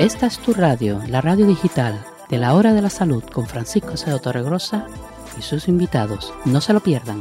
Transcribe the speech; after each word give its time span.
Esta 0.00 0.26
es 0.26 0.38
tu 0.40 0.52
radio, 0.52 1.00
la 1.08 1.20
radio 1.20 1.46
digital 1.46 2.04
de 2.28 2.38
la 2.38 2.54
Hora 2.54 2.72
de 2.72 2.82
la 2.82 2.90
Salud 2.90 3.22
con 3.32 3.46
Francisco 3.46 3.96
Cedo 3.96 4.18
Torregrosa 4.18 4.86
y 5.38 5.42
sus 5.42 5.68
invitados. 5.68 6.34
No 6.44 6.60
se 6.60 6.72
lo 6.72 6.80
pierdan. 6.80 7.20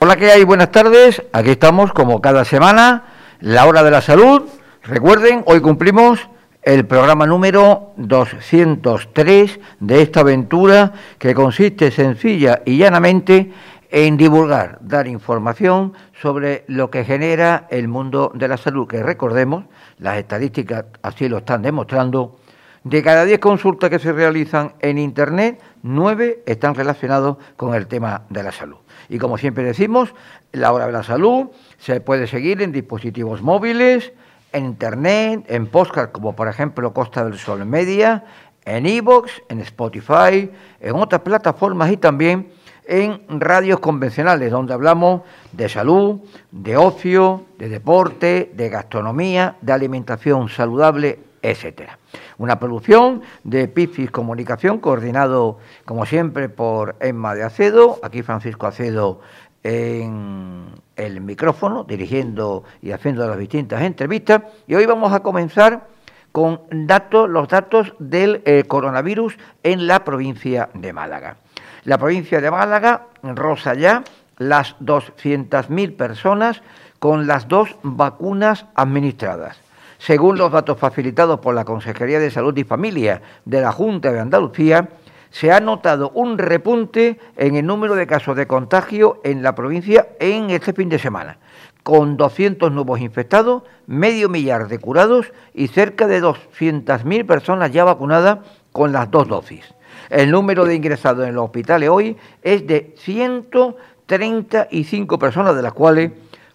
Hola, 0.00 0.16
¿qué 0.16 0.32
hay? 0.32 0.42
Buenas 0.42 0.72
tardes. 0.72 1.22
Aquí 1.32 1.50
estamos 1.50 1.92
como 1.92 2.20
cada 2.20 2.44
semana, 2.44 3.04
la 3.38 3.66
Hora 3.66 3.84
de 3.84 3.92
la 3.92 4.02
Salud. 4.02 4.42
Recuerden, 4.82 5.44
hoy 5.46 5.60
cumplimos 5.60 6.28
el 6.62 6.84
programa 6.84 7.26
número 7.26 7.92
203 7.96 9.60
de 9.78 10.02
esta 10.02 10.20
aventura 10.20 10.92
que 11.18 11.32
consiste 11.32 11.92
sencilla 11.92 12.62
y 12.66 12.76
llanamente 12.76 13.52
en 13.90 14.16
divulgar, 14.16 14.78
dar 14.82 15.06
información 15.06 15.94
sobre 16.20 16.64
lo 16.66 16.90
que 16.90 17.04
genera 17.04 17.66
el 17.70 17.88
mundo 17.88 18.30
de 18.34 18.48
la 18.48 18.56
salud, 18.56 18.86
que 18.86 19.02
recordemos, 19.02 19.64
las 19.98 20.18
estadísticas 20.18 20.84
así 21.02 21.28
lo 21.28 21.38
están 21.38 21.62
demostrando, 21.62 22.36
de 22.84 23.02
cada 23.02 23.24
10 23.24 23.38
consultas 23.40 23.90
que 23.90 23.98
se 23.98 24.12
realizan 24.12 24.74
en 24.80 24.98
Internet, 24.98 25.60
9 25.82 26.42
están 26.46 26.74
relacionados 26.74 27.38
con 27.56 27.74
el 27.74 27.86
tema 27.86 28.22
de 28.30 28.42
la 28.42 28.52
salud. 28.52 28.76
Y 29.08 29.18
como 29.18 29.36
siempre 29.36 29.64
decimos, 29.64 30.14
la 30.52 30.72
hora 30.72 30.86
de 30.86 30.92
la 30.92 31.02
salud 31.02 31.48
se 31.78 32.00
puede 32.00 32.26
seguir 32.26 32.62
en 32.62 32.72
dispositivos 32.72 33.42
móviles, 33.42 34.12
en 34.52 34.64
Internet, 34.64 35.44
en 35.48 35.66
podcast 35.66 36.12
como 36.12 36.34
por 36.34 36.48
ejemplo 36.48 36.92
Costa 36.92 37.24
del 37.24 37.38
Sol 37.38 37.64
Media, 37.66 38.24
en 38.64 38.86
Evox, 38.86 39.42
en 39.48 39.60
Spotify, 39.60 40.50
en 40.80 40.94
otras 40.94 41.22
plataformas 41.22 41.90
y 41.90 41.96
también 41.96 42.48
en 42.88 43.20
radios 43.38 43.80
convencionales, 43.80 44.50
donde 44.50 44.72
hablamos 44.72 45.20
de 45.52 45.68
salud, 45.68 46.20
de 46.50 46.76
ocio, 46.78 47.44
de 47.58 47.68
deporte, 47.68 48.50
de 48.54 48.70
gastronomía, 48.70 49.56
de 49.60 49.72
alimentación 49.72 50.48
saludable, 50.48 51.18
etcétera. 51.42 51.98
Una 52.38 52.58
producción 52.58 53.20
de 53.44 53.68
Pifis 53.68 54.10
Comunicación, 54.10 54.78
coordinado, 54.78 55.58
como 55.84 56.06
siempre, 56.06 56.48
por 56.48 56.96
Emma 57.00 57.34
de 57.34 57.44
Acedo, 57.44 57.98
aquí 58.02 58.22
Francisco 58.22 58.66
Acedo 58.66 59.20
en 59.62 60.66
el 60.96 61.20
micrófono, 61.20 61.84
dirigiendo 61.84 62.64
y 62.80 62.92
haciendo 62.92 63.28
las 63.28 63.38
distintas 63.38 63.82
entrevistas. 63.82 64.42
Y 64.66 64.74
hoy 64.74 64.86
vamos 64.86 65.12
a 65.12 65.20
comenzar 65.20 65.88
con 66.32 66.62
datos, 66.70 67.28
los 67.28 67.48
datos 67.48 67.92
del 67.98 68.40
eh, 68.46 68.64
coronavirus 68.66 69.36
en 69.62 69.86
la 69.86 70.04
provincia 70.04 70.70
de 70.72 70.92
Málaga. 70.94 71.36
La 71.84 71.98
provincia 71.98 72.40
de 72.40 72.50
Málaga 72.50 73.06
rosa 73.22 73.74
ya 73.74 74.02
las 74.38 74.76
200.000 74.80 75.96
personas 75.96 76.62
con 76.98 77.26
las 77.26 77.48
dos 77.48 77.76
vacunas 77.82 78.66
administradas. 78.74 79.58
Según 79.98 80.38
los 80.38 80.52
datos 80.52 80.78
facilitados 80.78 81.40
por 81.40 81.54
la 81.54 81.64
Consejería 81.64 82.20
de 82.20 82.30
Salud 82.30 82.56
y 82.56 82.64
Familia 82.64 83.20
de 83.44 83.60
la 83.60 83.72
Junta 83.72 84.12
de 84.12 84.20
Andalucía, 84.20 84.88
se 85.30 85.52
ha 85.52 85.60
notado 85.60 86.10
un 86.14 86.38
repunte 86.38 87.18
en 87.36 87.56
el 87.56 87.66
número 87.66 87.94
de 87.94 88.06
casos 88.06 88.36
de 88.36 88.46
contagio 88.46 89.20
en 89.24 89.42
la 89.42 89.54
provincia 89.54 90.08
en 90.20 90.50
este 90.50 90.72
fin 90.72 90.88
de 90.88 90.98
semana, 90.98 91.38
con 91.82 92.16
200 92.16 92.72
nuevos 92.72 93.00
infectados, 93.00 93.64
medio 93.86 94.28
millar 94.28 94.68
de 94.68 94.78
curados 94.78 95.32
y 95.52 95.68
cerca 95.68 96.06
de 96.06 96.22
200.000 96.22 97.26
personas 97.26 97.72
ya 97.72 97.84
vacunadas 97.84 98.38
con 98.72 98.92
las 98.92 99.10
dos 99.10 99.28
dosis. 99.28 99.74
El 100.08 100.30
número 100.30 100.64
de 100.64 100.74
ingresados 100.74 101.26
en 101.26 101.34
los 101.34 101.44
hospitales 101.44 101.88
hoy 101.88 102.16
es 102.42 102.66
de 102.66 102.94
135 102.98 105.18
personas, 105.18 105.54
de 105.54 105.62
las 105.62 105.74
cuales 105.74 106.12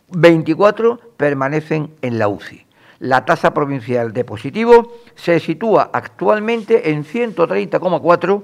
24 0.09 0.99
permanecen 1.17 1.91
en 2.01 2.19
la 2.19 2.27
UCI. 2.27 2.65
La 2.99 3.25
tasa 3.25 3.53
provincial 3.53 4.13
de 4.13 4.23
positivo 4.23 4.93
se 5.15 5.39
sitúa 5.39 5.89
actualmente 5.93 6.91
en 6.91 7.03
130,4 7.03 8.43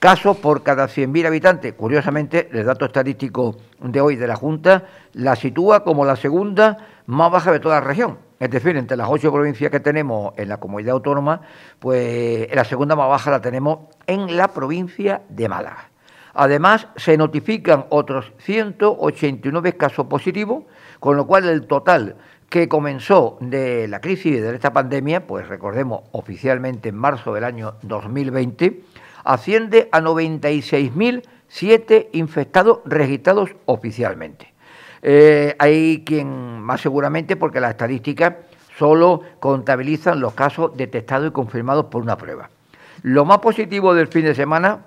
casos 0.00 0.38
por 0.38 0.62
cada 0.62 0.86
100.000 0.86 1.26
habitantes. 1.26 1.74
Curiosamente, 1.74 2.48
el 2.52 2.64
dato 2.64 2.86
estadístico 2.86 3.56
de 3.78 4.00
hoy 4.00 4.16
de 4.16 4.26
la 4.26 4.34
Junta 4.34 4.84
la 5.12 5.36
sitúa 5.36 5.84
como 5.84 6.04
la 6.04 6.16
segunda 6.16 6.78
más 7.06 7.30
baja 7.30 7.52
de 7.52 7.60
toda 7.60 7.76
la 7.76 7.86
región. 7.86 8.29
Es 8.40 8.50
decir, 8.50 8.76
entre 8.78 8.96
las 8.96 9.08
ocho 9.10 9.30
provincias 9.30 9.70
que 9.70 9.80
tenemos 9.80 10.32
en 10.38 10.48
la 10.48 10.56
comunidad 10.56 10.94
autónoma, 10.94 11.42
pues 11.78 12.48
la 12.54 12.64
segunda 12.64 12.96
más 12.96 13.10
baja 13.10 13.30
la 13.30 13.42
tenemos 13.42 13.80
en 14.06 14.38
la 14.38 14.48
provincia 14.48 15.20
de 15.28 15.46
Málaga. 15.46 15.90
Además, 16.32 16.86
se 16.96 17.18
notifican 17.18 17.84
otros 17.90 18.32
189 18.38 19.76
casos 19.76 20.06
positivos, 20.06 20.64
con 21.00 21.18
lo 21.18 21.26
cual 21.26 21.50
el 21.50 21.66
total 21.66 22.16
que 22.48 22.66
comenzó 22.66 23.36
de 23.42 23.86
la 23.88 24.00
crisis 24.00 24.40
de 24.40 24.54
esta 24.54 24.72
pandemia, 24.72 25.26
pues 25.26 25.46
recordemos 25.46 26.04
oficialmente 26.12 26.88
en 26.88 26.96
marzo 26.96 27.34
del 27.34 27.44
año 27.44 27.74
2020, 27.82 28.84
asciende 29.22 29.90
a 29.92 30.00
96.007 30.00 32.08
infectados 32.12 32.78
registrados 32.86 33.50
oficialmente. 33.66 34.49
Eh, 35.02 35.56
hay 35.58 36.04
quien 36.04 36.60
más 36.60 36.80
seguramente, 36.80 37.36
porque 37.36 37.60
las 37.60 37.70
estadísticas 37.70 38.34
solo 38.78 39.22
contabilizan 39.40 40.20
los 40.20 40.34
casos 40.34 40.76
detectados 40.76 41.28
y 41.28 41.32
confirmados 41.32 41.86
por 41.86 42.02
una 42.02 42.16
prueba. 42.16 42.50
Lo 43.02 43.24
más 43.24 43.38
positivo 43.38 43.94
del 43.94 44.08
fin 44.08 44.24
de 44.24 44.34
semana 44.34 44.80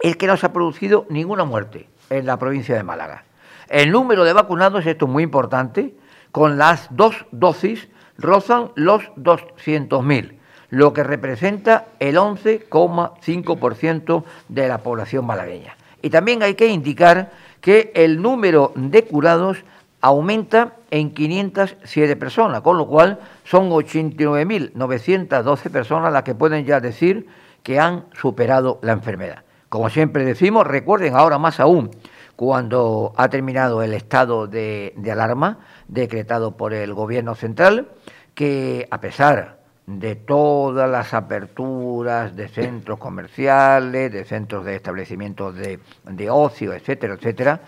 es 0.00 0.16
que 0.16 0.26
no 0.26 0.36
se 0.36 0.46
ha 0.46 0.52
producido 0.52 1.06
ninguna 1.08 1.44
muerte 1.44 1.88
en 2.10 2.26
la 2.26 2.38
provincia 2.38 2.74
de 2.74 2.82
Málaga. 2.82 3.24
El 3.68 3.90
número 3.90 4.24
de 4.24 4.32
vacunados, 4.32 4.86
esto 4.86 5.06
es 5.06 5.10
muy 5.10 5.22
importante, 5.22 5.94
con 6.32 6.58
las 6.58 6.88
dos 6.90 7.24
dosis 7.32 7.88
rozan 8.18 8.70
los 8.74 9.02
200.000, 9.16 10.36
lo 10.70 10.92
que 10.92 11.02
representa 11.02 11.86
el 11.98 12.16
11,5% 12.16 14.24
de 14.48 14.68
la 14.68 14.78
población 14.78 15.26
malagueña. 15.26 15.76
Y 16.02 16.10
también 16.10 16.42
hay 16.42 16.54
que 16.54 16.68
indicar 16.68 17.32
que 17.66 17.90
el 17.96 18.22
número 18.22 18.70
de 18.76 19.04
curados 19.04 19.64
aumenta 20.00 20.74
en 20.92 21.12
507 21.12 22.14
personas, 22.14 22.60
con 22.60 22.78
lo 22.78 22.86
cual 22.86 23.18
son 23.42 23.70
89.912 23.70 25.70
personas 25.72 26.12
las 26.12 26.22
que 26.22 26.36
pueden 26.36 26.64
ya 26.64 26.78
decir 26.78 27.26
que 27.64 27.80
han 27.80 28.04
superado 28.12 28.78
la 28.82 28.92
enfermedad. 28.92 29.42
Como 29.68 29.90
siempre 29.90 30.24
decimos, 30.24 30.64
recuerden 30.64 31.16
ahora 31.16 31.38
más 31.38 31.58
aún, 31.58 31.90
cuando 32.36 33.12
ha 33.16 33.28
terminado 33.30 33.82
el 33.82 33.94
estado 33.94 34.46
de, 34.46 34.94
alarma 35.10 35.58
decretado 35.88 36.56
por 36.56 36.72
el 36.72 36.94
Gobierno 36.94 37.34
central, 37.34 37.88
que 38.36 38.86
a 38.92 39.00
pesar 39.00 39.55
de 39.86 40.16
todas 40.16 40.90
las 40.90 41.14
aperturas 41.14 42.34
de 42.34 42.48
centros 42.48 42.98
comerciales, 42.98 44.12
de 44.12 44.24
centros 44.24 44.64
de 44.64 44.74
establecimientos 44.74 45.54
de, 45.54 46.30
ocio, 46.30 46.72
etcétera, 46.72 47.14
etcétera, 47.14 47.60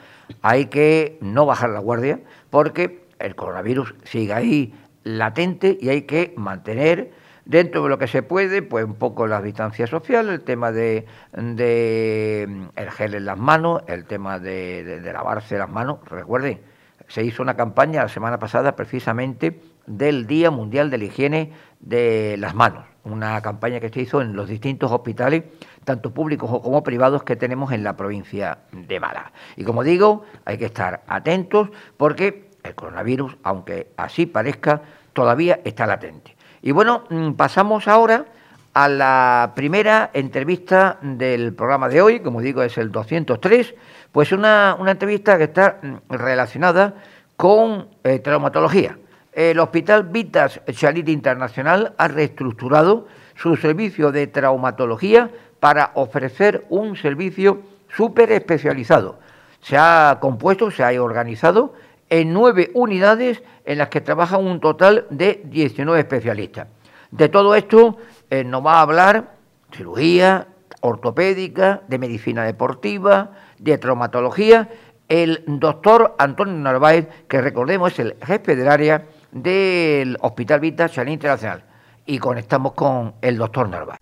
hay 0.42 0.66
que 0.66 1.18
no 1.20 1.46
bajar 1.46 1.70
la 1.70 1.78
guardia 1.78 2.20
porque 2.50 3.06
el 3.20 3.36
coronavirus 3.36 3.94
sigue 4.04 4.32
ahí 4.32 4.74
latente 5.04 5.78
y 5.80 5.90
hay 5.90 6.02
que 6.02 6.34
mantener 6.36 7.12
dentro 7.44 7.84
de 7.84 7.88
lo 7.88 7.98
que 7.98 8.08
se 8.08 8.22
puede, 8.22 8.62
pues 8.62 8.84
un 8.84 8.96
poco 8.96 9.26
la 9.26 9.40
distancia 9.40 9.86
social, 9.86 10.28
el 10.28 10.42
tema 10.42 10.72
de, 10.72 11.06
el 11.32 12.90
gel 12.90 13.14
en 13.14 13.24
las 13.24 13.38
manos, 13.38 13.82
el 13.86 14.04
tema 14.04 14.38
de 14.38 15.00
lavarse 15.04 15.56
las 15.56 15.70
manos. 15.70 16.00
Recuerden, 16.10 16.60
se 17.08 17.24
hizo 17.24 17.42
una 17.42 17.56
campaña 17.56 18.02
la 18.02 18.08
semana 18.08 18.38
pasada 18.38 18.76
precisamente 18.76 19.60
del 19.86 20.26
Día 20.26 20.50
Mundial 20.50 20.90
de 20.90 20.98
la 20.98 21.04
Higiene 21.04 21.52
de 21.80 22.36
las 22.38 22.54
Manos, 22.54 22.84
una 23.04 23.40
campaña 23.40 23.80
que 23.80 23.88
se 23.88 24.00
hizo 24.00 24.20
en 24.20 24.36
los 24.36 24.48
distintos 24.48 24.92
hospitales, 24.92 25.44
tanto 25.84 26.12
públicos 26.12 26.50
como 26.62 26.82
privados 26.82 27.22
que 27.22 27.36
tenemos 27.36 27.72
en 27.72 27.82
la 27.82 27.96
provincia 27.96 28.58
de 28.72 29.00
Málaga. 29.00 29.32
Y 29.56 29.64
como 29.64 29.82
digo, 29.82 30.24
hay 30.44 30.58
que 30.58 30.66
estar 30.66 31.02
atentos 31.08 31.70
porque 31.96 32.50
el 32.62 32.74
coronavirus, 32.74 33.36
aunque 33.42 33.88
así 33.96 34.26
parezca, 34.26 34.82
todavía 35.14 35.60
está 35.64 35.86
latente. 35.86 36.36
Y 36.60 36.72
bueno, 36.72 37.04
mm, 37.08 37.32
pasamos 37.32 37.88
ahora 37.88 38.26
a 38.74 38.88
la 38.88 39.52
primera 39.56 40.10
entrevista 40.12 40.98
del 41.02 41.54
programa 41.54 41.88
de 41.88 42.02
hoy, 42.02 42.20
como 42.20 42.40
digo, 42.40 42.62
es 42.62 42.78
el 42.78 42.92
203, 42.92 43.74
pues 44.12 44.32
una, 44.32 44.76
entrevista 44.86 45.38
que 45.38 45.44
está 45.44 45.80
relacionada 46.08 46.94
con 47.36 47.88
eh, 48.04 48.18
traumatología 48.18 48.96
el 49.38 49.60
Hospital 49.60 50.02
Vitas 50.02 50.60
Chalit 50.72 51.08
Internacional 51.08 51.94
ha 51.96 52.08
reestructurado 52.08 53.06
su 53.36 53.54
servicio 53.54 54.10
de 54.10 54.26
traumatología 54.26 55.30
para 55.60 55.92
ofrecer 55.94 56.66
un 56.70 56.96
servicio 56.96 57.62
súper 57.94 58.32
especializado. 58.32 59.20
Se 59.60 59.76
ha 59.78 60.18
compuesto, 60.20 60.72
se 60.72 60.82
ha 60.82 61.00
organizado 61.00 61.74
en 62.10 62.32
nueve 62.32 62.72
unidades 62.74 63.40
en 63.64 63.78
las 63.78 63.90
que 63.90 64.00
trabajan 64.00 64.44
un 64.44 64.58
total 64.58 65.06
de 65.10 65.40
19 65.44 66.00
especialistas. 66.00 66.66
De 67.12 67.28
todo 67.28 67.54
esto 67.54 67.96
eh, 68.30 68.42
nos 68.42 68.66
va 68.66 68.78
a 68.78 68.82
hablar 68.82 69.36
cirugía, 69.70 70.48
ortopédica, 70.80 71.82
de 71.86 71.98
medicina 71.98 72.42
deportiva, 72.42 73.30
de 73.58 73.78
traumatología, 73.78 74.70
el 75.08 75.42
doctor 75.46 76.14
Antonio 76.18 76.54
Narváez, 76.54 77.08
que 77.28 77.40
recordemos 77.40 77.92
es 77.92 77.98
el 78.00 78.16
jefe 78.24 78.56
del 78.56 78.68
área 78.68 79.06
del 79.32 80.16
Hospital 80.20 80.60
Vita 80.60 80.88
Chalín 80.88 81.14
Internacional. 81.14 81.64
y 82.06 82.18
conectamos 82.18 82.72
con 82.72 83.16
el 83.20 83.36
doctor 83.36 83.68
Narváez. 83.68 84.00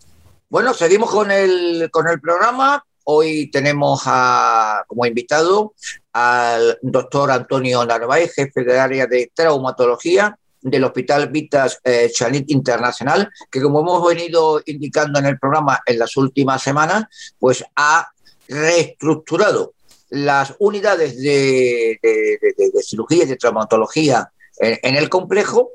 Bueno, 0.48 0.72
seguimos 0.72 1.10
con 1.10 1.32
el, 1.32 1.90
con 1.90 2.08
el 2.08 2.20
programa. 2.20 2.84
Hoy 3.02 3.50
tenemos 3.50 4.02
como 4.86 5.06
invitado 5.06 5.74
al 6.12 6.78
doctor 6.82 7.32
Antonio 7.32 7.84
Narváez, 7.84 8.32
jefe 8.34 8.62
de 8.62 8.78
área 8.78 9.06
de 9.08 9.30
traumatología 9.34 10.38
del 10.60 10.84
Hospital 10.84 11.28
Vitas 11.30 11.80
eh, 11.84 12.10
Chanit 12.12 12.50
Internacional, 12.50 13.30
que 13.50 13.60
como 13.60 13.80
hemos 13.80 14.06
venido 14.06 14.60
indicando 14.66 15.18
en 15.18 15.26
el 15.26 15.38
programa 15.38 15.80
en 15.86 15.98
las 15.98 16.16
últimas 16.16 16.62
semanas, 16.62 17.04
pues 17.38 17.64
ha 17.76 18.08
reestructurado 18.48 19.74
las 20.10 20.54
unidades 20.58 21.20
de, 21.20 21.98
cirugía 22.82 23.24
y 23.24 23.26
de 23.26 23.36
traumatología 23.36 24.30
en, 24.58 24.96
el 24.96 25.08
complejo, 25.08 25.72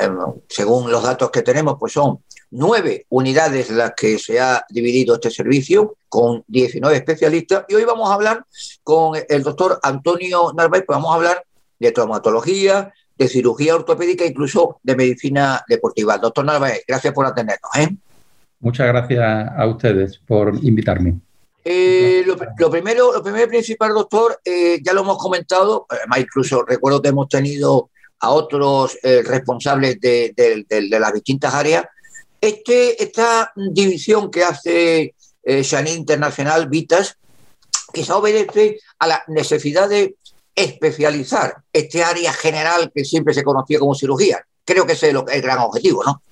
eh, 0.00 0.08
según 0.48 0.90
los 0.90 1.02
datos 1.02 1.30
que 1.30 1.42
tenemos, 1.42 1.76
pues 1.78 1.92
son 1.92 2.18
nueve 2.50 3.06
unidades 3.10 3.70
las 3.70 3.92
que 3.94 4.18
se 4.18 4.40
ha 4.40 4.64
dividido 4.68 5.14
este 5.14 5.30
servicio, 5.30 5.96
con 6.08 6.44
19 6.48 6.96
especialistas. 6.96 7.64
Y 7.68 7.74
hoy 7.74 7.84
vamos 7.84 8.10
a 8.10 8.14
hablar 8.14 8.44
con 8.82 9.18
el 9.28 9.42
doctor 9.42 9.78
Antonio 9.82 10.52
Narváez, 10.52 10.84
pues 10.86 10.96
vamos 10.96 11.12
a 11.12 11.16
hablar 11.16 11.44
de 11.78 11.92
traumatología, 11.92 12.92
de 13.16 13.28
cirugía 13.28 13.76
ortopédica, 13.76 14.24
incluso 14.24 14.80
de 14.82 14.96
medicina 14.96 15.64
deportiva. 15.68 16.18
Doctor 16.18 16.44
Narváez, 16.44 16.84
gracias 16.86 17.12
por 17.12 17.26
atendernos. 17.26 17.70
¿eh? 17.76 17.88
Muchas 18.60 18.86
gracias 18.86 19.48
a 19.56 19.66
ustedes 19.66 20.18
por 20.18 20.54
invitarme. 20.62 21.20
Eh, 21.64 22.22
lo, 22.26 22.36
primero, 22.70 23.12
lo 23.12 23.22
primero 23.22 23.48
principal, 23.48 23.94
doctor, 23.94 24.38
eh, 24.44 24.80
ya 24.82 24.92
lo 24.92 25.00
hemos 25.00 25.16
comentado, 25.16 25.86
además 25.88 26.20
incluso 26.20 26.62
recuerdo 26.62 27.00
que 27.00 27.08
hemos 27.08 27.28
tenido 27.28 27.90
a 28.20 28.30
otros 28.30 28.98
eh, 29.02 29.22
responsables 29.22 29.98
de, 30.00 30.66
las 30.68 31.12
distintas 31.14 31.54
áreas. 31.54 31.84
Este, 32.40 33.02
esta 33.02 33.52
división 33.56 34.30
que 34.30 34.44
hace 34.44 35.14
eh, 35.42 35.62
Internacional, 35.86 36.68
Vitas, 36.68 37.16
quizá 37.92 38.16
obedece 38.16 38.78
a 38.98 39.06
la 39.06 39.24
necesidad 39.28 39.88
de 39.88 40.16
especializar 40.54 41.56
este 41.72 42.04
área 42.04 42.32
general 42.32 42.92
que 42.94 43.04
siempre 43.04 43.34
se 43.34 43.42
conocía 43.42 43.78
como 43.78 43.94
cirugía. 43.94 44.44
Creo 44.64 44.86
que 44.86 44.92
ese 44.92 45.10
es 45.10 45.14
el 45.14 45.42
gran 45.42 45.58
objetivo, 45.58 46.04
¿no? 46.04 46.22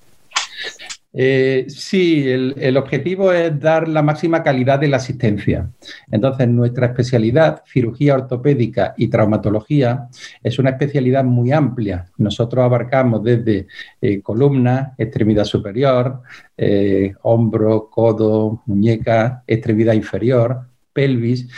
Eh, 1.14 1.66
sí, 1.68 2.26
el, 2.28 2.76
objetivo 2.76 3.32
es 3.32 3.58
dar 3.60 3.86
la 3.86 4.02
máxima 4.02 4.42
calidad 4.42 4.78
de 4.78 4.88
la 4.88 4.96
asistencia. 4.96 5.70
Entonces, 6.10 6.48
nuestra 6.48 6.86
especialidad, 6.86 7.62
cirugía 7.66 8.14
ortopédica 8.14 8.94
y 8.96 9.08
traumatología, 9.08 10.08
es 10.42 10.58
una 10.58 10.70
especialidad 10.70 11.24
muy 11.24 11.52
amplia. 11.52 12.06
Nosotros 12.16 12.64
abarcamos 12.64 13.22
desde 13.22 13.66
eh, 14.00 14.22
columna, 14.22 14.94
extremidad 14.96 15.44
superior, 15.44 16.22
eh, 16.56 17.14
hombro, 17.22 17.90
codo, 17.90 18.62
muñeca, 18.66 19.44
extremidad 19.46 19.94
inferior, 19.94 20.66
pelvis 20.92 21.48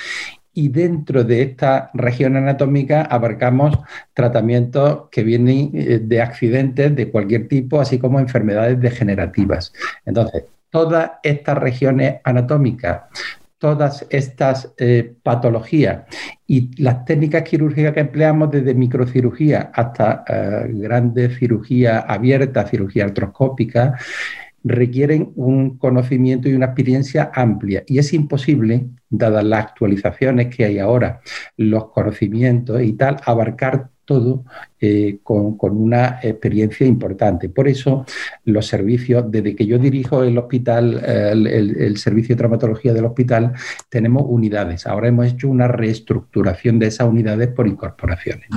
y 0.55 0.69
dentro 0.69 1.25
de 1.25 1.43
esta 1.43 1.91
región 1.95 2.37
anatómica 2.37 3.03
abarcamos 3.03 3.77
tratamientos 4.15 5.09
que 5.11 5.25
vienen 5.25 5.71
eh, 5.75 6.01
de 6.03 6.23
accidentes 6.23 6.95
de 6.95 7.11
cualquier 7.11 7.49
tipo, 7.49 7.81
así 7.81 7.99
como 7.99 8.21
enfermedades 8.21 8.81
degenerativas. 8.81 9.73
Entonces, 10.07 10.45
todas 10.71 11.13
estas 11.23 11.59
regiones 11.59 12.17
anatómicas, 12.25 13.03
todas 13.59 14.07
estas 14.11 14.73
eh, 14.77 15.15
patologías 15.23 16.03
y 16.47 16.71
las 16.83 17.05
técnicas 17.05 17.43
quirúrgicas 17.45 17.95
que 17.95 18.01
empleamos 18.01 18.51
desde 18.51 18.75
microcirugía 18.75 19.71
hasta 19.73 20.25
eh, 20.29 20.67
grandes 20.69 21.39
cirugía 21.39 22.01
abierta, 22.01 22.67
cirugía 22.67 23.05
artroscópica, 23.05 23.99
requieren 24.65 25.33
un 25.37 25.79
conocimiento 25.79 26.49
y 26.49 26.55
una 26.55 26.67
experiencia 26.67 27.31
amplia. 27.35 27.85
Y 27.87 27.99
es 27.99 28.13
imposible, 28.15 28.87
dadas 29.11 29.45
las 29.45 29.67
actualizaciones 29.67 30.55
que 30.55 30.65
hay 30.65 30.79
ahora, 30.79 31.21
los 31.57 31.91
conocimientos 31.91 32.83
y 32.83 32.95
tal, 32.95 33.19
abarcar 33.25 33.91
todo 34.05 34.45
eh, 34.81 35.19
con, 35.23 35.57
una 35.61 36.19
experiencia 36.23 36.87
importante. 36.87 37.49
Por 37.49 37.69
eso 37.69 38.05
los 38.45 38.67
servicios, 38.67 39.31
desde 39.31 39.55
que 39.55 39.67
yo 39.67 39.79
dirijo 39.79 40.23
el 40.23 40.37
hospital, 40.37 41.03
el, 41.05 41.97
servicio 41.97 42.35
de 42.35 42.39
traumatología 42.39 42.93
del 42.93 43.07
hospital, 43.07 43.53
tenemos 43.89 44.25
unidades. 44.27 44.87
Ahora 44.87 45.09
hemos 45.09 45.27
hecho 45.27 45.49
una 45.49 45.69
reestructuración 45.69 46.79
de 46.79 46.89
esas 46.89 47.09
unidades 47.09 47.49
por 47.49 47.67
incorporaciones. 47.67 48.49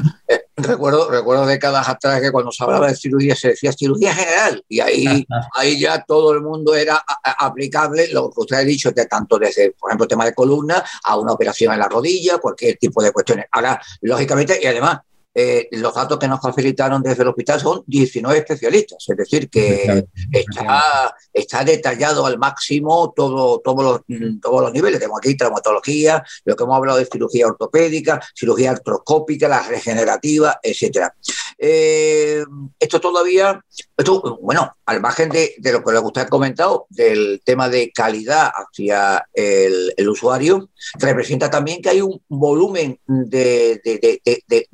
Recuerdo, 0.60 1.12
recuerdo 1.12 1.46
décadas 1.46 1.88
atrás 1.88 2.20
que 2.20 2.32
cuando 2.32 2.52
se 2.52 2.64
hablaba 2.64 2.88
de 2.88 2.96
cirugía 2.96 3.36
se 3.36 3.50
decía 3.50 3.72
cirugía 3.72 4.12
general 4.12 4.64
y 4.68 4.80
ahí, 4.80 5.06
ahí 5.56 5.80
ya 5.80 6.04
todo 6.04 6.34
el 6.34 6.42
mundo 6.42 6.74
era 6.74 7.00
aplicable, 7.40 8.08
lo 8.12 8.32
que 8.32 8.42
usted 8.42 8.56
ha 8.56 8.62
dicho, 8.62 8.92
de 8.92 9.06
tanto 9.06 9.38
desde, 9.38 9.74
por 9.74 9.92
ejemplo, 9.92 10.08
tema 10.08 10.26
de 10.26 10.34
columna 10.34 10.84
a 11.04 11.16
una 11.16 11.34
operación 11.34 11.74
en 11.74 11.80
la 11.80 11.88
rodilla, 11.88 12.40
cualquier 12.40 12.76
tipo 12.78 13.04
de 13.04 13.12
cuestiones. 13.12 13.46
Ahora, 13.52 13.80
lógicamente, 14.02 14.60
y 14.60 14.66
además, 14.66 14.98
eh, 15.40 15.68
los 15.74 15.94
datos 15.94 16.18
que 16.18 16.28
nos 16.28 16.42
facilitaron 16.42 17.04
desde 17.04 17.22
el 17.22 17.30
hospital 17.30 17.60
son 17.60 17.84
19 17.86 18.40
especialistas, 18.40 19.06
es 19.08 19.18
decir, 19.18 19.48
que 19.52 20.04
está, 20.32 21.16
está 21.32 21.64
detallado 21.64 22.26
al 22.26 22.40
máximo 22.40 23.14
todo, 23.16 23.60
todos, 23.60 23.84
los, 24.10 24.42
todos 24.42 24.62
los 24.64 24.74
niveles. 24.74 25.00
Tenemos 25.00 25.20
aquí 25.20 25.38
traumatología, 25.38 26.26
lo 26.44 26.56
que 26.56 26.64
hemos 26.64 26.76
hablado 26.76 26.98
de 26.98 27.06
cirugía 27.06 27.46
ortopédica, 27.46 28.20
cirugía 28.34 28.72
artroscópica, 28.72 29.48
la 29.48 29.62
regenerativa, 29.62 30.60
etcétera. 30.64 31.14
Eh, 31.60 32.44
esto 32.80 33.02
todavía, 33.02 33.60
esto, 33.98 34.40
bueno, 34.42 34.76
al 34.86 35.02
margen 35.02 35.30
de, 35.30 35.56
lo 35.64 35.84
que 35.84 35.98
usted 35.98 36.22
ha 36.22 36.28
comentado, 36.28 36.86
del 36.90 37.42
tema 37.44 37.68
de 37.70 37.92
calidad 37.92 38.52
hacia 38.54 39.28
el, 39.34 40.08
usuario, 40.08 40.70
representa 41.00 41.50
también 41.50 41.82
que 41.82 41.90
hay 41.90 42.02
un 42.02 42.22
volumen 42.28 43.00
de, 43.08 43.82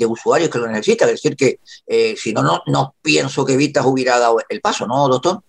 usuarios 0.07 0.49
que 0.49 0.59
lo 0.59 0.67
necesita. 0.67 1.05
Es 1.05 1.11
decir, 1.11 1.35
que 1.35 1.59
eh, 1.87 2.15
si 2.17 2.33
no, 2.33 2.43
no, 2.43 2.61
no 2.67 2.95
pienso 3.01 3.45
que 3.45 3.57
Vitas 3.57 3.85
hubiera 3.85 4.19
dado 4.19 4.39
el 4.49 4.61
paso, 4.61 4.85
¿no, 4.85 5.07
doctor? 5.07 5.41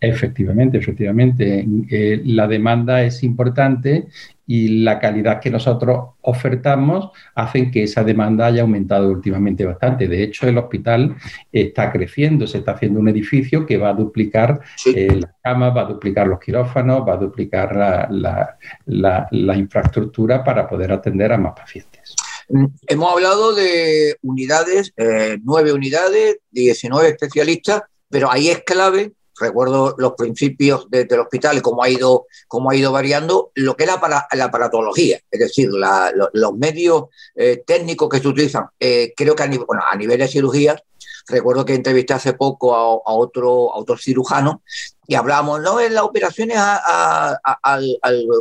Efectivamente, 0.00 0.78
efectivamente. 0.78 1.66
Eh, 1.90 2.20
la 2.24 2.46
demanda 2.46 3.02
es 3.02 3.22
importante 3.22 4.08
y 4.46 4.82
la 4.82 5.00
calidad 5.00 5.40
que 5.40 5.50
nosotros 5.50 6.10
ofertamos 6.20 7.10
hacen 7.34 7.70
que 7.70 7.82
esa 7.82 8.04
demanda 8.04 8.46
haya 8.46 8.62
aumentado 8.62 9.10
últimamente 9.10 9.64
bastante. 9.64 10.06
De 10.06 10.22
hecho, 10.22 10.46
el 10.46 10.58
hospital 10.58 11.16
está 11.50 11.90
creciendo, 11.90 12.46
se 12.46 12.58
está 12.58 12.72
haciendo 12.72 13.00
un 13.00 13.08
edificio 13.08 13.66
que 13.66 13.78
va 13.78 13.88
a 13.88 13.94
duplicar 13.94 14.60
eh, 14.94 15.18
las 15.20 15.32
camas, 15.42 15.76
va 15.76 15.82
a 15.82 15.86
duplicar 15.86 16.26
los 16.26 16.38
quirófanos, 16.38 17.06
va 17.06 17.14
a 17.14 17.18
duplicar 17.18 18.08
la 18.10 19.56
infraestructura 19.56 20.44
para 20.44 20.68
poder 20.68 20.92
atender 20.92 21.32
a 21.32 21.38
más 21.38 21.54
pacientes. 21.54 22.14
Mm, 22.48 22.66
hemos 22.86 23.12
hablado 23.12 23.54
de 23.54 24.16
unidades, 24.22 24.92
eh, 24.96 25.38
nueve 25.42 25.72
unidades, 25.72 26.38
19 26.50 27.08
especialistas, 27.08 27.82
pero 28.08 28.30
ahí 28.30 28.48
es 28.48 28.62
clave, 28.62 29.12
recuerdo 29.38 29.94
los 29.98 30.12
principios 30.14 30.86
del 30.90 31.20
hospital 31.20 31.58
y 31.58 31.60
cómo 31.60 31.82
ha 31.82 31.88
ido, 31.88 32.26
cómo 32.48 32.70
ha 32.70 32.76
ido 32.76 32.92
variando, 32.92 33.50
lo 33.54 33.76
que 33.76 33.84
es 33.84 33.90
la, 33.90 34.26
la 34.32 34.44
aparatología, 34.44 35.20
es 35.30 35.40
decir, 35.40 35.70
los 35.70 36.56
medios 36.56 37.04
eh, 37.34 37.62
técnicos 37.66 38.08
que 38.08 38.20
se 38.20 38.28
utilizan. 38.28 38.66
Eh, 38.78 39.12
creo 39.16 39.34
que 39.34 39.42
a, 39.42 39.46
a 39.46 39.96
nivel 39.96 40.18
de 40.18 40.28
cirugía, 40.28 40.82
recuerdo 41.28 41.64
que 41.64 41.74
entrevisté 41.74 42.14
hace 42.14 42.32
poco 42.34 42.74
a, 42.74 43.12
otro, 43.14 43.72
a 43.74 43.98
cirujano 43.98 44.62
y 45.06 45.14
hablábamos, 45.14 45.60
¿no? 45.60 45.80
En 45.80 45.94
las 45.94 46.04
operaciones 46.04 46.58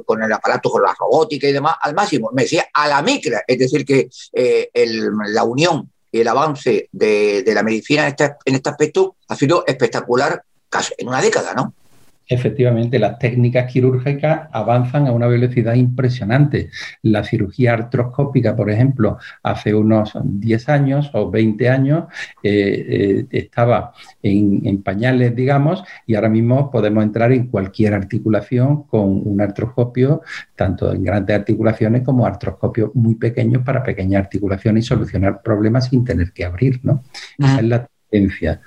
con 0.05 0.23
el 0.23 0.31
aparato, 0.31 0.69
con 0.69 0.83
la 0.83 0.95
robótica 0.97 1.47
y 1.47 1.51
demás, 1.51 1.75
al 1.81 1.93
máximo. 1.93 2.29
Me 2.33 2.43
decía 2.43 2.67
a 2.73 2.87
la 2.87 3.01
micra, 3.01 3.43
es 3.47 3.59
decir, 3.59 3.85
que 3.85 4.09
eh, 4.33 4.69
la 5.27 5.43
unión 5.43 5.91
y 6.11 6.21
el 6.21 6.27
avance 6.27 6.89
de, 6.91 7.43
la 7.47 7.63
medicina 7.63 8.07
este, 8.07 8.35
en 8.45 8.55
este 8.55 8.69
aspecto 8.69 9.17
ha 9.27 9.35
sido 9.35 9.63
espectacular 9.67 10.43
casi 10.69 10.93
en 10.97 11.07
una 11.07 11.21
década, 11.21 11.53
¿no? 11.53 11.73
Efectivamente, 12.27 12.97
las 12.97 13.19
técnicas 13.19 13.71
quirúrgicas 13.71 14.49
avanzan 14.51 15.05
a 15.05 15.11
una 15.11 15.27
velocidad 15.27 15.75
impresionante. 15.75 16.71
La 17.03 17.23
cirugía 17.23 17.73
artroscópica, 17.73 18.55
por 18.55 18.71
ejemplo, 18.71 19.19
hace 19.43 19.75
unos 19.75 20.13
10 20.23 20.69
años 20.69 21.11
o 21.13 21.29
20 21.29 21.69
años 21.69 22.05
eh, 22.41 22.85
eh, 22.89 23.25
estaba 23.29 23.93
en, 24.23 24.81
pañales, 24.81 25.35
digamos, 25.35 25.83
y 26.07 26.15
ahora 26.15 26.29
mismo 26.29 26.71
podemos 26.71 27.03
entrar 27.03 27.31
en 27.31 27.47
cualquier 27.47 27.93
articulación 27.93 28.83
con 28.83 29.21
un 29.23 29.39
artroscopio, 29.39 30.21
tanto 30.55 30.91
en 30.91 31.03
grandes 31.03 31.35
articulaciones 31.35 32.01
como 32.01 32.25
artroscopios 32.25 32.89
muy 32.95 33.15
pequeños 33.15 33.63
para 33.63 33.83
pequeñas 33.83 34.23
articulaciones 34.23 34.85
y 34.85 34.87
solucionar 34.87 35.43
problemas 35.43 35.89
sin 35.89 36.03
tener 36.03 36.31
que 36.31 36.43
abrir, 36.43 36.79
¿no? 36.83 37.03
Esa 37.37 37.59
es 37.59 37.65
la 37.65 37.87
tendencia. 38.09 38.61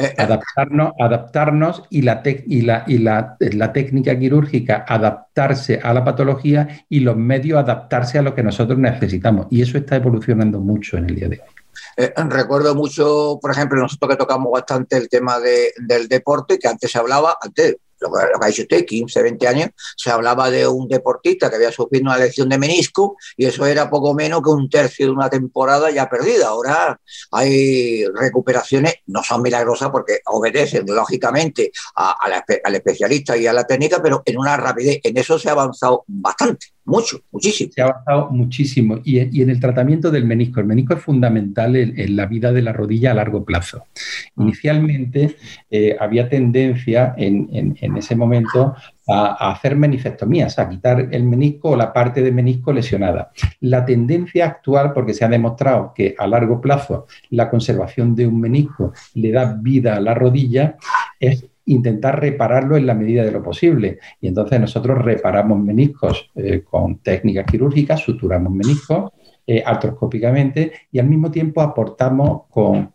Eh, 0.00 0.14
adaptarnos, 0.16 0.92
adaptarnos 0.98 1.82
y, 1.90 2.02
la, 2.02 2.22
y, 2.24 2.62
la, 2.62 2.84
y 2.86 2.98
la, 2.98 3.72
técnica 3.72 4.18
quirúrgica 4.18 4.84
adaptarse 4.88 5.80
a 5.82 5.92
la 5.92 6.04
patología 6.04 6.84
y 6.88 7.00
los 7.00 7.16
medios 7.16 7.58
adaptarse 7.58 8.18
a 8.18 8.22
lo 8.22 8.34
que 8.34 8.42
nosotros 8.42 8.78
necesitamos. 8.78 9.46
Y 9.50 9.62
eso 9.62 9.78
está 9.78 9.96
evolucionando 9.96 10.60
mucho 10.60 10.96
en 10.96 11.10
el 11.10 11.16
día 11.16 11.28
de 11.28 11.40
hoy. 11.40 11.54
Eh, 11.96 12.12
recuerdo 12.28 12.74
mucho, 12.74 13.38
por 13.40 13.50
ejemplo, 13.50 13.80
nosotros 13.80 14.10
que 14.10 14.16
tocamos 14.16 14.52
bastante 14.52 14.96
el 14.96 15.08
tema 15.08 15.38
del 15.38 16.08
deporte, 16.08 16.58
que 16.58 16.68
antes 16.68 16.90
se 16.90 16.98
hablaba, 16.98 17.36
antes 17.40 17.76
lo 18.00 18.10
que, 18.10 18.44
ha 18.46 18.48
dicho 18.48 18.62
usted, 18.62 18.84
15, 18.84 19.22
20 19.22 19.48
años, 19.48 19.70
se 19.96 20.10
hablaba 20.10 20.50
de 20.50 20.66
un 20.66 20.88
deportista 20.88 21.50
que 21.50 21.56
había 21.56 21.72
sufrido 21.72 22.04
una 22.04 22.18
lesión 22.18 22.48
de 22.48 22.58
menisco 22.58 23.16
y 23.36 23.46
eso 23.46 23.66
era 23.66 23.90
poco 23.90 24.14
menos 24.14 24.42
que 24.42 24.50
un 24.50 24.68
tercio 24.68 25.06
de 25.06 25.12
una 25.12 25.28
temporada 25.28 25.90
ya 25.90 26.08
perdida. 26.08 26.48
Ahora 26.48 27.00
hay 27.30 28.04
recuperaciones, 28.06 28.94
no 29.06 29.22
son 29.22 29.42
milagrosas 29.42 29.90
porque 29.90 30.20
obedecen 30.26 30.84
lógicamente 30.86 31.72
al 31.94 32.74
especialista 32.74 33.36
y 33.36 33.46
a 33.46 33.52
la 33.52 33.66
técnica, 33.66 34.00
pero 34.02 34.22
en 34.24 34.38
una 34.38 34.56
rapidez. 34.56 35.00
En 35.02 35.16
eso 35.16 35.38
se 35.38 35.48
ha 35.48 35.52
avanzado 35.52 36.04
bastante. 36.06 36.66
Mucho, 36.90 37.20
muchísimo. 37.30 37.72
Se 37.72 37.82
ha 37.82 37.84
avanzado 37.86 38.30
muchísimo. 38.30 38.98
Y, 39.04 39.38
y, 39.38 39.42
en 39.42 39.50
el 39.50 39.60
tratamiento 39.60 40.10
del 40.10 40.24
menisco, 40.24 40.58
el 40.58 40.66
menisco 40.66 40.94
es 40.94 41.00
fundamental 41.00 41.76
en, 41.76 42.16
la 42.16 42.26
vida 42.26 42.50
de 42.52 42.62
la 42.62 42.72
rodilla 42.72 43.12
a 43.12 43.14
largo 43.14 43.44
plazo. 43.44 43.84
Ah. 43.84 44.42
Inicialmente 44.42 45.36
eh, 45.70 45.96
había 45.98 46.28
tendencia 46.28 47.14
en, 47.16 47.76
en, 47.80 47.96
ese 47.96 48.16
momento 48.16 48.74
a, 49.08 49.52
hacer 49.52 49.76
meniscectomías, 49.76 50.58
a 50.58 50.68
quitar 50.68 51.08
el 51.12 51.22
menisco 51.22 51.70
o 51.70 51.76
la 51.76 51.92
parte 51.92 52.22
de 52.22 52.32
menisco 52.32 52.72
lesionada. 52.72 53.30
La 53.60 53.84
tendencia 53.84 54.46
actual, 54.46 54.92
porque 54.92 55.14
se 55.14 55.24
ha 55.24 55.28
demostrado 55.28 55.92
que 55.94 56.16
a 56.18 56.26
largo 56.26 56.60
plazo 56.60 57.06
la 57.30 57.48
conservación 57.48 58.16
de 58.16 58.26
un 58.26 58.40
menisco 58.40 58.92
le 59.14 59.30
da 59.30 59.56
vida 59.60 59.96
a 59.96 60.00
la 60.00 60.14
rodilla, 60.14 60.76
es 61.20 61.46
intentar 61.70 62.20
repararlo 62.20 62.76
en 62.76 62.86
la 62.86 62.94
medida 62.94 63.24
de 63.24 63.30
lo 63.30 63.42
posible. 63.42 63.98
Y 64.20 64.28
entonces 64.28 64.60
nosotros 64.60 64.98
reparamos 64.98 65.58
meniscos 65.60 66.30
eh, 66.34 66.62
con 66.62 66.98
técnicas 66.98 67.46
quirúrgicas, 67.46 68.00
suturamos 68.00 68.52
meniscos 68.52 69.12
eh, 69.46 69.62
artroscópicamente 69.64 70.72
y 70.92 70.98
al 70.98 71.08
mismo 71.08 71.30
tiempo 71.30 71.60
aportamos 71.60 72.42
con, 72.50 72.92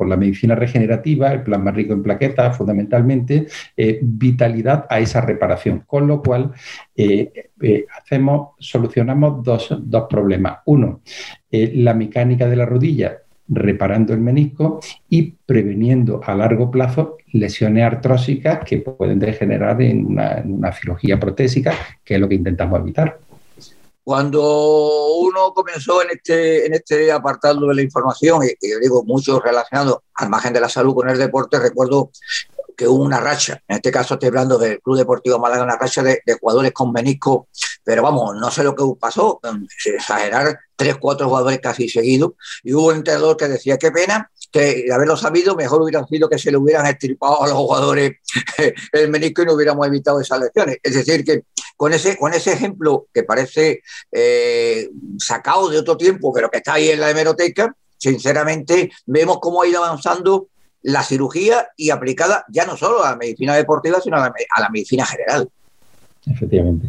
la 0.00 0.16
medicina 0.16 0.54
regenerativa, 0.54 1.32
el 1.32 1.42
plasma 1.42 1.70
rico 1.70 1.92
en 1.92 2.02
plaquetas 2.02 2.56
fundamentalmente, 2.56 3.46
eh, 3.76 3.98
vitalidad 4.02 4.86
a 4.88 5.00
esa 5.00 5.20
reparación. 5.20 5.84
Con 5.86 6.06
lo 6.06 6.22
cual 6.22 6.52
hacemos, 8.02 8.50
solucionamos 8.58 9.42
dos, 9.44 9.76
dos 9.82 10.06
problemas. 10.08 10.58
Uno, 10.66 11.02
la 11.50 11.94
mecánica 11.94 12.48
de 12.48 12.56
la 12.56 12.66
rodilla 12.66 13.21
reparando 13.54 14.12
el 14.12 14.20
menisco 14.20 14.80
y 15.08 15.32
preveniendo 15.46 16.20
a 16.24 16.34
largo 16.34 16.70
plazo 16.70 17.18
lesiones 17.32 17.84
artrósicas 17.84 18.60
que 18.64 18.78
pueden 18.78 19.18
degenerar 19.18 19.80
en 19.82 20.06
una, 20.06 20.72
cirugía 20.72 21.18
protésica, 21.18 21.74
que 22.04 22.14
es 22.14 22.20
lo 22.20 22.28
que 22.28 22.34
intentamos 22.34 22.80
evitar. 22.80 23.18
Cuando 24.04 25.14
uno 25.20 25.52
comenzó 25.54 26.02
en 26.02 26.10
este, 26.10 26.66
en 26.66 26.74
este 26.74 27.12
apartado 27.12 27.68
de 27.68 27.74
la 27.74 27.82
información, 27.82 28.42
y, 28.42 28.68
yo 28.68 28.78
digo 28.80 29.04
mucho 29.04 29.38
relacionado 29.40 30.02
al 30.14 30.28
margen 30.28 30.52
de 30.52 30.60
la 30.60 30.68
salud 30.68 30.94
con 30.94 31.08
el 31.08 31.18
deporte, 31.18 31.58
recuerdo 31.58 32.10
que 32.76 32.88
hubo 32.88 33.04
una 33.04 33.20
racha, 33.20 33.62
en 33.68 33.76
este 33.76 33.92
caso 33.92 34.14
estoy 34.14 34.28
hablando 34.28 34.58
del 34.58 34.80
Club 34.80 34.96
Deportivo 34.96 35.38
Málaga, 35.38 35.62
una 35.62 35.76
racha 35.76 36.02
de, 36.02 36.20
jugadores 36.40 36.72
con 36.72 36.90
menisco, 36.90 37.48
pero 37.84 38.02
vamos, 38.02 38.34
no 38.34 38.50
sé 38.50 38.64
lo 38.64 38.74
que 38.74 38.84
pasó, 38.98 39.40
exagerar 39.84 40.58
tres, 40.82 40.96
cuatro 40.96 41.28
jugadores 41.28 41.60
casi 41.60 41.88
seguidos, 41.88 42.32
y 42.62 42.74
hubo 42.74 42.88
un 42.88 42.96
entrenador 42.96 43.36
que 43.36 43.48
decía, 43.48 43.78
qué 43.78 43.90
pena, 43.90 44.30
que 44.50 44.84
de 44.84 44.92
haberlo 44.92 45.16
sabido, 45.16 45.54
mejor 45.56 45.82
hubiera 45.82 46.06
sido 46.06 46.28
que 46.28 46.38
se 46.38 46.50
le 46.50 46.58
hubieran 46.58 46.86
estirpado 46.86 47.42
a 47.42 47.48
los 47.48 47.56
jugadores 47.56 48.12
el 48.92 49.08
menisco 49.08 49.42
y 49.42 49.46
no 49.46 49.54
hubiéramos 49.54 49.86
evitado 49.86 50.20
esas 50.20 50.40
lesiones. 50.40 50.78
Es 50.82 50.94
decir, 50.94 51.24
que 51.24 51.44
con 51.76 51.92
ese, 51.92 52.18
con 52.18 52.34
ese 52.34 52.52
ejemplo 52.52 53.06
que 53.14 53.22
parece 53.22 53.82
eh, 54.10 54.90
sacado 55.18 55.68
de 55.68 55.78
otro 55.78 55.96
tiempo, 55.96 56.32
pero 56.32 56.50
que 56.50 56.58
está 56.58 56.74
ahí 56.74 56.90
en 56.90 57.00
la 57.00 57.10
hemeroteca, 57.10 57.74
sinceramente 57.96 58.90
vemos 59.06 59.38
cómo 59.40 59.62
ha 59.62 59.68
ido 59.68 59.82
avanzando 59.82 60.48
la 60.82 61.02
cirugía 61.02 61.68
y 61.76 61.90
aplicada 61.90 62.44
ya 62.48 62.66
no 62.66 62.76
solo 62.76 63.04
a 63.04 63.12
la 63.12 63.16
medicina 63.16 63.54
deportiva, 63.54 64.00
sino 64.00 64.16
a 64.16 64.32
la, 64.60 64.68
medicina 64.70 65.06
general. 65.06 65.48
Efectivamente. 66.26 66.88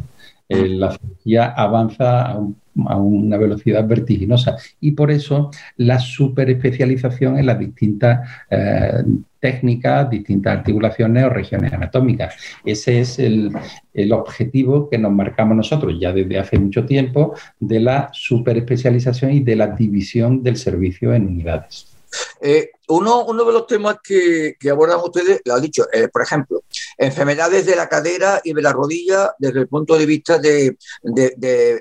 Eh, 0.50 0.68
la 0.68 0.98
cirugía 0.98 1.54
avanza 1.56 2.32
a, 2.32 2.40
una 2.76 3.38
velocidad 3.38 3.88
vertiginosa 3.88 4.58
y 4.80 4.92
por 4.92 5.12
eso 5.12 5.52
la 5.78 6.00
superespecialización 6.00 7.38
en 7.38 7.46
las 7.46 7.60
distintas 7.60 8.28
eh, 8.50 9.04
técnicas, 9.40 10.10
distintas 10.10 10.58
articulaciones 10.58 11.26
o 11.26 11.30
regiones 11.30 11.74
anatómicas. 11.74 12.36
Ese 12.64 13.02
es 13.02 13.20
el, 13.20 13.52
el, 13.94 14.14
objetivo 14.14 14.90
que 14.90 14.98
nos 14.98 15.12
marcamos 15.12 15.58
nosotros 15.58 15.98
ya 16.00 16.14
desde 16.14 16.40
hace 16.40 16.58
mucho 16.58 16.86
tiempo 16.86 17.36
de 17.60 17.80
la 17.82 18.10
superespecialización 18.14 19.34
y 19.34 19.40
de 19.42 19.56
la 19.58 19.68
división 19.68 20.42
del 20.44 20.56
servicio 20.56 21.14
en 21.14 21.28
unidades. 21.28 21.93
Eh, 22.42 22.72
uno, 22.90 23.26
uno, 23.26 23.44
de 23.46 23.54
los 23.54 23.68
temas 23.68 23.98
que, 24.04 24.56
abordan 24.70 25.00
ustedes, 25.00 25.42
lo 25.46 25.54
ha 25.54 25.60
dicho, 25.60 25.88
eh, 25.92 26.08
por 26.08 26.22
ejemplo, 26.22 26.64
enfermedades 26.98 27.66
de 27.66 27.76
la 27.76 27.88
cadera 27.88 28.42
y 28.44 28.54
de 28.54 28.62
la 28.62 28.74
rodilla 28.74 29.34
desde 29.40 29.62
el 29.62 29.68
punto 29.68 29.98
de 29.98 30.06
vista 30.06 30.38
de, 30.38 30.78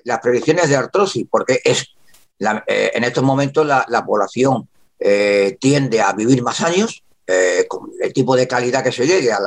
las 0.05 0.21
previsiones 0.21 0.69
de 0.69 0.77
artrosis, 0.77 1.27
porque 1.31 1.61
es 1.65 1.89
eh, 2.39 2.91
en 2.95 3.05
estos 3.05 3.25
momentos 3.25 3.67
la, 3.67 4.05
población 4.07 4.69
tiende 5.59 6.01
a 6.01 6.13
vivir 6.13 6.43
más 6.43 6.61
años, 6.61 7.03
con 7.67 7.91
el 8.01 8.13
tipo 8.13 8.37
de 8.37 8.47
calidad 8.47 8.85
que 8.85 8.93
se 8.93 9.07
llegue, 9.07 9.33
a, 9.33 9.41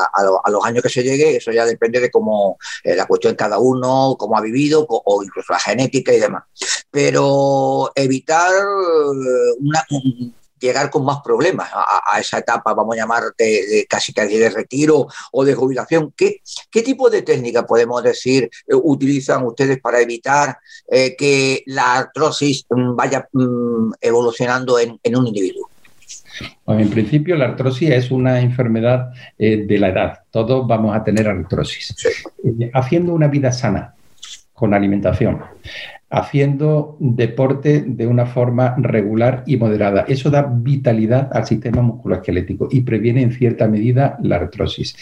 los 0.49 0.65
años 0.65 0.83
que 0.83 0.89
se 0.89 1.03
llegue, 1.03 1.37
eso 1.37 1.51
ya 1.51 1.65
depende 1.65 2.01
de 2.01 2.11
cómo 2.11 2.57
la 2.83 3.05
cuestión 3.05 3.35
cada 3.35 3.59
uno, 3.59 4.15
cómo 4.19 4.37
ha 4.37 4.41
vivido 4.41 4.85
o 4.89 5.23
incluso 5.23 5.53
la 5.53 5.59
genética 5.59 6.13
y 6.13 6.19
demás. 6.19 6.43
Pero 6.91 7.91
evitar 7.95 8.51
una, 9.59 9.85
llegar 10.59 10.89
con 10.89 11.05
más 11.05 11.19
problemas 11.23 11.69
a, 11.73 12.19
esa 12.19 12.39
etapa, 12.39 12.73
vamos 12.73 12.95
a 12.95 12.99
llamar 12.99 13.23
de, 13.37 13.85
casi 13.89 14.13
casi 14.13 14.37
de 14.37 14.49
retiro 14.49 15.07
o 15.31 15.45
de 15.45 15.53
jubilación. 15.53 16.13
¿Qué, 16.15 16.41
qué 16.69 16.81
tipo 16.81 17.09
de 17.09 17.21
técnica 17.21 17.65
podemos 17.65 18.01
decir 18.03 18.49
eh, 18.67 18.75
utilizan 18.75 19.45
ustedes 19.45 19.79
para 19.79 19.99
evitar 19.99 20.57
eh, 20.87 21.15
que 21.15 21.63
la 21.67 21.95
artrosis 21.95 22.65
mm, 22.69 22.95
vaya 22.95 23.27
mm, 23.31 23.93
evolucionando 24.01 24.79
en, 24.79 24.99
un 25.15 25.27
individuo? 25.27 25.69
en 26.67 26.89
principio, 26.89 27.35
la 27.35 27.45
artrosis 27.45 27.89
es 27.91 28.11
una 28.11 28.41
enfermedad 28.41 29.11
eh, 29.37 29.65
de 29.65 29.79
la 29.79 29.89
edad. 29.89 30.19
Todos 30.29 30.67
vamos 30.67 30.95
a 30.95 31.03
tener 31.03 31.27
artrosis. 31.27 31.95
haciendo 32.73 33.13
una 33.13 33.27
vida 33.27 33.51
sana, 33.51 33.95
con 34.53 34.73
alimentación, 34.73 35.41
haciendo 36.09 36.97
deporte 36.99 37.83
de 37.85 38.07
una 38.07 38.25
forma 38.25 38.75
regular 38.77 39.43
y 39.47 39.57
moderada. 39.57 40.05
Eso 40.07 40.29
da 40.29 40.43
vitalidad 40.43 41.29
al 41.33 41.45
sistema 41.45 41.81
musculoesquelético 41.81 42.67
y 42.71 42.81
previene 42.81 43.21
en 43.21 43.31
cierta 43.31 43.67
medida 43.67 44.17
la 44.21 44.37
artrosis. 44.37 44.95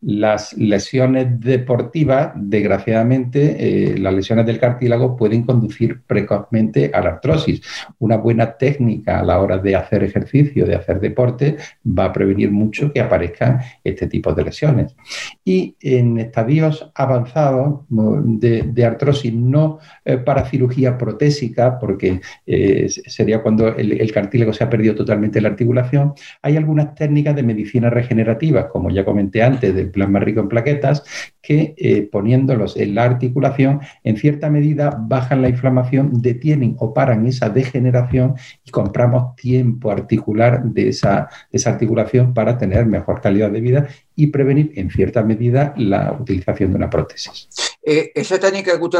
Las 0.00 0.56
lesiones 0.56 1.38
deportivas, 1.40 2.32
desgraciadamente, 2.34 3.92
eh, 3.92 3.98
las 3.98 4.14
lesiones 4.14 4.46
del 4.46 4.58
cartílago 4.58 5.16
pueden 5.16 5.42
conducir 5.42 6.00
precozmente 6.06 6.90
a 6.94 7.02
la 7.02 7.10
artrosis. 7.10 7.60
Una 7.98 8.16
buena 8.16 8.56
técnica 8.56 9.20
a 9.20 9.24
la 9.24 9.40
hora 9.40 9.58
de 9.58 9.76
hacer 9.76 10.02
ejercicio, 10.02 10.66
de 10.66 10.76
hacer 10.76 10.98
deporte, 11.00 11.56
va 11.86 12.06
a 12.06 12.12
prevenir 12.12 12.50
mucho 12.50 12.92
que 12.92 13.00
aparezcan 13.00 13.60
este 13.84 14.06
tipo 14.06 14.32
de 14.32 14.44
lesiones. 14.44 14.96
Y 15.44 15.76
en 15.80 16.18
estadios 16.18 16.90
avanzados 16.94 17.80
de, 17.88 18.84
artrosis, 18.84 19.32
no 19.34 19.78
eh, 20.04 20.16
para 20.16 20.44
cirugía 20.48 20.98
protésica, 20.98 21.78
porque 21.78 22.20
eh, 22.46 22.88
sería 22.88 23.42
cuando 23.42 23.68
el, 23.76 24.10
cartílago 24.12 24.52
se 24.52 24.64
ha 24.64 24.70
perdido 24.70 24.94
totalmente 24.94 25.40
la 25.40 25.50
articulación, 25.50 26.14
hay 26.42 26.56
algunas 26.56 26.94
técnicas 26.94 27.36
de 27.36 27.42
medicina 27.42 27.90
regenerativa, 27.90 28.68
como 28.68 28.90
ya 28.90 29.04
comenté 29.04 29.42
antes, 29.42 29.74
del 29.74 29.90
plasma 29.90 30.20
rico 30.20 30.40
en 30.40 30.48
plaquetas, 30.48 31.02
que 31.42 31.74
eh, 31.76 32.08
poniéndolos 32.10 32.76
en 32.76 32.94
la 32.94 33.04
articulación, 33.04 33.80
en 34.04 34.16
cierta 34.16 34.50
medida 34.50 34.96
bajan 34.98 35.42
la 35.42 35.48
inflamación, 35.48 36.20
detienen 36.20 36.76
o 36.78 36.92
paran 36.92 37.26
esa 37.26 37.48
degeneración 37.48 38.34
y 38.64 38.70
compramos 38.70 39.36
tiempo 39.36 39.90
articular 39.90 40.64
de 40.64 40.88
esa, 40.88 41.28
esa 41.52 41.70
articulación 41.70 42.34
para 42.34 42.58
tener 42.58 42.86
mejor 42.86 43.20
calidad 43.20 43.50
de 43.50 43.60
vida 43.60 43.88
y 44.18 44.26
prevenir 44.26 44.72
en 44.74 44.90
cierta 44.90 45.22
medida 45.22 45.72
la 45.76 46.12
utilización 46.20 46.72
de 46.72 46.76
una 46.76 46.90
prótesis. 46.90 47.48
Eh, 47.80 48.10
esa 48.12 48.36
técnica 48.36 48.76
que 48.76 48.84
usted 48.84 48.98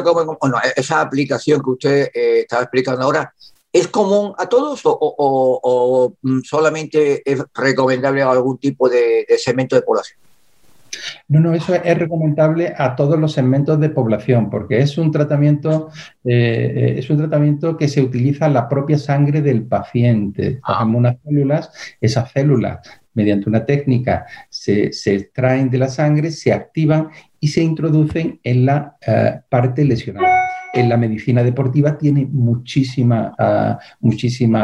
esa 0.77 1.01
aplicación 1.01 1.61
que 1.61 1.71
usted 1.71 2.11
eh, 2.15 2.41
estaba 2.43 2.63
explicando 2.63 3.03
ahora, 3.03 3.35
¿es 3.73 3.89
común 3.89 4.33
a 4.39 4.49
todos 4.49 4.81
o, 4.85 6.15
mm, 6.23 6.43
solamente 6.43 7.21
es 7.25 7.43
recomendable 7.53 8.23
a 8.23 8.31
algún 8.31 8.59
tipo 8.59 8.89
de, 8.89 9.27
segmento 9.39 9.75
de 9.75 9.83
población? 9.83 10.21
No, 11.27 11.41
no, 11.41 11.53
eso 11.53 11.75
es 11.75 11.99
recomendable 11.99 12.73
a 12.79 12.95
todos 12.95 13.19
los 13.19 13.33
segmentos 13.33 13.81
de 13.81 13.91
población, 13.91 14.49
porque 14.51 14.79
es 14.79 14.99
un 14.99 15.11
tratamiento, 15.11 15.91
eh, 16.25 16.95
es 16.97 17.11
un 17.11 17.19
tratamiento 17.19 17.77
que 17.77 17.89
se 17.89 18.01
utiliza 18.01 18.49
la 18.49 18.69
propia 18.69 18.99
sangre 18.99 19.43
del 19.43 19.65
paciente. 19.65 20.61
Unas 20.87 21.17
células, 21.25 21.73
esas 22.01 22.31
células 22.31 22.79
mediante 23.15 23.49
una 23.49 23.65
técnica 23.65 24.27
se, 24.49 24.93
se, 24.93 25.15
extraen 25.15 25.71
de 25.71 25.79
la 25.79 25.89
sangre, 25.89 26.31
se 26.31 26.53
activan 26.53 27.09
y 27.41 27.49
se 27.49 27.63
introducen 27.63 28.41
en 28.43 28.67
la 28.67 28.97
eh, 29.07 29.41
parte 29.49 29.85
lesionada. 29.85 30.49
en 30.75 30.89
la 30.89 30.99
medicina 30.99 31.43
deportiva 31.43 31.97
tiene 31.97 32.27
muchísimas 32.31 33.33
ah, 33.39 33.79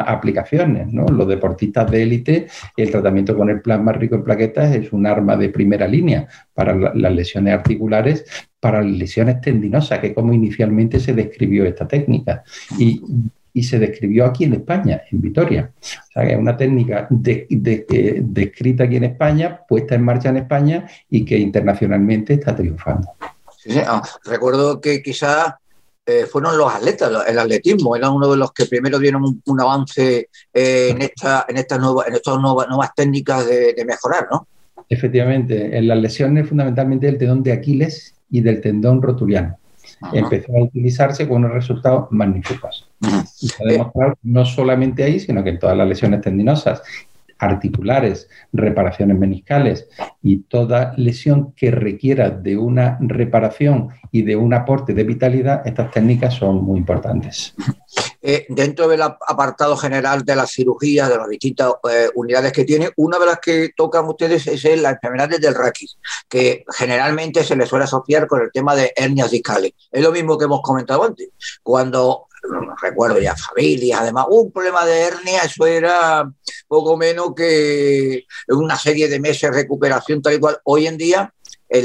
aplicaciones. 0.06 0.92
¿no? 0.92 1.06
Los 1.06 1.26
deportistas 1.26 1.90
de 1.90 2.02
élite, 2.02 2.46
el 2.76 2.90
tratamiento 2.90 3.36
con 3.36 3.48
el 3.48 3.62
plasma 3.62 3.92
rico 3.92 4.16
en 4.16 4.24
plaquetas 4.24 4.74
es 4.74 4.92
un 4.92 5.06
arma 5.06 5.36
de 5.36 5.48
primera 5.48 5.88
línea 5.88 6.28
para 6.52 6.74
las 6.74 7.12
lesiones 7.12 7.54
articulares, 7.54 8.24
para 8.60 8.82
las 8.82 8.92
lesiones 8.92 9.40
tendinosas, 9.40 9.98
que 10.00 10.12
como 10.12 10.32
inicialmente 10.32 11.00
se 11.00 11.14
describió 11.14 11.64
esta 11.64 11.88
técnica. 11.88 12.44
Y 12.78 13.00
y 13.54 13.62
se 13.62 13.78
describió 13.78 14.26
aquí 14.26 14.44
en 14.44 14.54
España, 14.54 15.02
en 15.10 15.20
Vitoria. 15.22 15.70
O 15.80 16.12
sea, 16.12 16.24
que 16.24 16.32
es 16.32 16.38
una 16.38 16.56
técnica 16.56 17.06
descrita 17.08 18.84
aquí 18.84 18.96
en 18.96 19.04
España, 19.04 19.60
puesta 19.66 19.94
en 19.94 20.04
marcha 20.04 20.28
en 20.28 20.38
España 20.38 20.86
y 21.08 21.24
que 21.24 21.38
internacionalmente 21.38 22.34
está 22.34 22.54
triunfando. 22.54 23.08
Ah, 23.86 24.02
recuerdo 24.24 24.80
que 24.80 25.02
quizás 25.02 25.54
eh, 26.04 26.26
fueron 26.26 26.58
los 26.58 26.70
atletas, 26.74 27.10
el 27.26 27.38
atletismo, 27.38 27.96
era 27.96 28.10
uno 28.10 28.28
de 28.30 28.36
los 28.36 28.52
que 28.52 28.66
primero 28.66 28.98
dieron 28.98 29.40
un, 29.46 29.60
avance 29.60 30.28
eh, 30.52 30.88
en, 30.90 31.00
esta, 31.00 31.46
en, 31.48 31.56
estas 31.56 31.78
nuevas, 31.78 32.08
en 32.08 32.14
estas 32.14 32.38
nuevas, 32.38 32.68
nuevas 32.68 32.90
técnicas 32.94 33.46
de, 33.46 33.72
de, 33.72 33.84
mejorar, 33.86 34.26
¿no? 34.30 34.46
Efectivamente, 34.88 35.78
en 35.78 35.88
las 35.88 35.98
lesiones 35.98 36.48
fundamentalmente 36.48 37.06
del 37.06 37.16
tendón 37.16 37.42
de 37.42 37.52
Aquiles 37.52 38.14
y 38.30 38.40
del 38.42 38.60
tendón 38.60 39.00
rotuliano 39.00 39.56
empezó 40.12 40.56
a 40.56 40.62
utilizarse 40.62 41.26
con 41.28 41.38
unos 41.44 41.52
resultados 41.52 42.08
magníficos. 42.10 42.83
Y 43.40 43.48
se 43.48 43.62
ha 43.62 43.66
demostrado 43.66 44.14
no 44.22 44.44
solamente 44.44 45.04
ahí, 45.04 45.20
sino 45.20 45.42
que 45.44 45.50
en 45.50 45.58
todas 45.58 45.76
las 45.76 45.88
lesiones 45.88 46.20
tendinosas, 46.20 46.82
articulares, 47.38 48.28
reparaciones 48.52 49.18
meniscales 49.18 49.88
y 50.22 50.38
toda 50.38 50.94
lesión 50.96 51.52
que 51.52 51.70
requiera 51.70 52.30
de 52.30 52.56
una 52.56 52.98
reparación 53.00 53.90
y 54.12 54.22
de 54.22 54.36
un 54.36 54.54
aporte 54.54 54.94
de 54.94 55.04
vitalidad, 55.04 55.66
estas 55.66 55.90
técnicas 55.90 56.34
son 56.34 56.64
muy 56.64 56.78
importantes. 56.78 57.54
Eh, 58.22 58.46
dentro 58.48 58.88
del 58.88 59.02
apartado 59.02 59.76
general 59.76 60.24
de 60.24 60.34
las 60.34 60.50
cirugías, 60.50 61.10
de 61.10 61.18
las 61.18 61.28
distintas 61.28 61.74
eh, 61.90 62.08
unidades 62.14 62.52
que 62.52 62.64
tiene, 62.64 62.90
una 62.96 63.18
de 63.18 63.26
las 63.26 63.38
que 63.38 63.70
tocan 63.76 64.06
ustedes 64.06 64.46
es 64.46 64.64
las 64.80 64.94
enfermedades 64.94 65.40
del 65.40 65.54
raquis, 65.54 65.98
que 66.28 66.64
generalmente 66.74 67.44
se 67.44 67.54
le 67.54 67.66
suele 67.66 67.84
asociar 67.84 68.26
con 68.26 68.40
el 68.40 68.50
tema 68.50 68.74
de 68.74 68.92
hernias 68.96 69.30
discales. 69.30 69.72
Es 69.92 70.02
lo 70.02 70.10
mismo 70.10 70.38
que 70.38 70.46
hemos 70.46 70.62
comentado 70.62 71.04
antes. 71.04 71.28
Cuando 71.62 72.28
recuerdo 72.80 73.20
ya 73.20 73.34
familias, 73.36 74.00
además, 74.00 74.26
un 74.30 74.50
problema 74.52 74.84
de 74.84 75.00
hernia, 75.00 75.42
eso 75.44 75.66
era 75.66 76.30
poco 76.68 76.96
menos 76.96 77.34
que 77.34 78.24
una 78.48 78.76
serie 78.76 79.08
de 79.08 79.20
meses 79.20 79.50
de 79.50 79.56
recuperación 79.56 80.22
tal 80.22 80.38
cual. 80.40 80.58
Hoy 80.64 80.86
en 80.86 80.96
día, 80.96 81.32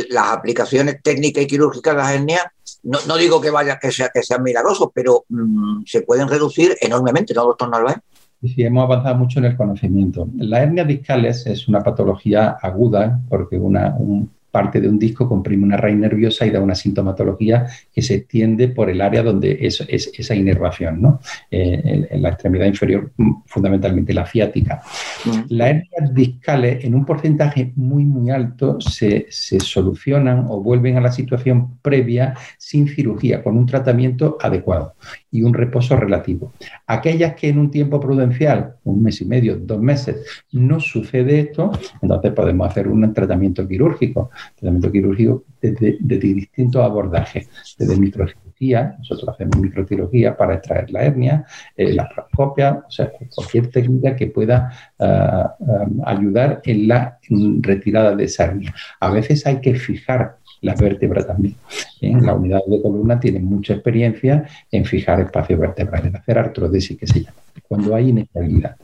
las 0.09 0.27
aplicaciones 0.27 1.01
técnicas 1.01 1.43
y 1.43 1.47
quirúrgicas 1.47 1.95
de 1.95 2.01
las 2.01 2.11
hernias 2.11 2.43
no, 2.83 3.17
digo 3.17 3.41
que 3.41 3.49
vaya 3.49 3.77
que, 3.77 3.91
sea, 3.91 4.09
que 4.13 4.23
sean 4.23 4.43
milagrosos, 4.43 4.89
pero 4.93 5.25
mm, 5.29 5.81
se 5.85 6.01
pueden 6.01 6.27
reducir 6.27 6.77
enormemente, 6.79 7.33
¿no, 7.33 7.43
doctor 7.43 7.69
Narváez? 7.69 7.97
Sí, 8.41 8.63
hemos 8.63 8.85
avanzado 8.85 9.15
mucho 9.15 9.39
en 9.39 9.45
el 9.45 9.57
conocimiento. 9.57 10.29
La 10.37 10.61
hernia 10.63 10.85
discales 10.85 11.45
es 11.45 11.67
una 11.67 11.81
patología 11.81 12.57
aguda 12.61 13.19
porque 13.27 13.57
una, 13.57 13.95
un 13.97 14.31
parte 14.51 14.81
de 14.81 14.89
un 14.89 14.99
disco 14.99 15.27
comprime 15.27 15.63
una 15.63 15.77
raíz 15.77 15.97
nerviosa 15.97 16.45
y 16.45 16.51
da 16.51 16.59
una 16.59 16.75
sintomatología 16.75 17.67
que 17.93 18.01
se 18.01 18.15
extiende 18.15 18.69
por 18.69 18.89
el 18.89 19.01
área 19.01 19.23
donde 19.23 19.57
es, 19.61 19.81
esa 19.89 20.35
inervación, 20.35 21.01
¿no? 21.01 21.19
Eh, 21.51 22.07
en, 22.09 22.21
la 22.21 22.29
extremidad 22.29 22.65
inferior, 22.65 23.11
mm, 23.17 23.31
fundamentalmente 23.45 24.13
la 24.13 24.25
ciática. 24.25 24.81
Mm. 25.25 25.29
Las 25.49 25.69
hernias 25.69 26.13
discales, 26.13 26.83
en 26.83 26.95
un 26.95 27.05
porcentaje 27.05 27.71
muy, 27.75 28.05
muy 28.05 28.29
alto, 28.29 28.79
se, 28.81 29.27
se, 29.29 29.59
solucionan 29.59 30.45
o 30.49 30.61
vuelven 30.61 30.97
a 30.97 31.01
la 31.01 31.11
situación 31.11 31.77
previa 31.81 32.35
sin 32.57 32.87
cirugía, 32.87 33.43
con 33.43 33.57
un 33.57 33.65
tratamiento 33.65 34.37
adecuado 34.41 34.95
y 35.31 35.43
un 35.43 35.53
reposo 35.53 35.95
relativo. 35.95 36.53
Aquellas 36.87 37.35
que 37.35 37.49
en 37.49 37.59
un 37.59 37.71
tiempo 37.71 37.99
prudencial, 37.99 38.75
un 38.83 39.03
mes 39.03 39.21
y 39.21 39.25
medio, 39.25 39.57
dos 39.57 39.79
meses, 39.79 40.25
no 40.51 40.79
sucede 40.79 41.39
esto, 41.39 41.71
entonces 42.01 42.31
podemos 42.33 42.67
hacer 42.67 42.87
un 42.87 43.13
tratamiento 43.13 43.67
quirúrgico 43.67 44.29
tratamiento 44.55 44.91
quirúrgico 44.91 45.43
desde, 45.61 45.97
distintos 45.99 46.83
abordajes, 46.83 47.49
desde 47.77 47.97
microcirugía, 47.97 48.95
nosotros 48.97 49.29
hacemos 49.29 49.57
microcirugía 49.57 50.35
para 50.35 50.55
extraer 50.55 50.89
la 50.91 51.03
hernia, 51.03 51.45
eh, 51.75 51.93
la 51.93 52.09
proscopia, 52.09 52.83
o 52.87 52.91
sea, 52.91 53.11
cualquier 53.33 53.67
técnica 53.67 54.15
que 54.15 54.27
pueda 54.27 54.71
ah, 54.99 55.55
ah, 55.59 55.85
ayudar 56.05 56.61
en 56.63 56.87
la 56.87 57.19
retirada 57.61 58.15
de 58.15 58.25
esa 58.25 58.45
hernia. 58.45 58.73
A 58.99 59.11
veces 59.11 59.45
hay 59.45 59.59
que 59.61 59.75
fijar 59.75 60.38
la 60.61 60.75
vértebra 60.75 61.25
también. 61.25 61.55
En 62.01 62.25
la 62.25 62.33
unidad 62.33 62.61
de 62.67 62.81
columna 62.81 63.19
tienen 63.19 63.45
mucha 63.45 63.73
experiencia 63.73 64.47
en 64.71 64.85
fijar 64.85 65.21
espacios 65.21 65.59
vertebrales, 65.59 66.07
en 66.07 66.15
hacer 66.15 66.37
artrodesis 66.37 66.97
que 66.97 67.07
se 67.07 67.23
llama, 67.23 67.37
cuando 67.67 67.95
hay 67.95 68.09
inestabilidad. 68.09 68.75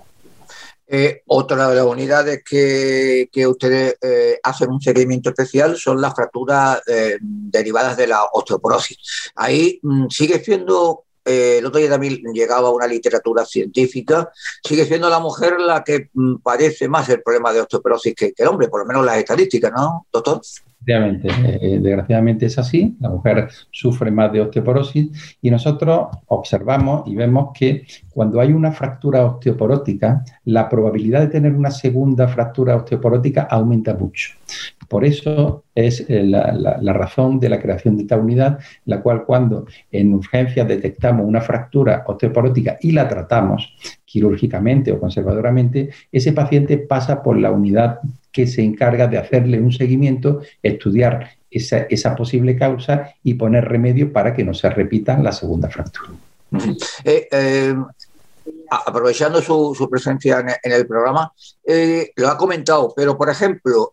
Eh, 0.87 1.23
otra 1.25 1.69
de 1.69 1.75
las 1.75 1.85
unidades 1.85 2.43
que, 2.43 3.47
ustedes 3.47 3.97
eh, 4.01 4.39
hacen 4.43 4.69
un 4.69 4.79
seguimiento 4.79 5.29
especial 5.29 5.77
son 5.77 5.99
las 5.99 6.13
fracturas 6.13 6.79
eh, 6.87 7.17
derivadas 7.19 7.97
de 7.97 8.07
la 8.07 8.23
osteoporosis. 8.31 9.31
Ahí 9.35 9.79
mm, 9.81 10.07
sigue 10.09 10.43
siendo, 10.43 11.05
el 11.23 11.65
otro 11.65 11.79
día 11.79 11.89
también 11.89 12.21
llegaba 12.33 12.69
una 12.69 12.85
literatura 12.85 13.45
científica, 13.45 14.31
sigue 14.63 14.85
siendo 14.85 15.09
la 15.09 15.19
mujer 15.19 15.59
la 15.59 15.83
que 15.83 16.09
mm, 16.13 16.35
padece 16.37 16.87
más 16.87 17.09
el 17.09 17.23
problema 17.23 17.51
de 17.51 17.61
osteoporosis 17.61 18.13
que, 18.13 18.33
que 18.33 18.43
el 18.43 18.49
hombre, 18.49 18.67
por 18.67 18.81
lo 18.81 18.85
menos 18.85 19.03
las 19.03 19.17
estadísticas, 19.17 19.71
¿no, 19.75 20.05
doctor? 20.13 20.41
Eh, 20.87 21.79
desgraciadamente 21.81 22.45
es 22.45 22.59
así, 22.59 22.95
la 22.99 23.09
mujer 23.09 23.49
sufre 23.71 24.11
más 24.11 24.31
de 24.31 24.41
osteoporosis 24.41 25.37
y 25.41 25.49
nosotros 25.49 26.09
observamos 26.27 27.07
y 27.07 27.15
vemos 27.15 27.49
que 27.57 27.87
cuando 28.11 28.39
hay 28.39 28.53
una 28.53 28.71
fractura 28.71 29.25
osteoporótica, 29.25 30.23
la 30.45 30.69
probabilidad 30.69 31.21
de 31.21 31.27
tener 31.27 31.53
una 31.53 31.71
segunda 31.71 32.27
fractura 32.27 32.75
osteoporótica 32.75 33.47
aumenta 33.49 33.95
mucho. 33.95 34.33
Por 34.87 35.03
eso 35.03 35.63
es 35.73 36.05
eh, 36.07 36.23
la, 36.23 36.93
razón 36.93 37.39
de 37.39 37.49
la 37.49 37.59
creación 37.59 37.95
de 37.97 38.03
esta 38.03 38.17
unidad, 38.17 38.59
la 38.85 39.01
cual 39.01 39.25
cuando 39.25 39.65
en 39.91 40.13
urgencias 40.13 40.67
detectamos 40.67 41.25
una 41.25 41.41
fractura 41.41 42.03
osteoporótica 42.05 42.77
y 42.79 42.91
la 42.91 43.07
tratamos 43.07 43.75
quirúrgicamente 44.05 44.91
o 44.91 44.99
conservadoramente, 44.99 45.89
ese 46.11 46.31
paciente 46.31 46.77
pasa 46.77 47.23
por 47.23 47.37
la 47.37 47.51
unidad 47.51 47.99
que 48.35 48.45
se 48.47 48.61
encarga 48.61 49.07
de 49.07 49.17
hacerle 49.17 49.61
un 49.61 49.71
seguimiento, 49.71 50.41
estudiar 50.61 51.29
esa, 51.49 52.15
posible 52.17 52.57
causa 52.57 53.13
y 53.23 53.35
poner 53.35 53.63
remedio 53.63 54.11
para 54.11 54.35
que 54.35 54.43
no 54.43 54.53
se 54.53 54.69
repita 54.69 55.17
la 55.17 55.31
segunda 55.31 55.69
fractura. 55.69 56.09
Eh, 57.05 57.29
eh, 57.31 57.75
aprovechando 58.69 59.41
su, 59.41 59.87
presencia 59.89 60.45
en, 60.61 60.71
el 60.73 60.85
programa, 60.85 61.31
eh, 61.63 62.11
lo 62.17 62.27
ha 62.27 62.37
comentado, 62.37 62.91
pero 62.93 63.17
por 63.17 63.29
ejemplo, 63.29 63.89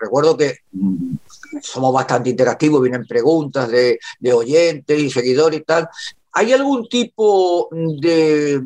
recuerdo 0.00 0.36
que 0.36 0.58
mm, 0.70 1.14
somos 1.60 1.92
bastante 1.92 2.30
interactivos, 2.30 2.80
vienen 2.80 3.04
preguntas 3.08 3.68
de, 3.68 3.98
de 4.20 4.32
oyentes 4.32 5.00
y 5.00 5.10
seguidores 5.10 5.58
y 5.58 5.64
tal, 5.64 5.88
¿Hay 6.32 6.52
algún 6.52 6.88
tipo 6.88 7.68
de, 7.72 8.62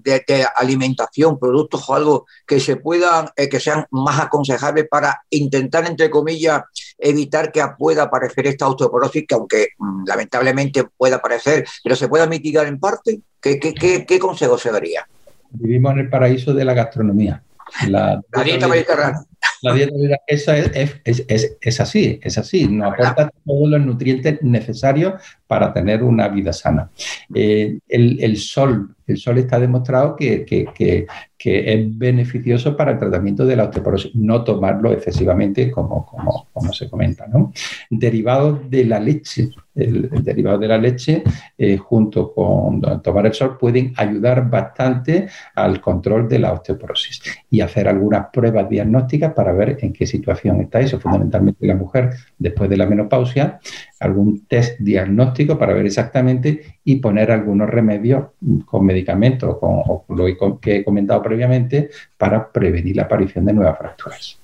alimentación, 0.57 1.39
productos 1.39 1.89
o 1.89 1.95
algo 1.95 2.27
que 2.47 2.61
se 2.61 2.77
puedan, 2.77 3.29
eh, 3.37 3.49
que 3.49 3.59
sean 3.59 3.87
más 3.91 4.21
aconsejables 4.21 4.87
para 4.89 5.23
intentar, 5.31 5.87
entre 5.87 6.11
comillas, 6.11 6.63
evitar 6.99 7.51
que 7.51 7.63
pueda 7.79 8.05
aparecer 8.05 8.47
esta 8.47 8.69
osteoporosis, 8.69 9.25
que 9.27 9.35
aunque 9.35 9.69
mm, 9.79 10.05
lamentablemente 10.07 10.85
pueda 10.97 11.17
aparecer, 11.17 11.65
pero 11.83 11.97
se 11.97 12.09
pueda 12.09 12.27
mitigar 12.27 12.67
en 12.67 12.79
parte? 12.79 13.21
¿Qué, 13.41 13.59
qué, 13.59 14.19
consejo 14.19 14.59
se 14.59 14.71
daría? 14.71 15.07
Vivimos 15.51 15.93
en 15.93 15.99
el 16.01 16.11
paraíso 16.11 16.55
de 16.55 16.65
la 16.65 16.75
gastronomía. 16.75 17.43
La, 17.89 18.21
dieta 18.45 18.69
mediterránea. 18.69 19.21
La 19.63 19.75
dieta 19.75 19.93
esa 20.27 20.59
es, 20.59 20.97
es, 21.05 21.57
es, 21.61 21.81
así, 21.81 22.21
es 22.23 22.39
así. 22.39 22.69
Nos 22.69 22.93
aporta 22.93 23.31
todos 23.45 23.69
los 23.69 23.81
nutrientes 23.81 24.43
necesarios 24.43 25.15
para 25.55 25.73
tener 25.73 26.03
una 26.03 26.27
vida 26.27 26.53
sana. 26.53 26.91
Eh, 27.33 27.79
el, 27.89 28.21
el, 28.21 28.37
sol, 28.39 28.97
el 29.07 29.17
sol 29.19 29.39
está 29.39 29.61
demostrado 29.61 30.17
que, 30.17 30.45
que, 30.45 30.67
que, 30.75 31.07
que, 31.39 31.73
es 31.73 31.97
beneficioso 31.97 32.77
para 32.77 32.91
el 32.91 32.99
tratamiento 32.99 33.47
de 33.47 33.55
la 33.55 33.67
osteoporosis, 33.67 34.17
no 34.17 34.43
tomarlo 34.43 34.91
excesivamente 34.91 35.71
como, 35.71 36.05
como, 36.07 36.49
como 36.53 36.73
se 36.73 36.91
comenta. 36.91 37.29
¿no? 37.29 37.53
Derivados 37.89 38.69
de 38.69 38.85
la 38.85 38.99
leche, 38.99 39.51
el, 39.77 40.11
derivado 40.25 40.59
de 40.59 40.67
la 40.67 40.79
leche, 40.79 41.23
eh, 41.57 41.77
junto 41.77 42.35
con 42.35 42.81
tomar 43.01 43.27
el 43.27 43.33
sol, 43.33 43.57
pueden 43.57 43.93
ayudar 43.97 44.51
bastante 44.51 45.29
al 45.55 45.81
control 45.81 46.29
de 46.29 46.41
la 46.41 46.53
osteoporosis 46.53 47.23
y 47.49 47.61
hacer 47.61 47.87
algunas 47.87 48.27
pruebas 48.33 48.69
diagnósticas 48.69 49.33
para 49.35 49.53
ver 49.53 49.79
en 49.83 49.93
qué 49.93 50.05
situación 50.05 50.63
está 50.63 50.81
eso, 50.81 50.99
fundamentalmente 50.99 51.65
la 51.65 51.77
mujer 51.77 52.11
después 52.39 52.69
de 52.69 52.77
la 52.77 52.87
menopausia, 52.87 53.61
algún 54.05 54.47
test 54.47 54.79
diagnóstico 54.81 55.59
para 55.59 55.75
ver 55.75 55.87
exactamente 55.87 56.79
y 56.85 56.97
poner 56.97 57.31
algunos 57.31 57.69
remedios 57.69 58.27
con 58.67 58.85
medicamentos 58.85 59.57
o 59.61 60.05
lo 60.09 60.61
que 60.61 60.77
he 60.77 60.85
comentado 60.85 61.23
previamente 61.23 61.91
para 62.19 62.51
prevenir 62.51 62.97
la 62.97 63.05
aparición 63.05 63.47
de 63.47 63.53
nuevas 63.55 63.79
fracturas. 63.79 64.39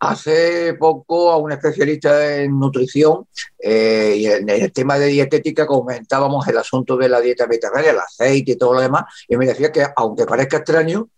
Hace 0.00 0.74
poco 0.74 1.30
a 1.30 1.38
un 1.38 1.52
especialista 1.52 2.36
en 2.36 2.58
nutrición 2.58 3.26
eh, 3.58 4.14
y 4.16 4.26
en 4.26 4.48
el 4.48 4.72
tema 4.72 4.98
de 4.98 5.06
dietética 5.06 5.66
comentábamos 5.66 6.46
el 6.46 6.58
asunto 6.58 6.96
de 6.96 7.08
la 7.08 7.20
dieta 7.20 7.46
mediterránea, 7.46 7.92
el 7.92 7.98
aceite 7.98 8.52
y 8.52 8.56
todo 8.56 8.74
lo 8.74 8.80
demás, 8.80 9.04
y 9.28 9.36
me 9.36 9.46
decía 9.46 9.72
que 9.72 9.86
aunque 9.96 10.26
parezca 10.26 10.58
extraño, 10.58 11.08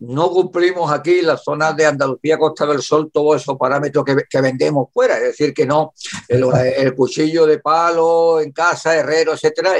no 0.00 0.30
cumplimos 0.30 0.90
aquí 0.90 1.22
las 1.22 1.42
zonas 1.42 1.76
de 1.76 1.86
Andalucía, 1.86 2.38
Costa 2.38 2.66
del 2.66 2.82
Sol, 2.82 3.10
todos 3.12 3.42
esos 3.42 3.56
parámetros 3.56 4.04
que, 4.04 4.40
vendemos 4.40 4.88
fuera. 4.92 5.16
Es 5.16 5.22
decir, 5.22 5.54
que 5.54 5.66
no, 5.66 5.92
el, 6.28 6.94
cuchillo 6.94 7.46
de 7.46 7.58
palo 7.58 8.40
en 8.40 8.52
casa, 8.52 8.94
herrero, 8.94 9.32
etcétera, 9.32 9.72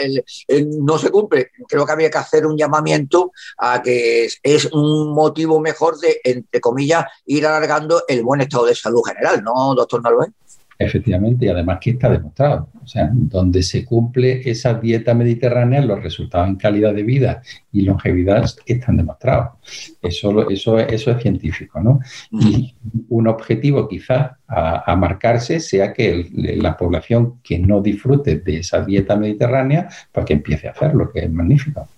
no 0.78 0.98
se 0.98 1.10
cumple. 1.10 1.50
Creo 1.68 1.84
que 1.84 1.92
había 1.92 2.10
que 2.10 2.18
hacer 2.18 2.46
un 2.46 2.56
llamamiento 2.56 3.32
a 3.58 3.82
que 3.82 4.28
es, 4.42 4.66
un 4.72 5.12
motivo 5.12 5.60
mejor 5.60 5.98
de, 5.98 6.20
entre 6.24 6.60
comillas, 6.60 7.04
ir 7.26 7.46
alargando 7.46 8.04
el 8.08 8.22
buen 8.22 8.40
estado 8.40 8.66
de 8.66 8.74
salud 8.74 9.02
general, 9.04 9.42
¿no, 9.42 9.74
doctor 9.74 10.02
Narváez? 10.02 10.30
Efectivamente, 10.78 11.46
y 11.46 11.48
además 11.48 11.78
que 11.80 11.90
está 11.90 12.10
demostrado. 12.10 12.68
O 12.82 12.86
sea, 12.86 13.10
donde 13.12 13.62
se 13.62 13.84
cumple 13.84 14.48
esa 14.48 14.74
dieta 14.74 15.14
mediterránea, 15.14 15.80
los 15.80 16.02
resultados 16.02 16.48
en 16.48 16.56
calidad 16.56 16.94
de 16.94 17.02
vida 17.02 17.42
y 17.72 17.82
longevidad 17.82 18.44
están 18.66 18.98
demostrados. 18.98 19.54
Eso, 20.02 20.50
eso, 20.50 20.78
eso 20.78 21.10
es 21.10 21.22
científico, 21.22 21.80
¿no? 21.80 22.00
Y 22.30 22.74
un 23.08 23.26
objetivo 23.26 23.88
quizás 23.88 24.32
a, 24.46 24.94
marcarse 24.96 25.60
sea 25.60 25.92
que 25.92 26.28
la 26.32 26.76
población 26.76 27.40
que 27.42 27.58
no 27.58 27.80
disfrute 27.80 28.36
de 28.36 28.58
esa 28.58 28.82
dieta 28.84 29.16
mediterránea, 29.16 29.88
pues 30.12 30.26
que 30.26 30.34
empiece 30.34 30.68
a 30.68 30.72
hacerlo, 30.72 31.10
que 31.10 31.20
es 31.20 31.32
magnífico. 31.32 31.88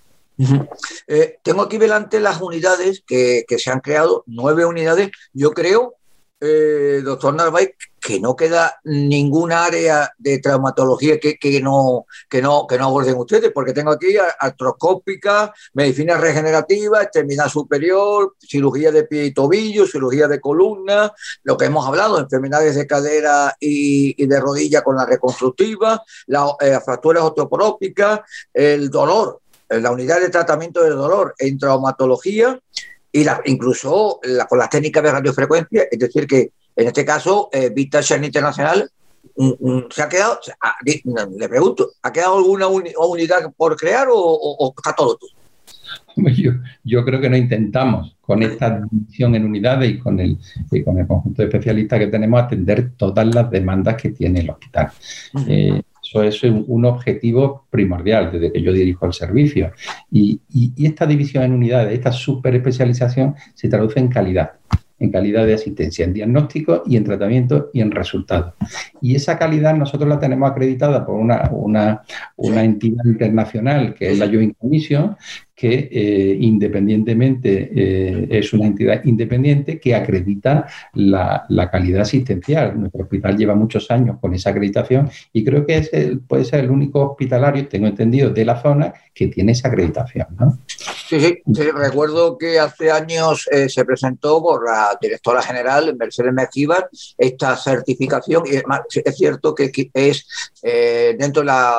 Eh, 1.08 1.38
tengo 1.42 1.62
aquí 1.62 1.78
delante 1.78 2.20
las 2.20 2.40
unidades 2.40 3.02
que, 3.04 3.44
que, 3.46 3.58
se 3.58 3.72
han 3.72 3.80
creado, 3.80 4.22
nueve 4.26 4.64
unidades. 4.64 5.10
Yo 5.32 5.50
creo 5.50 5.97
eh, 6.40 7.00
doctor 7.04 7.34
Narváez, 7.34 7.74
que 8.00 8.20
no 8.20 8.36
queda 8.36 8.80
ninguna 8.84 9.64
área 9.64 10.12
de 10.18 10.38
traumatología 10.38 11.18
que, 11.18 11.60
no, 11.60 12.06
que, 12.28 12.40
no, 12.40 12.66
que 12.66 12.78
no 12.78 12.86
aborden 12.86 13.16
ustedes, 13.16 13.50
porque 13.52 13.72
tengo 13.72 13.90
aquí 13.90 14.14
artroscópica, 14.38 15.52
medicina 15.74 16.16
regenerativa, 16.16 17.02
extremidad 17.02 17.48
superior, 17.48 18.36
cirugía 18.38 18.92
de 18.92 19.04
pie 19.04 19.26
y 19.26 19.34
tobillo, 19.34 19.86
cirugía 19.86 20.28
de 20.28 20.40
columna, 20.40 21.12
lo 21.42 21.56
que 21.56 21.66
hemos 21.66 21.86
hablado, 21.86 22.18
enfermedades 22.18 22.76
de 22.76 22.86
cadera 22.86 23.56
y, 23.58 24.24
de 24.24 24.40
rodilla 24.40 24.82
con 24.82 24.96
la 24.96 25.06
reconstructiva, 25.06 26.02
las 26.26 26.52
eh, 26.60 26.78
fracturas 26.84 27.24
osteoporópicas, 27.24 28.20
el 28.54 28.90
dolor, 28.90 29.40
la 29.68 29.90
unidad 29.90 30.20
de 30.20 30.30
tratamiento 30.30 30.82
del 30.82 30.94
dolor 30.94 31.34
en 31.38 31.58
traumatología 31.58 32.58
y 33.10 33.24
la, 33.24 33.40
incluso 33.44 34.20
con 34.48 34.58
las 34.58 34.70
técnicas 34.70 35.02
de 35.02 35.12
radiofrecuencia, 35.12 35.84
es 35.90 35.98
decir, 35.98 36.26
que 36.26 36.50
en 36.78 36.86
este 36.86 37.04
caso, 37.04 37.48
eh, 37.52 37.70
Vista 37.70 38.00
Internacional 38.22 38.88
mm, 39.36 39.50
mm, 39.58 39.84
se 39.90 40.00
ha 40.00 40.08
quedado, 40.08 40.38
ah, 40.60 40.76
le 40.84 41.48
pregunto, 41.48 41.90
¿ha 42.02 42.12
quedado 42.12 42.36
alguna 42.36 42.68
unidad 42.68 43.52
por 43.56 43.76
crear 43.76 44.06
o, 44.12 44.72
está 44.76 44.94
todo 44.94 45.16
tú? 45.16 45.26
Yo, 46.36 46.52
yo, 46.84 47.04
creo 47.04 47.20
que 47.20 47.30
no 47.30 47.36
intentamos 47.36 48.16
con 48.20 48.42
esta 48.42 48.80
división 48.90 49.34
en 49.34 49.44
unidades 49.44 49.90
y 49.90 49.98
con 49.98 50.20
el, 50.20 50.38
con 50.84 50.98
el 50.98 51.06
conjunto 51.06 51.42
de 51.42 51.48
especialistas 51.48 51.98
que 51.98 52.06
tenemos 52.08 52.42
atender 52.42 52.92
todas 52.96 53.26
las 53.26 53.50
demandas 53.50 54.00
que 54.00 54.10
tiene 54.10 54.40
el 54.40 54.50
hospital. 54.50 54.90
Eso, 56.08 56.22
es 56.22 56.42
un 56.42 56.84
objetivo 56.84 57.66
primordial 57.70 58.32
desde 58.32 58.52
que 58.52 58.62
yo 58.62 58.72
dirijo 58.72 59.06
el 59.06 59.12
servicio. 59.12 59.72
Y, 60.10 60.40
y, 60.48 60.86
esta 60.86 61.06
división 61.06 61.44
en 61.44 61.52
unidades, 61.52 61.92
esta 61.92 62.12
super 62.12 62.54
especialización, 62.54 63.34
se 63.54 63.68
traduce 63.68 64.00
en 64.00 64.08
calidad 64.08 64.52
en 65.00 65.12
calidad 65.12 65.46
de 65.46 65.54
asistencia, 65.54 66.04
en 66.04 66.12
diagnóstico 66.12 66.82
y 66.86 66.96
en 66.96 67.04
tratamiento 67.04 67.70
y 67.72 67.80
en 67.80 67.90
resultados. 67.90 68.54
Y 69.00 69.14
esa 69.14 69.38
calidad 69.38 69.76
nosotros 69.76 70.08
la 70.08 70.18
tenemos 70.18 70.50
acreditada 70.50 71.06
por 71.06 71.14
una, 71.14 71.48
una, 71.52 72.02
una 72.36 72.64
entidad 72.64 73.04
internacional 73.04 73.94
que 73.94 74.10
es 74.10 74.18
la 74.18 74.26
Joint 74.26 74.56
Commission, 74.58 75.16
que 75.58 75.88
eh, 75.90 76.36
independientemente 76.40 77.72
eh, 77.74 78.28
es 78.30 78.52
una 78.52 78.66
entidad 78.66 79.04
independiente 79.04 79.80
que 79.80 79.92
acredita 79.92 80.68
la, 80.94 81.46
calidad 81.72 82.02
asistencial. 82.02 82.78
Nuestro 82.78 83.02
hospital 83.02 83.36
lleva 83.36 83.56
muchos 83.56 83.90
años 83.90 84.18
con 84.20 84.32
esa 84.34 84.50
acreditación 84.50 85.10
y 85.32 85.44
creo 85.44 85.66
que 85.66 85.78
es 85.78 85.90
puede 86.28 86.44
ser 86.44 86.60
el 86.60 86.70
único 86.70 87.00
hospitalario, 87.10 87.66
tengo 87.66 87.88
entendido, 87.88 88.30
de 88.30 88.44
la 88.44 88.62
zona 88.62 88.94
que 89.12 89.26
tiene 89.26 89.50
esa 89.50 89.66
acreditación. 89.66 90.28
Sí, 91.08 91.18
sí, 91.18 91.70
recuerdo 91.74 92.38
que 92.38 92.60
hace 92.60 92.92
años 92.92 93.48
eh, 93.50 93.68
se 93.68 93.84
presentó 93.84 94.40
por 94.40 94.64
la 94.64 94.96
directora 95.00 95.42
general, 95.42 95.96
Mercedes 95.98 96.32
Mejíbar, 96.32 96.88
esta 97.16 97.56
certificación 97.56 98.44
y 98.46 98.56
es 99.04 99.16
cierto 99.16 99.56
que 99.56 99.72
es 99.92 100.24
dentro 101.18 101.42
de 101.42 101.46
la 101.46 101.74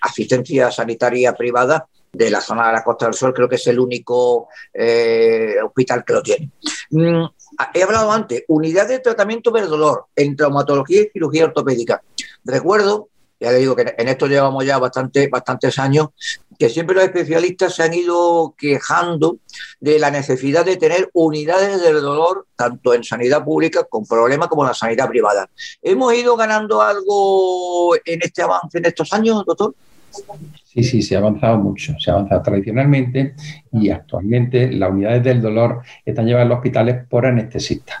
asistencia 0.00 0.70
sanitaria 0.70 1.32
privada 1.34 1.88
de 2.16 2.30
la 2.30 2.40
zona 2.40 2.68
de 2.68 2.72
la 2.72 2.84
Costa 2.84 3.06
del 3.06 3.14
Sol, 3.14 3.34
creo 3.34 3.48
que 3.48 3.56
es 3.56 3.66
el 3.66 3.78
único 3.78 4.48
eh, 4.72 5.56
hospital 5.62 6.02
que 6.04 6.12
lo 6.14 6.22
tiene. 6.22 6.50
Mm, 6.90 7.24
he 7.74 7.82
hablado 7.82 8.10
antes, 8.10 8.44
unidad 8.48 8.88
de 8.88 9.00
tratamiento 9.00 9.50
del 9.50 9.68
dolor 9.68 10.06
en 10.16 10.34
traumatología 10.34 11.02
y 11.02 11.10
cirugía 11.12 11.44
ortopédica. 11.44 12.02
Recuerdo, 12.44 13.08
ya 13.38 13.52
le 13.52 13.58
digo 13.58 13.76
que 13.76 13.94
en 13.98 14.08
esto 14.08 14.26
llevamos 14.26 14.64
ya 14.64 14.78
bastante, 14.78 15.28
bastantes 15.28 15.78
años, 15.78 16.08
que 16.58 16.70
siempre 16.70 16.96
los 16.96 17.04
especialistas 17.04 17.74
se 17.74 17.82
han 17.82 17.92
ido 17.92 18.54
quejando 18.56 19.36
de 19.78 19.98
la 19.98 20.10
necesidad 20.10 20.64
de 20.64 20.78
tener 20.78 21.10
unidades 21.12 21.82
del 21.82 22.00
dolor, 22.00 22.46
tanto 22.56 22.94
en 22.94 23.04
sanidad 23.04 23.44
pública 23.44 23.84
con 23.84 24.06
problemas 24.06 24.48
como 24.48 24.62
en 24.62 24.68
la 24.68 24.74
sanidad 24.74 25.08
privada. 25.08 25.50
¿Hemos 25.82 26.14
ido 26.14 26.34
ganando 26.34 26.80
algo 26.80 27.94
en 28.06 28.22
este 28.22 28.40
avance 28.40 28.78
en 28.78 28.86
estos 28.86 29.12
años, 29.12 29.44
doctor? 29.44 29.74
Sí, 30.64 30.82
sí, 30.84 31.02
se 31.02 31.16
ha 31.16 31.18
avanzado 31.18 31.58
mucho. 31.58 31.94
Se 31.98 32.10
ha 32.10 32.14
avanzado 32.14 32.42
tradicionalmente 32.42 33.34
y 33.72 33.90
actualmente 33.90 34.70
las 34.72 34.90
unidades 34.90 35.22
del 35.22 35.40
dolor 35.40 35.82
están 36.04 36.26
llevadas 36.26 36.46
a 36.46 36.48
los 36.48 36.58
hospitales 36.58 37.04
por 37.08 37.26
anestesistas 37.26 37.96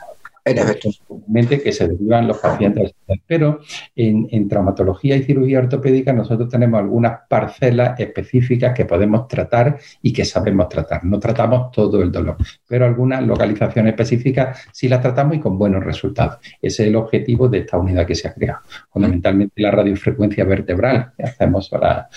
que 0.46 1.72
se 1.72 1.88
derivan 1.88 2.28
los 2.28 2.38
pacientes. 2.38 2.94
Pero 3.26 3.60
en, 3.94 4.48
traumatología 4.48 5.16
y 5.16 5.24
cirugía 5.24 5.58
ortopédica 5.58 6.12
nosotros 6.12 6.48
tenemos 6.48 6.78
algunas 6.78 7.20
parcelas 7.28 7.98
específicas 7.98 8.72
que 8.72 8.84
podemos 8.84 9.26
tratar 9.26 9.78
y 10.02 10.12
que 10.12 10.24
sabemos 10.24 10.68
tratar. 10.68 11.04
No 11.04 11.18
tratamos 11.18 11.72
todo 11.72 12.00
el 12.02 12.12
dolor, 12.12 12.36
pero 12.68 12.84
algunas 12.84 13.26
localizaciones 13.26 13.92
específicas 13.92 14.68
sí 14.72 14.88
las 14.88 15.00
tratamos 15.00 15.36
y 15.36 15.40
con 15.40 15.58
buenos 15.58 15.82
resultados. 15.84 16.38
Ese 16.62 16.84
es 16.84 16.88
el 16.88 16.96
objetivo 16.96 17.48
de 17.48 17.58
esta 17.58 17.78
unidad 17.78 18.06
que 18.06 18.14
se 18.14 18.28
ha 18.28 18.34
creado. 18.34 18.60
Fundamentalmente 18.90 19.60
la 19.60 19.72
radiofrecuencia 19.72 20.44
vertebral 20.44 21.12
que 21.16 21.24
hacemos 21.24 21.68
para, 21.68 22.08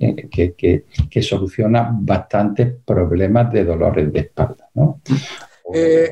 eh, 0.00 0.28
que, 0.28 1.22
soluciona 1.22 1.90
bastantes 1.92 2.74
problemas 2.84 3.52
de 3.52 3.64
dolores 3.64 4.12
de 4.12 4.20
espalda. 4.20 4.68
Eh, 5.72 6.10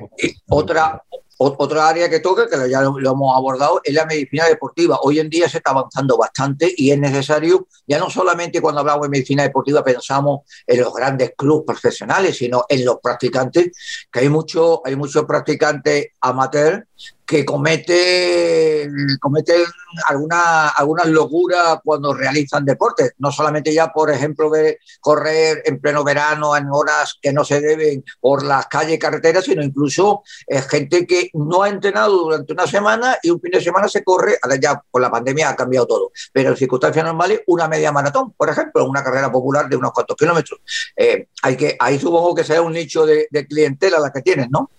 otra, 0.48 1.02
otra 1.42 1.88
área 1.88 2.09
que 2.09 2.20
toca, 2.20 2.48
que 2.48 2.70
ya 2.70 2.81
lo, 2.83 2.98
hemos 2.98 3.37
abordado, 3.37 3.81
es 3.83 3.94
la 3.94 4.07
medicina 4.07 4.46
deportiva. 4.46 4.98
Hoy 5.02 5.18
en 5.18 5.28
día 5.28 5.48
se 5.48 5.59
está 5.59 5.70
avanzando 5.70 6.16
bastante 6.16 6.72
y 6.76 6.90
es 6.90 6.98
necesario, 6.98 7.66
ya 7.87 7.98
no 7.98 8.11
solamente 8.11 8.61
cuando 8.61 8.81
hablamos 8.81 9.02
de 9.05 9.11
medicina 9.11 9.42
deportiva 9.42 9.83
pensamos 9.83 10.40
en 10.66 10.81
los 10.81 10.92
grandes 10.92 11.33
clubes 11.37 11.64
profesionales, 11.66 12.37
sino 12.37 12.64
en 12.68 12.85
los 12.85 12.98
practicantes, 13.02 13.70
que 14.11 14.20
hay, 14.20 14.28
mucho, 14.28 14.83
hay 14.85 14.96
muchos 14.96 15.24
practicantes 15.24 16.09
amateurs 16.20 16.85
que 17.26 17.44
cometen, 17.44 18.90
cometen 19.20 19.64
alguna, 20.08 20.68
algunas 20.68 21.06
locuras 21.06 21.78
cuando 21.85 22.14
realizan 22.14 22.64
deportes. 22.64 23.12
No 23.18 23.30
solamente 23.30 23.72
ya, 23.72 23.92
por 23.92 24.11
ejemplo, 24.11 24.50
de 24.50 24.78
correr 25.00 25.62
en 25.64 25.80
pleno 25.80 26.04
verano 26.04 26.56
en 26.56 26.66
horas 26.70 27.18
que 27.20 27.32
no 27.32 27.44
se 27.44 27.61
deben 27.61 28.04
por 28.20 28.44
las 28.44 28.66
calles 28.66 28.94
y 28.94 28.98
carreteras, 28.98 29.44
sino 29.44 29.62
incluso 29.62 30.22
eh, 30.46 30.61
gente 30.62 31.06
que 31.06 31.30
no 31.35 31.62
ha 31.62 31.68
entrenado 31.68 32.16
durante 32.16 32.52
una 32.52 32.66
semana 32.66 33.16
y 33.22 33.30
un 33.30 33.40
fin 33.40 33.52
de 33.52 33.61
semana 33.61 33.88
se 33.88 34.04
corre, 34.04 34.37
ahora 34.42 34.56
ya 34.56 34.82
por 34.90 35.00
la 35.00 35.11
pandemia 35.11 35.50
ha 35.50 35.56
cambiado 35.56 35.87
todo, 35.87 36.12
pero 36.32 36.50
en 36.50 36.56
circunstancias 36.56 37.04
normales 37.04 37.40
una 37.46 37.68
media 37.68 37.92
maratón, 37.92 38.32
por 38.32 38.48
ejemplo, 38.48 38.85
una 38.85 39.02
carrera 39.02 39.30
popular 39.30 39.68
de 39.68 39.76
unos 39.76 39.92
cuantos 39.92 40.16
kilómetros. 40.16 40.61
Eh, 40.96 41.28
hay 41.42 41.56
que, 41.56 41.76
ahí 41.78 41.98
supongo 41.98 42.35
que 42.35 42.44
será 42.44 42.62
un 42.62 42.72
nicho 42.72 43.06
de, 43.06 43.26
de 43.30 43.46
clientela 43.46 43.98
la 43.98 44.12
que 44.12 44.22
tienen, 44.22 44.48
¿no? 44.50 44.70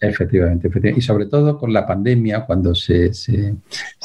Efectivamente, 0.00 0.68
efectivamente, 0.68 1.00
y 1.00 1.02
sobre 1.02 1.26
todo 1.26 1.58
con 1.58 1.72
la 1.72 1.84
pandemia, 1.84 2.46
cuando 2.46 2.72
se, 2.72 3.10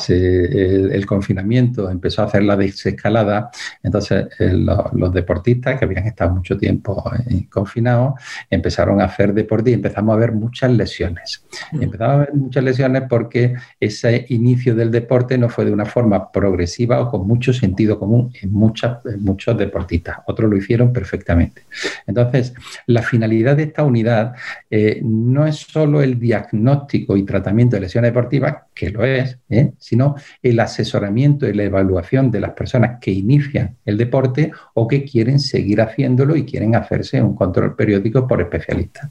el, 0.08 1.06
confinamiento 1.06 1.88
empezó 1.88 2.23
a 2.23 2.25
hacer 2.25 2.43
la 2.43 2.58
desescalada, 2.58 3.51
entonces 3.84 4.27
eh, 4.39 4.53
los 4.53 5.13
deportistas 5.13 5.77
que 5.77 5.86
habían 5.86 6.08
estado 6.08 6.34
mucho 6.34 6.58
tiempo 6.58 7.03
eh, 7.29 7.45
confinados 7.47 8.15
empezaron 8.49 9.01
a 9.01 9.06
hacer 9.06 9.36
deporte 9.36 9.69
y 9.69 9.73
empezamos 9.73 10.15
a 10.15 10.19
ver 10.19 10.32
muchas 10.32 10.71
lesiones. 10.71 11.45
Mm. 11.71 11.84
empezamos 11.84 12.15
a 12.15 12.17
ver 12.17 12.34
muchas 12.34 12.63
lesiones 12.63 13.03
porque 13.08 13.53
ese 13.79 14.25
inicio 14.29 14.73
del 14.73 14.89
deporte 14.89 15.38
no 15.38 15.47
fue 15.47 15.65
de 15.65 15.71
una 15.71 15.86
forma 15.86 16.32
progresiva 16.32 17.01
o 17.01 17.12
con 17.12 17.27
mucho 17.27 17.53
sentido 17.53 17.99
común 17.99 18.34
en, 18.41 18.51
muchas, 18.51 18.97
muchos 19.19 19.56
deportistas. 19.60 20.17
Otros 20.25 20.49
lo 20.49 20.58
hicieron 20.58 20.91
perfectamente. 20.91 21.65
Entonces, 22.08 22.56
la 22.88 23.03
finalidad 23.03 23.58
de 23.58 23.63
esta 23.63 23.84
unidad 23.84 24.34
eh, 24.71 24.99
no 25.03 25.45
es 25.45 25.58
solo 25.58 25.83
solo 25.84 26.02
el 26.02 26.17
diagnóstico 26.17 27.17
y 27.17 27.26
tratamiento 27.26 27.76
de 27.76 27.82
lesiones 27.82 28.12
deportivas, 28.12 28.56
que 28.74 28.89
lo 28.89 29.04
es, 29.04 29.38
¿eh? 29.50 29.74
sino 29.78 30.15
el 30.41 30.58
asesoramiento 30.62 31.46
y 31.46 31.54
la 31.54 31.63
evaluación 31.63 32.32
de 32.32 32.39
las 32.39 32.52
personas 32.52 33.00
que 33.02 33.12
inician 33.12 33.76
el 33.86 33.98
deporte 33.98 34.54
o 34.76 34.88
que 34.88 35.04
quieren 35.04 35.41
seguir 35.41 35.82
haciéndolo 35.82 36.38
y 36.38 36.46
quieren 36.46 36.76
hacerse 36.78 37.22
un 37.22 37.36
control 37.36 37.76
periódico 37.76 38.26
por 38.26 38.39
especialistas. 38.41 39.10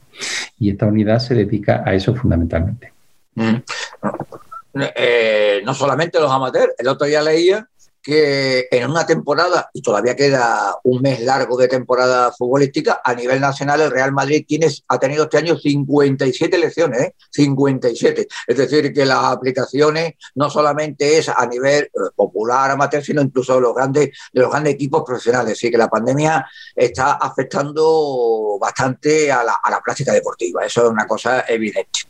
Y 0.57 0.71
esta 0.71 0.87
unidad 0.87 1.19
se 1.19 1.35
dedica 1.35 1.83
a 1.85 1.93
eso 1.93 2.15
fundamentalmente. 2.15 2.91
Mm. 3.35 3.55
Eh, 4.95 5.61
no 5.63 5.75
solamente 5.75 6.19
los 6.19 6.31
amateurs, 6.31 6.73
el 6.79 6.87
otro 6.87 7.05
día 7.05 7.21
leía 7.21 7.67
que 8.03 8.67
en 8.69 8.89
una 8.89 9.05
temporada, 9.05 9.69
y 9.73 9.81
todavía 9.81 10.15
queda 10.15 10.77
un 10.83 11.01
mes 11.01 11.21
largo 11.21 11.57
de 11.57 11.69
temporada 11.69 12.33
futbolística, 12.33 13.01
a 13.03 13.15
nivel 13.15 13.39
nacional 13.39 13.79
el 13.79 13.91
Real 13.91 14.11
Madrid 14.11 14.43
tiene, 14.45 14.67
ha 14.89 14.99
tenido 14.99 15.23
este 15.23 15.37
año 15.37 15.57
57 15.57 16.55
elecciones, 16.55 16.99
¿eh? 16.99 17.15
57. 17.31 18.27
Es 18.47 18.57
decir, 18.57 18.93
que 18.93 19.05
las 19.05 19.23
aplicaciones 19.23 20.15
no 20.35 20.49
solamente 20.49 21.17
es 21.17 21.29
a 21.29 21.45
nivel 21.45 21.83
eh, 21.85 21.89
popular, 22.13 22.71
amateur, 22.71 23.03
sino 23.03 23.21
incluso 23.21 23.55
de 23.55 23.61
los 23.61 23.73
grandes, 23.73 24.09
de 24.33 24.41
los 24.41 24.51
grandes 24.51 24.73
equipos 24.73 25.03
profesionales. 25.05 25.53
Así 25.53 25.71
que 25.71 25.77
la 25.77 25.89
pandemia 25.89 26.45
está 26.75 27.13
afectando 27.13 28.57
bastante 28.59 29.31
a 29.31 29.45
la, 29.45 29.59
a 29.63 29.71
la 29.71 29.79
práctica 29.79 30.11
deportiva. 30.11 30.65
Eso 30.65 30.83
es 30.83 30.89
una 30.89 31.07
cosa 31.07 31.45
evidente. 31.47 32.01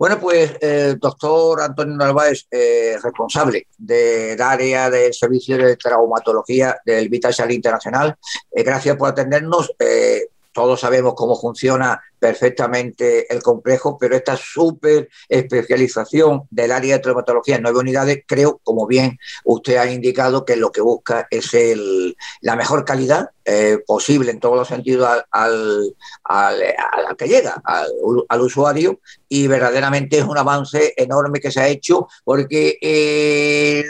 Bueno, 0.00 0.18
pues 0.18 0.56
el 0.62 0.98
doctor 0.98 1.60
Antonio 1.60 1.94
Narváez, 1.94 2.46
eh, 2.50 2.96
responsable 3.02 3.66
del 3.76 4.40
área 4.40 4.88
del 4.88 5.12
servicio 5.12 5.58
de 5.58 5.76
traumatología 5.76 6.80
del 6.86 7.10
Vital 7.10 7.34
Internacional, 7.50 8.16
eh, 8.50 8.62
gracias 8.62 8.96
por 8.96 9.10
atendernos. 9.10 9.70
Eh, 9.78 10.22
todos 10.52 10.80
sabemos 10.80 11.14
cómo 11.14 11.38
funciona 11.38 12.00
perfectamente 12.18 13.32
el 13.32 13.42
complejo, 13.42 13.96
pero 13.98 14.14
esta 14.14 14.36
súper 14.36 15.08
especialización 15.28 16.42
del 16.50 16.70
área 16.70 16.96
de 16.96 17.02
traumatología 17.02 17.56
en 17.56 17.62
nueve 17.62 17.78
unidades, 17.78 18.22
creo, 18.26 18.60
como 18.62 18.86
bien 18.86 19.18
usted 19.44 19.76
ha 19.76 19.90
indicado, 19.90 20.44
que 20.44 20.56
lo 20.56 20.70
que 20.70 20.82
busca 20.82 21.26
es 21.30 21.54
el, 21.54 22.16
la 22.42 22.56
mejor 22.56 22.84
calidad 22.84 23.30
eh, 23.44 23.78
posible 23.86 24.30
en 24.30 24.40
todos 24.40 24.56
los 24.56 24.68
sentidos 24.68 25.08
al, 25.30 25.94
al, 26.24 26.56
que 27.16 27.26
llega, 27.26 27.62
al, 27.64 28.40
usuario, 28.40 29.00
y 29.28 29.46
verdaderamente 29.46 30.18
es 30.18 30.24
un 30.24 30.36
avance 30.36 30.92
enorme 30.96 31.40
que 31.40 31.50
se 31.50 31.60
ha 31.60 31.68
hecho 31.68 32.06
porque... 32.24 32.78
Eh, 32.80 33.84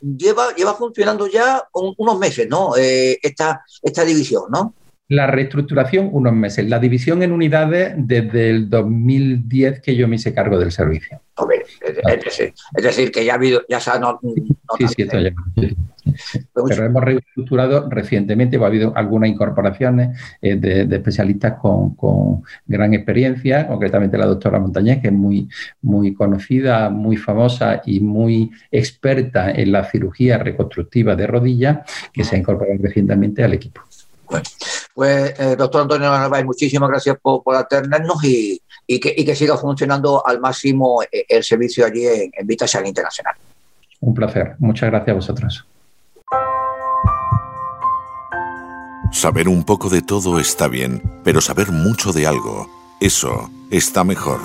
lleva, 0.00 0.54
lleva 0.54 0.74
funcionando 0.74 1.26
ya 1.26 1.62
unos 1.72 2.18
meses, 2.18 2.48
¿no? 2.48 2.74
Eh, 2.76 3.18
esta, 3.22 3.64
esta 3.82 4.04
división, 4.04 4.44
¿no? 4.50 4.74
La 5.10 5.26
reestructuración, 5.26 6.08
unos 6.12 6.32
meses. 6.32 6.68
La 6.68 6.78
división 6.78 7.24
en 7.24 7.32
unidades 7.32 7.94
desde 7.96 8.48
el 8.48 8.70
2010 8.70 9.80
que 9.80 9.96
yo 9.96 10.06
me 10.06 10.14
hice 10.14 10.32
cargo 10.32 10.56
del 10.56 10.70
servicio. 10.70 11.20
es, 12.76 12.84
decir, 12.84 13.10
que 13.10 13.24
ya 13.24 13.32
ha 13.32 13.34
habido, 13.34 13.62
ya 13.68 13.80
se 13.80 13.90
ha 13.90 14.00
sí, 14.78 14.86
sí, 14.86 15.02
esto 15.02 15.18
ya. 15.18 15.32
Pero 16.54 16.84
hemos 16.84 17.02
reestructurado 17.02 17.90
recientemente, 17.90 18.56
ha 18.56 18.64
habido 18.64 18.92
algunas 18.94 19.30
incorporaciones 19.30 20.16
eh, 20.40 20.54
de, 20.54 20.82
especialistas 20.82 21.54
con, 21.58 22.44
gran 22.68 22.94
experiencia, 22.94 23.66
concretamente 23.66 24.16
la 24.16 24.26
doctora 24.26 24.60
Montañez, 24.60 25.02
que 25.02 25.08
es 25.08 25.12
muy, 25.12 25.48
muy 25.82 26.14
conocida, 26.14 26.88
muy 26.88 27.16
famosa 27.16 27.82
y 27.84 27.98
muy 27.98 28.52
experta 28.70 29.50
en 29.50 29.72
la 29.72 29.82
cirugía 29.90 30.38
reconstructiva 30.38 31.16
de 31.16 31.26
rodilla, 31.26 31.84
que 32.12 32.22
se 32.22 32.36
ha 32.36 32.38
incorporado 32.38 32.78
recientemente 32.80 33.42
al 33.42 33.54
equipo. 33.54 33.80
Bueno, 34.30 34.44
pues 35.00 35.32
eh, 35.40 35.56
doctor 35.56 35.80
Antonio 35.80 36.10
Narváez, 36.10 36.44
muchísimas 36.44 36.90
gracias 36.90 37.16
por, 37.22 37.56
atendernos 37.56 38.22
y, 38.22 38.60
que, 38.86 39.34
siga 39.34 39.56
funcionando 39.56 40.22
al 40.26 40.40
máximo 40.40 41.02
eh, 41.10 41.24
el 41.26 41.42
servicio 41.42 41.86
allí 41.86 42.06
en, 42.06 42.30
en 42.34 42.46
Vita 42.46 42.66
Internacional. 42.84 43.34
Un 44.00 44.12
placer. 44.12 44.56
Muchas 44.58 44.90
gracias 44.90 45.08
a 45.08 45.14
vosotros. 45.14 45.66
Saber 49.10 49.48
un 49.48 49.64
poco 49.64 49.88
de 49.88 50.02
todo 50.02 50.38
está 50.38 50.68
bien, 50.68 51.00
pero 51.24 51.40
saber 51.40 51.72
mucho 51.72 52.12
de 52.12 52.26
algo, 52.26 52.68
eso 53.00 53.48
está 53.70 54.04
mejor. 54.04 54.40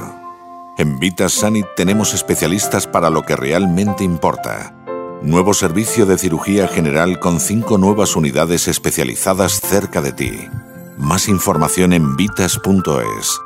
En 0.77 0.99
Vita 0.99 1.27
Sanit 1.27 1.65
tenemos 1.75 2.13
especialistas 2.13 2.87
para 2.87 3.09
lo 3.09 3.23
que 3.23 3.35
realmente 3.35 4.05
importa 4.05 4.73
Nuevo 5.25 5.55
servicio 5.55 6.05
de 6.05 6.19
cirugía 6.19 6.67
general 6.67 7.19
con 7.19 7.39
cinco 7.39 7.79
nuevas 7.79 8.15
unidades 8.15 8.67
especializadas 8.67 9.59
cerca 9.59 9.99
de 9.99 10.11
ti. 10.11 10.31
Más 10.99 11.27
información 11.27 11.93
en 11.93 12.15
vitas.es. 12.15 13.41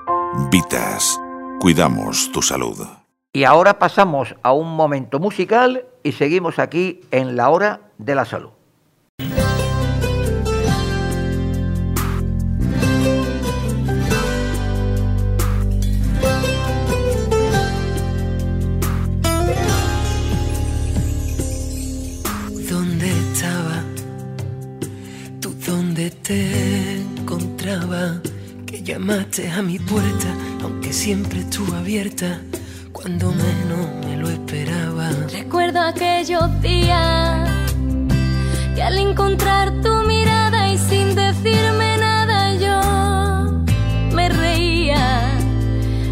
Vitas. 0.52 1.18
Cuidamos 1.62 2.34
tu 2.34 2.42
salud. 2.42 2.86
Y 3.32 3.46
ahora 3.46 3.80
pasamos 3.80 4.36
a 4.44 4.52
un 4.52 4.76
momento 4.76 5.20
musical 5.20 5.86
y 6.04 6.12
seguimos 6.12 6.60
aquí 6.60 7.00
en 7.12 7.38
la 7.38 7.48
hora 7.48 7.80
de 7.98 8.13
la 8.13 8.26
salud. 8.26 8.59
Te 26.30 26.98
encontraba, 27.18 28.22
que 28.68 28.84
llamaste 28.84 29.50
a 29.50 29.63
mi 29.63 29.80
puerta, 29.80 30.28
aunque 30.62 30.94
siempre 30.94 31.39
estuvo 31.39 31.74
abierta, 31.76 32.39
cuando 32.92 33.32
menos 33.32 34.06
me 34.06 34.15
lo 34.15 34.30
esperaba. 34.30 35.10
Recuerdo 35.32 35.82
aquellos 35.82 36.62
días 36.62 37.50
que 38.76 38.84
al 38.84 39.00
encontrar 39.00 39.72
tu 39.82 39.92
mirada 40.04 40.72
y 40.72 40.78
sin 40.78 41.15
decirme 41.15 41.98
nada 41.98 42.54
yo 42.65 43.65
me 44.13 44.30
reía. 44.30 45.36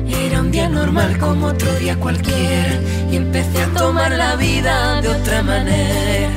Era 0.10 0.42
un 0.42 0.50
día 0.52 0.68
normal 0.68 1.20
como 1.20 1.46
otro 1.46 1.72
día 1.76 1.96
cualquiera 1.96 2.74
y 3.12 3.18
empecé 3.18 3.62
a 3.62 3.68
tomar 3.68 4.12
la 4.14 4.36
vida 4.36 5.00
de 5.00 5.10
otra 5.10 5.44
manera. 5.44 6.32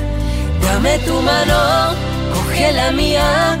Dame 0.61 0.99
tu 0.99 1.19
mano, 1.19 1.95
coge 2.31 2.73
la 2.73 2.91
mía 2.91 3.59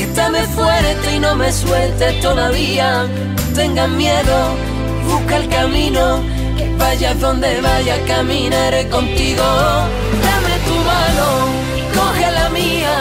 Apriétame 0.00 0.42
fuerte 0.44 1.14
y 1.14 1.18
no 1.18 1.34
me 1.34 1.52
sueltes 1.52 2.20
todavía. 2.20 3.02
No 3.02 3.54
tengas 3.54 3.88
miedo 3.90 4.56
busca 5.10 5.36
el 5.36 5.48
camino. 5.48 6.22
Que 6.56 6.74
vayas 6.76 7.20
donde 7.20 7.60
vaya, 7.60 7.96
caminaré 8.06 8.88
contigo. 8.88 9.44
Dame 10.24 10.54
tu 10.66 10.76
mano, 10.90 11.26
coge 11.94 12.30
la 12.30 12.48
mía. 12.50 12.94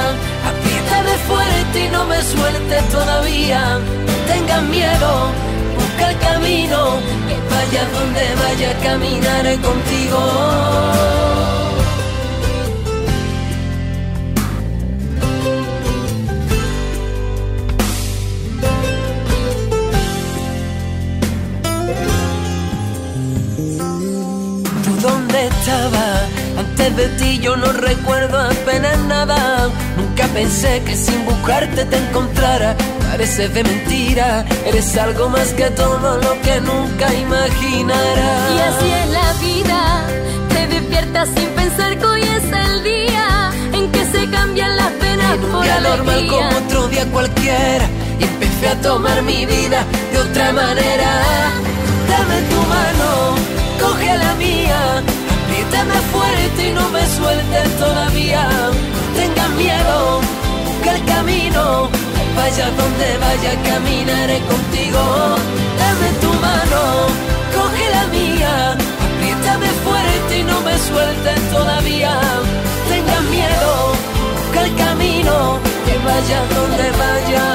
Apriétame 0.49 1.13
fuerte 1.29 1.85
y 1.85 1.89
no 1.89 2.05
me 2.05 2.21
sueltes 2.21 2.89
todavía. 2.89 3.79
No 3.79 4.33
tengas 4.33 4.63
miedo, 4.63 5.11
busca 5.77 6.09
el 6.11 6.17
camino. 6.19 6.79
Que 7.27 7.37
vayas 7.55 7.87
donde 7.93 8.25
vaya, 8.43 8.69
caminaré 8.83 9.55
contigo. 9.67 10.19
Antes 26.89 27.11
de 27.11 27.17
ti 27.19 27.39
yo 27.39 27.55
no 27.55 27.71
recuerdo 27.71 28.39
apenas 28.39 28.97
nada. 28.99 29.69
Nunca 29.95 30.27
pensé 30.29 30.81
que 30.83 30.95
sin 30.95 31.23
buscarte 31.23 31.85
te 31.85 31.97
encontrara. 31.97 32.75
Pareces 33.11 33.53
de 33.53 33.63
mentira, 33.63 34.43
eres 34.65 34.97
algo 34.97 35.29
más 35.29 35.49
que 35.53 35.69
todo 35.69 36.17
lo 36.17 36.41
que 36.41 36.59
nunca 36.61 37.13
imaginara. 37.13 38.29
Y 38.55 38.59
así 38.59 38.91
es 38.91 39.09
la 39.09 39.33
vida, 39.33 40.07
te 40.49 40.67
despiertas 40.67 41.29
sin 41.35 41.49
pensar 41.49 41.97
que 41.97 42.05
hoy 42.05 42.21
es 42.21 42.43
el 42.65 42.83
día 42.83 43.51
en 43.73 43.91
que 43.91 44.05
se 44.05 44.27
cambian 44.29 44.75
las 44.75 44.91
penas 44.93 45.35
en 45.35 45.45
un 45.45 45.61
día 45.61 45.79
normal 45.81 46.27
como 46.27 46.57
otro 46.57 46.87
día 46.87 47.05
cualquiera. 47.11 47.87
Y 48.19 48.23
empecé 48.23 48.69
a 48.69 48.81
tomar 48.81 49.21
mi 49.21 49.45
vida 49.45 49.85
de 50.11 50.17
otra 50.17 50.51
manera. 50.53 51.09
Dame 52.09 52.41
tu 52.49 52.61
mano, 52.73 53.35
coge 53.79 54.17
la 54.17 54.33
mía 54.35 55.03
Apriétame 55.69 56.01
fuerte 56.11 56.67
y 56.67 56.71
no 56.71 56.89
me 56.89 57.05
sueltes 57.05 57.77
todavía. 57.77 58.43
No 58.49 59.19
tengas 59.21 59.49
miedo, 59.51 60.19
busca 60.65 60.95
el 60.95 61.05
camino. 61.05 61.89
Vaya 62.35 62.71
donde 62.71 63.17
vaya, 63.19 63.53
caminaré 63.69 64.39
contigo. 64.49 64.99
Dame 65.77 66.09
tu 66.21 66.33
mano, 66.41 66.81
coge 67.53 67.85
la 67.91 68.07
mía. 68.07 68.77
Apriétame 69.13 69.67
fuerte 69.85 70.39
y 70.39 70.43
no 70.43 70.59
me 70.61 70.75
sueltes 70.79 71.39
todavía. 71.51 72.15
No 72.15 72.89
tengas 72.89 73.21
miedo, 73.29 73.93
busca 74.41 74.61
el 74.65 74.75
camino. 74.75 75.59
Que 75.85 75.97
vaya 75.99 76.39
donde 76.55 76.89
vaya, 76.97 77.45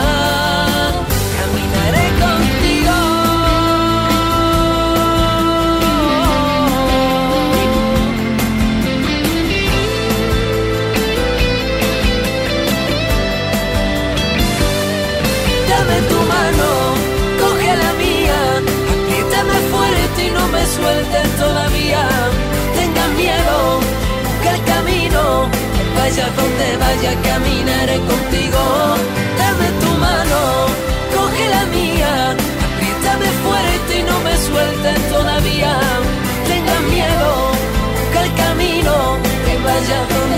vaya, 27.05 27.23
caminaré 27.23 27.97
contigo, 27.99 28.63
dame 29.39 29.69
tu 29.81 29.91
mano, 29.99 30.41
coge 31.15 31.49
la 31.49 31.65
mía, 31.67 32.31
apriétame 32.67 33.29
fuerte 33.45 33.99
y 33.99 34.03
no 34.03 34.21
me 34.21 34.37
suelten 34.37 35.03
todavía, 35.11 35.79
tengan 36.49 36.91
miedo, 36.91 37.31
que 38.13 38.19
el 38.25 38.35
camino, 38.35 38.95
que 39.45 39.55
vaya 39.69 39.99
donde 40.13 40.34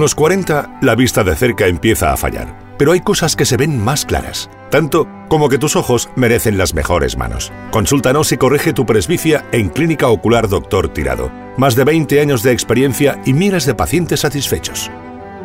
Con 0.00 0.04
los 0.04 0.14
40, 0.14 0.78
la 0.80 0.94
vista 0.94 1.24
de 1.24 1.36
cerca 1.36 1.66
empieza 1.66 2.10
a 2.10 2.16
fallar, 2.16 2.56
pero 2.78 2.92
hay 2.92 3.00
cosas 3.00 3.36
que 3.36 3.44
se 3.44 3.58
ven 3.58 3.78
más 3.78 4.06
claras, 4.06 4.48
tanto 4.70 5.06
como 5.28 5.50
que 5.50 5.58
tus 5.58 5.76
ojos 5.76 6.08
merecen 6.16 6.56
las 6.56 6.72
mejores 6.72 7.18
manos. 7.18 7.52
Consúltanos 7.70 8.32
y 8.32 8.38
corrige 8.38 8.72
tu 8.72 8.86
presbicia 8.86 9.44
en 9.52 9.68
Clínica 9.68 10.08
Ocular 10.08 10.48
Doctor 10.48 10.88
Tirado. 10.88 11.30
Más 11.58 11.76
de 11.76 11.84
20 11.84 12.18
años 12.18 12.42
de 12.42 12.50
experiencia 12.50 13.20
y 13.26 13.34
miles 13.34 13.66
de 13.66 13.74
pacientes 13.74 14.20
satisfechos. 14.20 14.90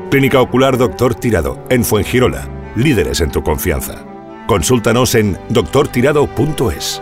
Clínica 0.10 0.39
Ocular 0.39 0.78
Doctor 0.78 1.15
Tirado, 1.15 1.62
en 1.68 1.84
Fuengirola, 1.84 2.48
líderes 2.78 3.20
en 3.20 3.32
tu 3.32 3.44
confianza. 3.44 4.06
Consúltanos 4.48 5.15
en 5.15 5.38
doctortirado.es. 5.50 7.02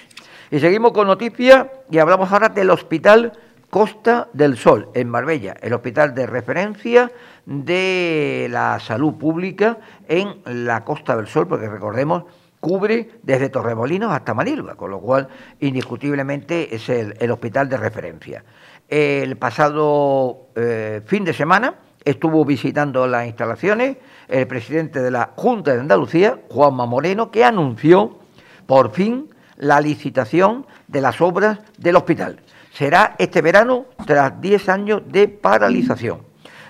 Y 0.51 0.61
seguimos 0.61 0.93
con 0.93 1.07
noticias 1.07 1.67
y 1.91 1.97
hablamos 1.97 2.31
ahora 2.31 2.51
del 2.51 2.69
hospital 2.69 3.33
Costa 3.73 4.29
del 4.35 4.59
Sol 4.59 4.91
en 4.93 5.09
Marbella, 5.09 5.57
el 5.63 5.73
hospital 5.73 6.15
de 6.15 6.27
referencia 6.27 7.11
de 7.47 8.47
la 8.51 8.79
salud 8.79 9.15
pública 9.15 9.79
en 10.07 10.43
la 10.67 10.85
Costa 10.85 11.17
del 11.17 11.27
Sol, 11.27 11.49
porque 11.49 11.71
recordemos, 11.71 12.25
cubre 12.61 13.13
desde 13.23 13.49
Torremolinos 13.49 14.13
hasta 14.13 14.35
Manilva, 14.35 14.75
con 14.75 14.91
lo 14.91 15.01
cual 15.01 15.27
indiscutiblemente 15.59 16.75
es 16.75 16.87
el, 16.91 17.31
hospital 17.31 17.71
de 17.71 17.79
referencia. 17.79 18.45
El 18.91 19.39
pasado 19.39 20.49
eh, 20.55 21.01
fin 21.07 21.25
de 21.25 21.33
semana 21.33 21.77
estuvo 22.05 22.45
visitando 22.45 23.07
las 23.07 23.27
instalaciones 23.27 23.97
el 24.29 24.47
presidente 24.47 25.01
de 25.01 25.11
la 25.11 25.31
Junta 25.35 25.73
de 25.73 25.81
Andalucía, 25.81 26.41
Juanma 26.51 26.85
Moreno, 26.85 27.31
que 27.31 27.43
anunció 27.43 28.19
por 28.67 28.93
fin 28.93 29.31
la 29.57 29.81
licitación 29.81 30.67
de 30.89 31.01
las 31.01 31.23
obras 31.23 31.61
del 31.79 31.97
hospital. 31.97 32.39
Será 32.73 33.17
este 33.19 33.43
verano 33.43 33.85
tras 34.07 34.41
10 34.41 34.69
años 34.71 35.03
de 35.07 35.29
paralización. 35.29 36.23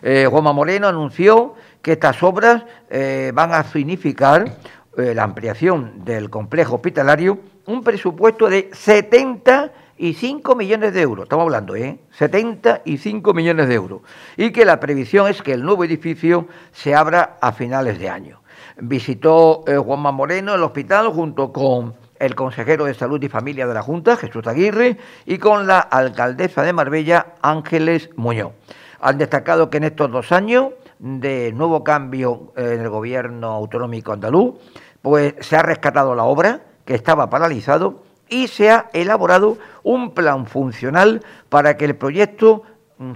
Eh, 0.02 0.26
Juanma 0.28 0.52
Moreno 0.52 0.88
anunció 0.88 1.54
que 1.80 1.92
estas 1.92 2.20
obras 2.24 2.64
eh, 2.90 3.30
van 3.32 3.52
a 3.52 3.62
significar 3.62 4.56
eh, 4.96 5.14
la 5.14 5.22
ampliación 5.22 6.04
del 6.04 6.28
complejo 6.28 6.74
hospitalario, 6.74 7.38
un 7.66 7.84
presupuesto 7.84 8.48
de 8.48 8.68
75 8.72 10.56
millones 10.56 10.92
de 10.92 11.02
euros, 11.02 11.26
estamos 11.26 11.44
hablando, 11.44 11.76
¿eh? 11.76 12.00
75 12.18 13.32
millones 13.32 13.68
de 13.68 13.74
euros, 13.74 14.00
y 14.36 14.50
que 14.50 14.64
la 14.64 14.80
previsión 14.80 15.28
es 15.28 15.40
que 15.40 15.52
el 15.52 15.62
nuevo 15.62 15.84
edificio 15.84 16.48
se 16.72 16.96
abra 16.96 17.36
a 17.40 17.52
finales 17.52 18.00
de 18.00 18.08
año. 18.08 18.42
Visitó 18.78 19.62
Juanma 19.84 20.10
Moreno 20.10 20.54
el 20.54 20.62
hospital 20.64 21.08
junto 21.08 21.52
con 21.52 21.94
el 22.22 22.36
consejero 22.36 22.84
de 22.84 22.94
Salud 22.94 23.20
y 23.20 23.28
Familia 23.28 23.66
de 23.66 23.74
la 23.74 23.82
Junta, 23.82 24.16
Jesús 24.16 24.46
Aguirre, 24.46 24.96
y 25.26 25.38
con 25.38 25.66
la 25.66 25.80
alcaldesa 25.80 26.62
de 26.62 26.72
Marbella, 26.72 27.34
Ángeles 27.42 28.10
Muñoz. 28.14 28.52
Han 29.00 29.18
destacado 29.18 29.70
que 29.70 29.78
en 29.78 29.84
estos 29.84 30.08
dos 30.12 30.30
años 30.30 30.68
de 31.00 31.52
nuevo 31.52 31.82
cambio 31.82 32.52
en 32.56 32.80
el 32.80 32.88
gobierno 32.88 33.48
autonómico 33.48 34.12
andaluz, 34.12 34.54
pues 35.02 35.34
se 35.40 35.56
ha 35.56 35.62
rescatado 35.62 36.14
la 36.14 36.22
obra 36.22 36.60
que 36.84 36.94
estaba 36.94 37.28
paralizado 37.28 38.04
y 38.28 38.46
se 38.46 38.70
ha 38.70 38.88
elaborado 38.92 39.58
un 39.82 40.14
plan 40.14 40.46
funcional 40.46 41.22
para 41.48 41.76
que 41.76 41.86
el 41.86 41.96
proyecto 41.96 42.62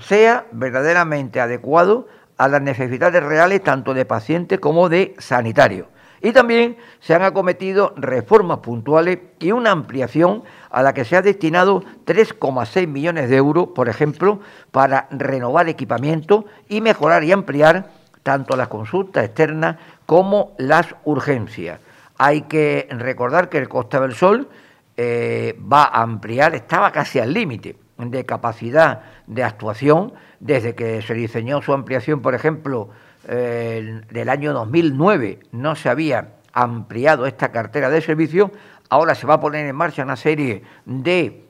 sea 0.01 0.47
verdaderamente 0.51 1.41
adecuado 1.41 2.09
a 2.39 2.49
las 2.49 2.61
necesidades 2.61 3.23
reales 3.23 3.63
tanto 3.63 3.95
de 3.95 4.05
pacientes 4.05 4.59
como 4.59 4.89
de 4.89 5.15
sanitarios. 5.19 5.87
Y 6.23 6.33
también 6.33 6.77
se 7.01 7.15
han 7.15 7.23
acometido 7.23 7.93
reformas 7.97 8.59
puntuales 8.59 9.19
y 9.39 9.53
una 9.53 9.71
ampliación 9.71 10.43
a 10.71 10.83
la 10.83 10.95
que 10.95 11.05
se 11.05 11.17
ha 11.17 11.23
destinado 11.23 11.83
3,6 12.07 12.87
millones 12.87 13.29
de 13.29 13.37
euros, 13.37 13.69
por 13.75 13.89
ejemplo, 13.89 14.41
para 14.71 15.09
renovar 15.11 15.69
equipamiento 15.69 16.47
y 16.69 16.81
mejorar 16.81 17.25
y 17.25 17.33
ampliar 17.33 17.91
tanto 18.23 18.57
las 18.57 18.69
consultas 18.69 19.25
externas 19.25 19.77
como 20.05 20.55
las 20.59 20.95
urgencias. 21.05 21.81
Hay 22.19 22.43
que 22.43 22.89
recordar 22.91 23.49
que 23.49 23.59
el 23.59 23.69
Costa 23.69 24.01
del 24.01 24.15
Sol 24.15 24.49
eh, 24.97 25.59
va 25.61 25.85
a 25.85 26.03
ampliar, 26.03 26.55
estaba 26.55 26.91
casi 26.91 27.19
al 27.19 27.33
límite 27.33 27.77
de 27.99 28.27
capacidad 28.27 29.03
de 29.27 29.45
actuación 29.45 30.13
desde 30.41 30.75
que 30.75 31.03
se 31.03 31.15
diseñó 31.15 31.63
su 31.63 31.73
ampliación, 31.73 32.21
por 32.21 32.35
ejemplo, 32.35 32.89
del 33.27 34.29
año 34.29 34.53
2009 34.53 35.41
no 35.53 35.75
se 35.75 35.89
había 35.89 36.35
ampliado 36.53 37.27
esta 37.27 37.51
cartera 37.51 37.91
de 37.91 38.01
servicios, 38.01 38.51
ahora 38.89 39.15
se 39.15 39.27
va 39.27 39.35
a 39.35 39.41
poner 39.41 39.67
en 39.67 39.75
marcha 39.75 40.05
una 40.05 40.17
serie 40.17 40.63
de 40.85 41.45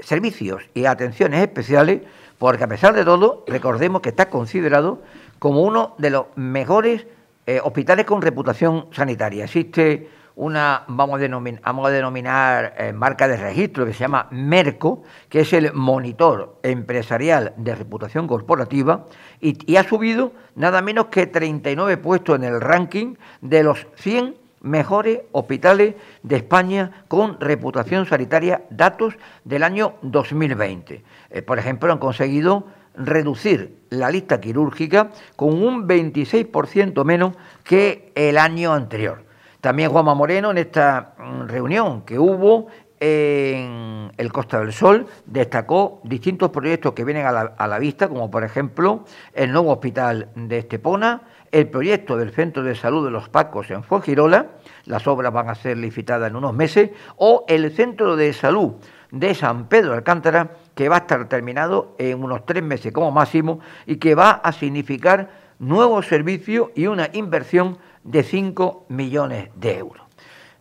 servicios 0.00 0.62
y 0.74 0.86
atenciones 0.86 1.40
especiales, 1.40 2.02
porque 2.38 2.64
a 2.64 2.68
pesar 2.68 2.94
de 2.94 3.04
todo, 3.04 3.44
recordemos 3.46 4.00
que 4.00 4.08
está 4.08 4.28
considerado 4.28 5.02
como 5.38 5.62
uno 5.62 5.94
de 5.98 6.10
los 6.10 6.26
mejores 6.36 7.06
eh, 7.46 7.60
hospitales 7.62 8.04
con 8.04 8.22
reputación 8.22 8.86
sanitaria. 8.92 9.44
Existe 9.44 10.08
una, 10.40 10.84
vamos 10.88 11.16
a 11.16 11.18
denominar, 11.18 11.60
vamos 11.62 11.86
a 11.86 11.90
denominar 11.90 12.74
eh, 12.78 12.94
marca 12.94 13.28
de 13.28 13.36
registro 13.36 13.84
que 13.84 13.92
se 13.92 14.00
llama 14.00 14.26
Merco, 14.30 15.02
que 15.28 15.40
es 15.40 15.52
el 15.52 15.74
monitor 15.74 16.56
empresarial 16.62 17.52
de 17.58 17.74
reputación 17.74 18.26
corporativa, 18.26 19.04
y, 19.42 19.76
ha 19.76 19.84
subido 19.84 20.32
nada 20.54 20.80
menos 20.80 21.06
que 21.06 21.26
39 21.26 21.98
puestos 21.98 22.36
en 22.36 22.44
el 22.44 22.58
ranking 22.58 23.16
de 23.42 23.62
los 23.62 23.86
100 23.96 24.34
mejores 24.62 25.20
hospitales 25.32 25.94
de 26.22 26.36
España 26.36 27.04
con 27.08 27.38
reputación 27.38 28.06
sanitaria, 28.06 28.62
datos 28.70 29.14
del 29.44 29.62
año 29.62 29.96
2020. 30.00 31.04
Eh, 31.30 31.42
por 31.42 31.58
ejemplo, 31.58 31.92
han 31.92 31.98
conseguido 31.98 32.64
reducir 32.94 33.76
la 33.90 34.10
lista 34.10 34.40
quirúrgica 34.40 35.10
con 35.36 35.62
un 35.62 35.86
26% 35.86 37.04
menos 37.04 37.34
que 37.62 38.10
el 38.14 38.38
año 38.38 38.72
anterior. 38.72 39.28
También 39.60 39.90
Juanma 39.90 40.14
Moreno 40.14 40.50
en 40.50 40.58
esta 40.58 41.14
mm, 41.18 41.46
reunión 41.46 42.02
que 42.02 42.18
hubo 42.18 42.68
en 43.00 44.12
el 44.18 44.32
Costa 44.32 44.60
del 44.60 44.74
Sol 44.74 45.06
destacó 45.24 46.00
distintos 46.04 46.50
proyectos 46.50 46.92
que 46.92 47.04
vienen 47.04 47.26
a 47.26 47.66
la, 47.66 47.78
vista, 47.78 48.08
como 48.08 48.30
por 48.30 48.44
ejemplo 48.44 49.04
el 49.32 49.52
nuevo 49.52 49.72
hospital 49.72 50.28
de 50.34 50.58
Estepona, 50.58 51.22
el 51.50 51.68
proyecto 51.68 52.18
del 52.18 52.30
Centro 52.30 52.62
de 52.62 52.74
Salud 52.74 53.04
de 53.04 53.10
los 53.10 53.30
Pacos 53.30 53.70
en 53.70 53.82
Fuengirola, 53.82 54.48
las 54.84 55.06
obras 55.06 55.32
van 55.32 55.48
a 55.48 55.54
ser 55.54 55.78
licitadas 55.78 56.30
en 56.30 56.36
unos 56.36 56.54
meses, 56.54 56.90
o 57.16 57.46
el 57.48 57.70
Centro 57.72 58.16
de 58.16 58.34
Salud 58.34 58.74
de 59.10 59.34
San 59.34 59.68
Pedro 59.68 59.92
de 59.92 59.96
Alcántara, 59.96 60.50
que 60.74 60.90
va 60.90 60.96
a 60.96 61.00
estar 61.00 61.26
terminado 61.26 61.96
en 61.98 62.22
unos 62.22 62.44
tres 62.44 62.62
meses 62.62 62.92
como 62.92 63.10
máximo 63.10 63.60
y 63.86 63.96
que 63.96 64.14
va 64.14 64.30
a 64.30 64.52
significar 64.52 65.30
nuevos 65.58 66.06
servicios 66.06 66.68
y 66.74 66.86
una 66.86 67.08
inversión 67.14 67.78
de 68.04 68.22
5 68.22 68.86
millones 68.88 69.48
de 69.56 69.78
euros. 69.78 70.02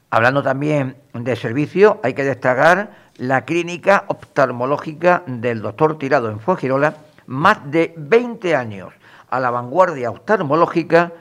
Hablando 0.09 0.41
también 0.41 0.95
de 1.13 1.35
servicio, 1.35 1.99
hay 2.03 2.13
que 2.13 2.23
destacar 2.23 3.09
la 3.17 3.45
clínica 3.45 4.05
oftalmológica 4.07 5.21
del 5.27 5.61
doctor 5.61 5.99
Tirado 5.99 6.31
en 6.31 6.39
Fuengirola, 6.39 6.95
más 7.27 7.69
de 7.69 7.93
20 7.95 8.55
años 8.55 8.91
a 9.29 9.39
la 9.39 9.51
vanguardia 9.51 10.09
oftalmológica, 10.09 11.13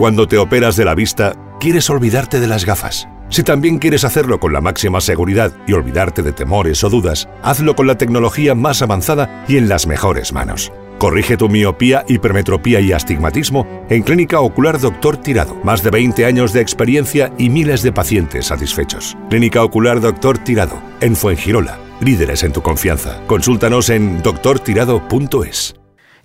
Cuando 0.08 0.26
te 0.26 0.38
operas 0.38 0.78
de 0.78 0.86
la 0.86 0.95
vista, 0.95 1.34
quieres 1.60 1.89
olvidarte 1.89 2.39
de 2.39 2.47
las 2.47 2.64
gafas. 2.64 3.10
Si 3.28 3.43
también 3.43 3.78
quieres 3.78 4.05
hacerlo 4.05 4.39
con 4.39 4.53
la 4.53 4.62
máxima 4.62 5.01
seguridad 5.01 5.51
y 5.68 5.74
olvidarte 5.74 6.24
de 6.24 6.32
temores 6.32 6.82
o 6.86 6.89
dudas, 6.89 7.28
hazlo 7.43 7.76
con 7.76 7.88
la 7.88 7.97
tecnología 7.97 8.55
más 8.55 8.82
avanzada 8.82 9.43
y 9.49 9.58
en 9.58 9.68
las 9.68 9.86
mejores 9.86 10.32
manos. 10.32 10.72
Corrige 10.97 11.36
tu 11.36 11.49
miopía, 11.49 12.05
hipermetropía 12.08 12.80
y 12.80 12.93
astigmatismo 12.93 13.68
en 13.89 14.01
Clínica 14.01 14.39
Ocular 14.39 14.80
Doctor 14.80 15.18
Tirado. 15.18 15.60
Más 15.66 15.84
de 15.84 15.89
20 15.89 16.24
años 16.24 16.53
de 16.53 16.62
experiencia 16.62 17.34
y 17.38 17.49
miles 17.49 17.82
de 17.82 17.91
pacientes 17.91 18.45
satisfechos. 18.45 19.18
Clínica 19.30 19.62
Ocular 19.62 19.99
Doctor 19.99 20.38
Tirado, 20.38 20.82
en 21.01 21.18
Fuengirola. 21.18 21.80
Líderes 21.99 22.43
en 22.43 22.53
tu 22.53 22.62
confianza. 22.62 23.20
Consúltanos 23.28 23.89
en 23.89 24.24
doctortirado.es. 24.24 25.76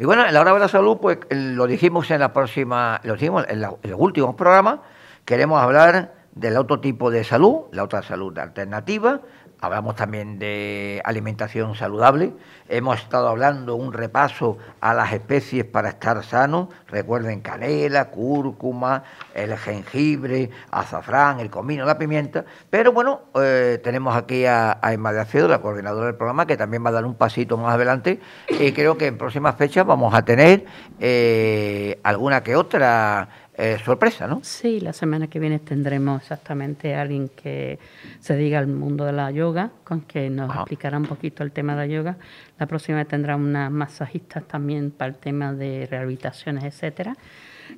Y 0.03 0.05
bueno, 0.05 0.27
en 0.27 0.35
la 0.35 0.41
hora 0.41 0.53
de 0.53 0.59
la 0.59 0.67
salud, 0.67 0.99
pues 1.01 1.19
lo 1.31 1.65
dijimos 1.69 2.11
en 2.11 2.19
la 2.19 2.33
próxima, 2.33 3.01
lo 3.05 3.13
dijimos 3.13 3.45
en, 3.49 3.61
la- 3.61 3.73
en 3.85 3.91
los 3.93 4.01
últimos 4.01 4.35
programas, 4.35 4.81
queremos 5.25 5.63
hablar 5.63 6.13
del 6.35 6.57
otro 6.57 6.81
tipo 6.81 7.09
de 7.13 7.23
salud, 7.23 7.67
la 7.71 7.85
otra 7.85 8.03
salud 8.03 8.37
alternativa. 8.37 9.21
Hablamos 9.63 9.95
también 9.95 10.41
de 10.41 11.01
alimentación 11.05 11.77
saludable. 11.77 12.33
Hemos 12.69 12.99
estado 12.99 13.29
hablando 13.29 13.77
un 13.77 13.93
repaso 13.93 14.59
a 14.81 14.93
las 14.93 15.13
especies 15.13 15.65
para 15.65 15.91
estar 15.91 16.25
sanos. 16.25 16.67
Recuerden 16.89 17.43
canela, 17.43 18.07
cúrcuma, 18.07 19.05
el 19.35 19.57
jengibre, 19.57 20.51
azafrán, 20.73 21.39
el 21.39 21.49
comino, 21.49 21.85
la 21.85 21.97
pimienta. 21.97 22.45
Pero 22.71 22.91
bueno, 22.91 23.21
eh, 23.37 23.81
tenemos 23.85 24.17
aquí 24.17 24.47
a, 24.47 24.81
a 24.83 24.93
Emma 24.95 25.13
de 25.13 25.21
Acedo, 25.21 25.47
la 25.47 25.61
coordinadora 25.61 26.07
del 26.07 26.17
programa, 26.17 26.45
que 26.45 26.57
también 26.57 26.85
va 26.85 26.89
a 26.89 26.95
dar 26.95 27.05
un 27.05 27.15
pasito 27.15 27.57
más 27.57 27.73
adelante. 27.73 28.19
Y 28.49 28.73
creo 28.73 28.99
que 28.99 29.07
en 29.07 29.17
próximas 29.17 29.55
fechas 29.55 29.87
vamos 29.87 30.13
a 30.13 30.25
tener 30.25 30.65
eh, 30.99 32.01
alguna 32.03 32.43
que 32.43 32.57
otra 32.57 33.29
eh, 33.57 33.77
sorpresa, 33.85 34.27
¿no? 34.27 34.41
Sí, 34.43 34.81
la 34.81 34.93
semana 34.93 35.27
que 35.29 35.39
viene 35.39 35.59
tendremos 35.59 36.23
exactamente 36.23 36.95
a 36.95 37.03
alguien 37.03 37.29
que 37.29 37.79
se 38.19 38.35
diga 38.37 38.59
al 38.59 38.67
mundo 38.67 39.05
de 39.05 39.13
la 39.13 39.31
yoga, 39.31 39.71
con 39.85 40.01
que 40.03 40.31
nos 40.31 40.49
Ajá. 40.51 40.61
explicará 40.61 40.97
un 40.97 41.05
poquito 41.05 41.43
el 41.43 41.53
tema 41.53 41.73
de 41.77 41.87
la 41.87 41.87
yoga. 41.95 42.17
La 42.59 42.67
próxima 42.67 42.99
vez 42.99 43.09
tendrá 43.09 43.37
unas 43.37 43.71
masajistas 43.71 44.45
también 44.45 44.91
para 44.91 45.11
el 45.11 45.17
tema 45.19 45.53
de 45.53 45.87
rehabilitaciones, 45.91 46.65
etcétera, 46.65 47.15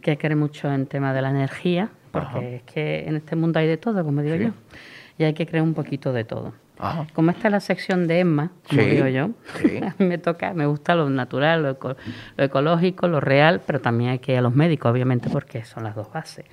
que 0.01 0.17
cree 0.17 0.37
mucho 0.37 0.73
en 0.73 0.87
tema 0.87 1.13
de 1.13 1.23
la 1.23 1.31
energía, 1.31 1.91
porque 2.13 2.29
Ajá. 2.39 2.41
es 2.49 2.63
que 2.63 3.05
en 3.09 3.17
este 3.17 3.35
mundo 3.37 3.59
hay 3.59 3.67
de 3.67 3.77
todo, 3.77 4.05
como 4.05 4.23
digo 4.23 4.37
Sí. 4.37 4.43
yo, 4.45 4.51
y 5.19 5.25
hay 5.25 5.35
que 5.35 5.47
creer 5.47 5.63
un 5.65 5.75
poquito 5.75 6.13
de 6.13 6.25
todo. 6.25 6.53
Ajá. 6.85 7.07
Como 7.15 7.31
esta 7.31 7.49
es 7.49 7.53
la 7.53 7.61
sección 7.61 8.07
de 8.07 8.21
Emma, 8.21 8.51
como 8.69 8.83
Sí, 8.83 8.89
digo 8.91 9.07
yo, 9.09 9.31
sí. 9.57 9.79
a 9.83 9.95
mí 9.99 10.07
me 10.07 10.19
toca, 10.19 10.53
me 10.55 10.67
gusta 10.67 10.95
lo 10.95 11.09
natural, 11.09 11.63
lo, 11.63 11.71
eco- 11.71 11.97
lo 12.37 12.45
ecológico, 12.45 13.09
lo 13.09 13.21
real, 13.21 13.61
pero 13.67 13.81
también 13.81 14.11
hay 14.11 14.19
que 14.19 14.33
ir 14.33 14.39
a 14.39 14.43
los 14.43 14.55
médicos, 14.55 14.93
obviamente, 14.93 15.31
porque 15.31 15.65
son 15.65 15.85
las 15.85 15.95
dos 15.95 16.13
bases. 16.13 16.45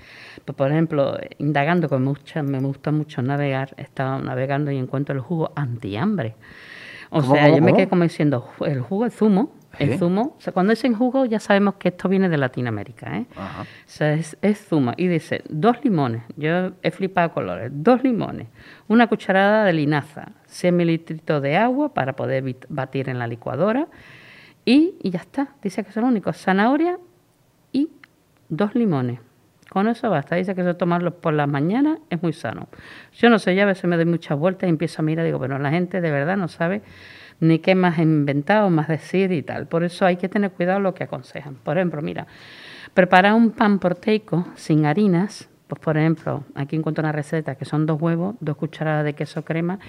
Pues, 0.46 0.56
por 0.56 0.72
ejemplo, 0.72 1.18
indagando, 1.38 1.90
que 1.90 1.98
me 1.98 2.08
gusta, 2.08 2.42
me 2.44 2.60
gusta 2.60 2.92
mucho 2.92 3.22
navegar, 3.22 3.74
estaba 3.78 4.20
navegando 4.20 4.72
y 4.72 4.78
encuentro 4.78 5.14
el 5.16 5.22
jugo 5.22 5.52
antihambre. 5.56 6.36
O 7.10 7.22
¿Cómo, 7.22 7.34
sea, 7.36 7.44
cómo, 7.46 7.56
yo 7.58 7.62
me 7.62 7.74
quedé 7.74 7.88
como 7.90 8.04
diciendo, 8.04 8.48
"Ju- 8.58 8.68
el 8.68 8.80
jugo, 8.82 9.06
el 9.06 9.12
zumo, 9.12 9.52
¿Sí? 9.78 9.84
el 9.86 9.98
zumo, 9.98 10.36
o 10.38 10.42
sea, 10.42 10.54
cuando 10.54 10.72
dicen 10.72 10.94
jugo 10.94 11.26
ya 11.26 11.40
sabemos 11.40 11.76
que 11.76 11.90
esto 11.90 12.10
viene 12.10 12.30
de 12.30 12.38
Latinoamérica, 12.38 13.18
¿eh? 13.18 13.26
Ajá. 13.36 13.62
O 13.62 13.66
sea, 13.86 14.14
es, 14.14 14.38
es 14.42 14.68
zumo. 14.68 14.94
Y 14.98 15.08
dice, 15.08 15.44
dos 15.50 15.84
limones. 15.84 16.24
Yo 16.36 16.72
he 16.82 16.92
flipado 16.92 17.34
colores. 17.34 17.72
Dos 17.74 18.04
limones. 18.04 18.48
Una 18.88 19.08
cucharada 19.08 19.64
de 19.64 19.74
linaza. 19.74 20.32
100 20.48 20.76
mililitros 20.76 21.42
de 21.42 21.58
agua 21.58 21.94
para 21.94 22.14
poder 22.16 22.58
batir 22.70 23.10
en 23.10 23.20
la 23.20 23.28
licuadora. 23.28 23.88
Y, 24.66 24.96
y 25.02 25.10
ya 25.10 25.20
está. 25.20 25.50
Dice 25.64 25.84
que 25.84 25.90
es 25.90 25.96
lo 25.96 26.06
único. 26.06 26.34
Zanahoria 26.34 26.98
y 27.72 27.90
dos 28.50 28.76
limones. 28.76 29.20
Con 29.72 29.88
eso 29.88 30.10
basta. 30.10 30.36
Dice 30.36 30.54
que 30.54 30.62
eso 30.62 30.76
tomarlo 30.76 31.16
por 31.16 31.34
las 31.34 31.48
mañanas 31.48 32.00
es 32.10 32.22
muy 32.22 32.34
sano. 32.34 32.68
Yo 33.14 33.30
no 33.30 33.40
sé, 33.40 33.56
ya 33.56 33.64
a 33.64 33.68
veces 33.68 33.86
me 33.86 33.96
doy 33.96 34.04
muchas 34.04 34.38
vueltas 34.38 34.68
y 34.68 34.70
empiezo 34.70 35.02
a 35.02 35.06
mirar 35.06 35.26
digo, 35.26 35.40
pero 35.40 35.58
la 35.60 35.72
gente 35.72 36.02
de 36.02 36.12
verdad 36.12 36.36
no 36.36 36.50
sabe 36.50 36.82
ni 37.42 37.60
qué 37.60 37.76
más 37.76 38.00
inventar 38.00 38.64
o 38.64 38.70
más 38.70 38.88
decir 38.88 39.32
y 39.34 39.42
tal. 39.42 39.68
Por 39.68 39.84
eso 39.84 40.06
hay 40.06 40.16
que 40.16 40.30
tener 40.30 40.52
cuidado 40.52 40.80
lo 40.80 40.94
que 40.94 41.04
aconsejan. 41.04 41.56
Por 41.56 41.78
ejemplo, 41.78 42.02
mira, 42.02 42.28
preparar 42.94 43.34
un 43.34 43.52
pan 43.52 43.80
proteico 43.80 44.48
sin 44.56 44.86
harinas, 44.86 45.50
pues 45.68 45.82
por 45.82 45.98
ejemplo, 45.98 46.44
aquí 46.56 46.76
encuentro 46.76 47.02
una 47.02 47.12
receta 47.12 47.56
que 47.56 47.66
son 47.66 47.86
dos 47.86 48.00
huevos, 48.00 48.36
dos 48.40 48.56
cucharadas 48.56 49.04
de 49.04 49.14
queso 49.14 49.44
crema 49.44 49.80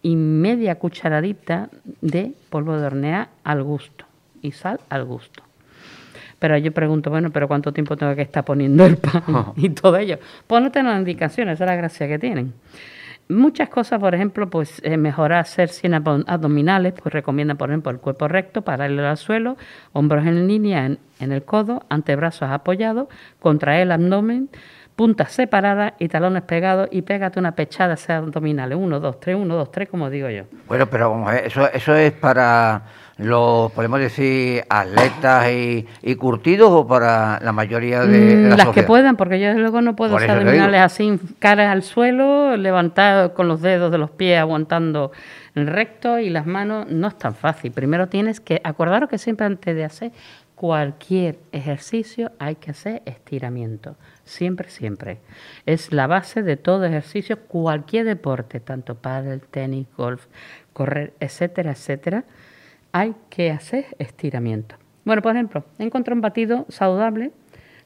y 0.00 0.16
media 0.16 0.76
cucharadita 0.78 1.68
de 2.00 2.32
polvo 2.48 2.76
de 2.78 2.86
hornear 2.86 3.28
al 3.44 3.62
gusto 3.62 4.06
y 4.40 4.52
sal 4.52 4.80
al 4.88 5.04
gusto. 5.04 5.42
Pero 6.38 6.56
yo 6.56 6.72
pregunto, 6.72 7.10
bueno, 7.10 7.30
pero 7.30 7.46
¿cuánto 7.46 7.72
tiempo 7.72 7.96
tengo 7.96 8.16
que 8.16 8.22
estar 8.22 8.44
poniendo 8.44 8.86
el 8.86 8.96
pan 8.96 9.22
y 9.56 9.68
todo 9.68 9.96
ello? 9.98 10.18
Pues 10.46 10.62
no 10.62 10.70
las 10.74 10.98
indicaciones, 10.98 11.54
esa 11.54 11.64
es 11.64 11.68
la 11.68 11.76
gracia 11.76 12.08
que 12.08 12.18
tienen. 12.18 12.54
Muchas 13.28 13.68
cosas, 13.70 13.98
por 13.98 14.14
ejemplo, 14.14 14.50
pues 14.50 14.80
eh, 14.84 14.96
mejorar 14.96 15.38
hacer 15.40 15.68
100 15.70 15.94
abo- 15.94 16.24
abdominales, 16.26 16.92
pues 16.92 17.12
recomiendan, 17.14 17.56
por 17.56 17.70
ejemplo, 17.70 17.90
el 17.90 17.98
cuerpo 17.98 18.28
recto, 18.28 18.62
paralelo 18.62 19.06
al 19.08 19.16
suelo, 19.16 19.56
hombros 19.92 20.26
en 20.26 20.46
línea 20.46 20.84
en, 20.84 20.98
en 21.20 21.32
el 21.32 21.42
codo, 21.44 21.82
antebrazos 21.88 22.50
apoyados, 22.50 23.08
contraer 23.40 23.82
el 23.82 23.92
abdomen, 23.92 24.50
puntas 24.96 25.32
separadas 25.32 25.94
y 25.98 26.08
talones 26.08 26.42
pegados 26.42 26.88
y 26.92 27.00
pégate 27.02 27.38
una 27.38 27.54
pechada 27.54 27.94
hacer 27.94 28.16
abdominales. 28.16 28.76
Uno, 28.78 29.00
dos, 29.00 29.18
tres, 29.20 29.36
uno, 29.36 29.54
dos, 29.56 29.70
tres, 29.70 29.88
como 29.88 30.10
digo 30.10 30.28
yo. 30.28 30.44
Bueno, 30.68 30.86
pero 30.88 31.10
vamos 31.10 31.30
a 31.30 31.34
ver, 31.34 31.46
eso, 31.46 31.66
eso 31.72 31.94
es 31.94 32.12
para 32.12 32.82
los, 33.18 33.70
podemos 33.72 34.00
decir, 34.00 34.64
atletas 34.68 35.50
y, 35.50 35.86
y 36.02 36.14
curtidos 36.16 36.70
o 36.70 36.86
para 36.86 37.38
la 37.40 37.52
mayoría 37.52 38.00
de 38.00 38.22
Mm, 38.22 38.48
la 38.50 38.56
las 38.56 38.68
que 38.68 38.82
puedan, 38.82 39.16
porque 39.16 39.40
yo 39.40 39.52
luego 39.54 39.80
no 39.80 39.96
puedo 39.96 40.12
Por 40.12 40.28
abdominales 40.28 40.80
así, 40.80 41.18
caras 41.38 41.70
al 41.70 41.82
suelo, 41.82 42.56
levantar 42.56 43.32
con 43.34 43.48
los 43.48 43.60
dedos 43.60 43.90
de 43.90 43.98
los 43.98 44.10
pies 44.10 44.38
aguantando 44.38 45.12
recto 45.54 46.18
y 46.18 46.30
las 46.30 46.46
manos. 46.46 46.86
No 46.88 47.08
es 47.08 47.18
tan 47.18 47.34
fácil. 47.34 47.72
Primero 47.72 48.08
tienes 48.08 48.40
que, 48.40 48.60
acordaros 48.64 49.08
que 49.08 49.18
siempre 49.18 49.46
antes 49.46 49.74
de 49.74 49.84
hacer 49.84 50.12
cualquier 50.54 51.38
ejercicio 51.50 52.30
hay 52.38 52.54
que 52.56 52.70
hacer 52.70 53.02
estiramiento. 53.04 53.96
Siempre, 54.24 54.68
siempre. 54.70 55.18
Es 55.66 55.92
la 55.92 56.06
base 56.06 56.42
de 56.42 56.56
todo 56.56 56.84
ejercicio, 56.84 57.38
cualquier 57.40 58.06
deporte, 58.06 58.60
tanto 58.60 58.94
pádel, 58.94 59.40
tenis, 59.40 59.86
golf, 59.96 60.26
correr, 60.72 61.12
etcétera, 61.18 61.72
etcétera. 61.72 62.24
Hay 62.92 63.14
que 63.30 63.50
hacer 63.50 63.86
estiramiento. 63.98 64.76
Bueno, 65.04 65.22
por 65.22 65.32
ejemplo, 65.32 65.64
encontré 65.78 66.14
un 66.14 66.20
batido 66.20 66.66
saludable 66.68 67.32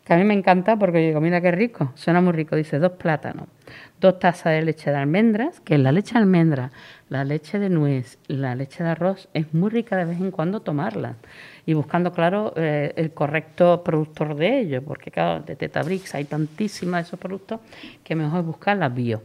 que 0.05 0.15
a 0.15 0.17
mí 0.17 0.25
me 0.25 0.35
encanta 0.35 0.77
porque 0.77 0.99
digo, 0.99 1.21
mira 1.21 1.41
qué 1.41 1.51
rico, 1.51 1.93
suena 1.97 2.21
muy 2.21 2.33
rico. 2.33 2.55
Dice 2.55 2.79
dos 2.79 2.93
plátanos, 2.93 3.49
dos 4.01 4.19
tazas 4.21 4.53
de 4.53 4.63
leche 4.63 4.91
de 4.91 4.97
almendras, 4.97 5.61
que 5.61 5.79
la 5.79 5.91
leche 5.91 6.15
de 6.15 6.21
almendra, 6.21 6.71
la 7.09 7.25
leche 7.25 7.59
de 7.59 7.71
nuez, 7.71 8.19
la 8.29 8.55
leche 8.55 8.85
de 8.85 8.91
arroz, 8.91 9.29
es 9.35 9.53
muy 9.53 9.71
rica 9.71 9.97
de 9.97 10.05
vez 10.05 10.21
en 10.21 10.31
cuando 10.31 10.61
tomarla. 10.61 11.17
Y 11.67 11.75
buscando, 11.75 12.13
claro, 12.13 12.53
eh, 12.57 12.93
el 12.97 13.13
correcto 13.13 13.83
productor 13.83 14.37
de 14.37 14.61
ello, 14.61 14.83
porque 14.83 15.11
claro, 15.11 15.43
de 15.43 15.57
Tetabrix 15.57 16.15
hay 16.15 16.25
tantísimas 16.25 17.03
de 17.03 17.09
esos 17.09 17.19
productos 17.19 17.61
que 18.05 18.15
mejor 18.15 18.45
buscar 18.45 18.77
las 18.77 18.95
bio. 18.95 19.23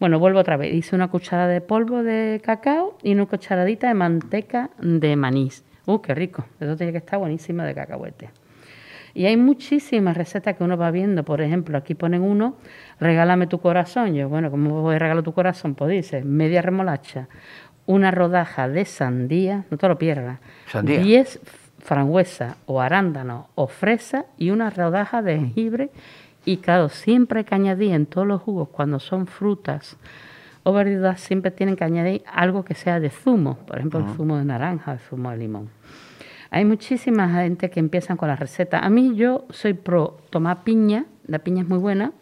Bueno, 0.00 0.18
vuelvo 0.18 0.38
otra 0.38 0.56
vez. 0.56 0.72
Hice 0.72 0.96
una 0.96 1.08
cucharada 1.08 1.48
de 1.48 1.60
polvo 1.60 2.02
de 2.02 2.40
cacao 2.42 2.96
y 3.02 3.12
una 3.12 3.26
cucharadita 3.26 3.86
de 3.86 3.92
manteca 3.92 4.70
de 4.80 5.14
manís. 5.14 5.62
¡Uh, 5.84 6.00
qué 6.00 6.14
rico! 6.14 6.46
Eso 6.58 6.74
tiene 6.74 6.92
que 6.92 6.98
estar 6.98 7.18
buenísimo 7.18 7.62
de 7.64 7.74
cacahuete. 7.74 8.30
Y 9.12 9.26
hay 9.26 9.36
muchísimas 9.36 10.16
recetas 10.16 10.56
que 10.56 10.64
uno 10.64 10.78
va 10.78 10.90
viendo. 10.90 11.22
Por 11.22 11.42
ejemplo, 11.42 11.76
aquí 11.76 11.94
ponen 11.94 12.22
uno, 12.22 12.56
regálame 12.98 13.46
tu 13.46 13.60
corazón. 13.60 14.14
Yo, 14.14 14.30
bueno, 14.30 14.50
¿cómo 14.50 14.80
voy 14.80 14.94
a 14.94 14.98
regalar 14.98 15.22
tu 15.22 15.34
corazón? 15.34 15.74
Pues 15.74 15.90
dice, 15.90 16.24
media 16.24 16.62
remolacha, 16.62 17.28
una 17.84 18.10
rodaja 18.10 18.68
de 18.68 18.86
sandía, 18.86 19.66
no 19.70 19.76
te 19.76 19.86
lo 19.86 19.98
pierdas. 19.98 20.38
Sandía. 20.68 21.00
10 21.00 21.40
frambuesa 21.78 22.56
o 22.66 22.80
arándano 22.80 23.48
o 23.54 23.66
fresa 23.66 24.24
y 24.38 24.50
una 24.50 24.70
rodaja 24.70 25.20
de 25.20 25.38
jengibre. 25.38 25.90
Y 26.44 26.58
claro, 26.58 26.88
siempre 26.88 27.40
hay 27.40 27.44
que 27.44 27.54
añadir 27.54 27.92
en 27.92 28.06
todos 28.06 28.26
los 28.26 28.40
jugos, 28.42 28.68
cuando 28.70 28.98
son 28.98 29.26
frutas 29.26 29.96
o 30.62 30.72
verduras, 30.72 31.20
siempre 31.20 31.50
tienen 31.50 31.76
que 31.76 31.84
añadir 31.84 32.22
algo 32.32 32.64
que 32.64 32.74
sea 32.74 33.00
de 33.00 33.10
zumo. 33.10 33.56
Por 33.66 33.78
ejemplo, 33.78 34.00
el 34.00 34.06
zumo 34.16 34.36
de 34.38 34.44
naranja, 34.44 34.92
el 34.92 34.98
zumo 35.00 35.30
de 35.30 35.36
limón. 35.38 35.68
Hay 36.50 36.64
muchísima 36.64 37.28
gente 37.28 37.70
que 37.70 37.78
empiezan 37.80 38.16
con 38.16 38.28
la 38.28 38.36
receta. 38.36 38.80
A 38.80 38.90
mí 38.90 39.14
yo 39.14 39.44
soy 39.50 39.74
pro 39.74 40.18
tomar 40.30 40.64
piña, 40.64 41.04
la 41.26 41.38
piña 41.38 41.62
es 41.62 41.68
muy 41.68 41.78
buena, 41.78 42.12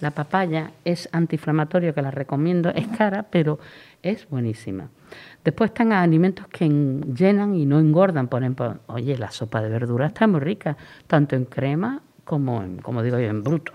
la 0.00 0.10
papaya 0.12 0.70
es 0.84 1.08
antiinflamatorio, 1.12 1.94
que 1.94 2.02
la 2.02 2.10
recomiendo, 2.10 2.70
es 2.70 2.86
cara, 2.88 3.24
pero 3.30 3.58
es 4.02 4.28
buenísima. 4.28 4.88
Después 5.44 5.70
están 5.70 5.92
alimentos 5.92 6.46
que 6.48 6.64
en- 6.64 7.14
llenan 7.14 7.54
y 7.54 7.66
no 7.66 7.78
engordan, 7.80 8.28
por 8.28 8.42
ejemplo, 8.42 8.78
oye, 8.86 9.16
la 9.18 9.30
sopa 9.30 9.60
de 9.60 9.68
verdura 9.68 10.06
está 10.06 10.26
muy 10.26 10.40
rica, 10.40 10.76
tanto 11.06 11.34
en 11.36 11.44
crema 11.44 12.00
como 12.24 12.64
como 12.82 13.02
digo 13.02 13.18
yo, 13.18 13.28
en 13.28 13.42
bruto. 13.42 13.72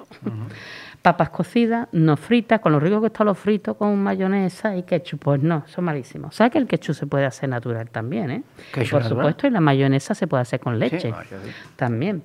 Papas 1.02 1.30
cocidas, 1.30 1.88
no 1.93 2.18
fritas, 2.18 2.60
con 2.60 2.72
lo 2.72 2.80
rico 2.80 3.00
que 3.00 3.08
está 3.08 3.24
lo 3.24 3.34
frito, 3.36 3.76
con 3.76 4.02
mayonesa 4.02 4.76
y 4.76 4.84
ketchup. 4.84 5.20
Pues 5.24 5.41
no, 5.41 5.64
son 5.68 5.86
malísimos. 5.86 6.36
¿Sabes 6.36 6.52
que 6.54 6.58
el 6.58 6.68
ketchup 6.68 6.95
se 6.95 7.06
puede 7.08 7.26
hacer 7.26 7.50
natural 7.50 7.89
también, 7.89 8.30
eh? 8.32 8.43
¿Ketchup 8.74 8.91
Por 8.91 9.02
natural? 9.04 9.24
supuesto, 9.24 9.48
y 9.48 9.50
la 9.52 9.62
mayonesa 9.62 10.16
se 10.16 10.28
puede 10.28 10.41
hacer 10.41 10.60
con 10.60 10.78
leche. 10.80 11.10
no, 11.12 11.24
yo 11.24 11.38
sí. 11.43 11.52
También. 11.76 12.24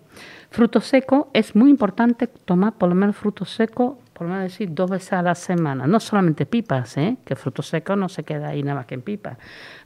Fruto 0.50 0.80
seco, 0.80 1.30
es 1.32 1.54
muy 1.54 1.70
importante 1.70 2.26
tomar 2.26 2.72
por 2.72 2.88
lo 2.88 2.94
menos 2.94 3.16
fruto 3.16 3.44
seco, 3.44 3.98
por 4.12 4.26
lo 4.26 4.34
menos 4.34 4.50
decir 4.50 4.68
dos 4.72 4.90
veces 4.90 5.12
a 5.14 5.22
la 5.22 5.34
semana. 5.34 5.86
No 5.86 6.00
solamente 6.00 6.44
pipas, 6.44 6.96
¿eh? 6.96 7.16
que 7.24 7.36
fruto 7.36 7.62
seco 7.62 7.94
no 7.94 8.08
se 8.08 8.24
queda 8.24 8.48
ahí 8.48 8.62
nada 8.62 8.76
más 8.80 8.86
que 8.86 8.94
en 8.94 9.02
pipas. 9.02 9.38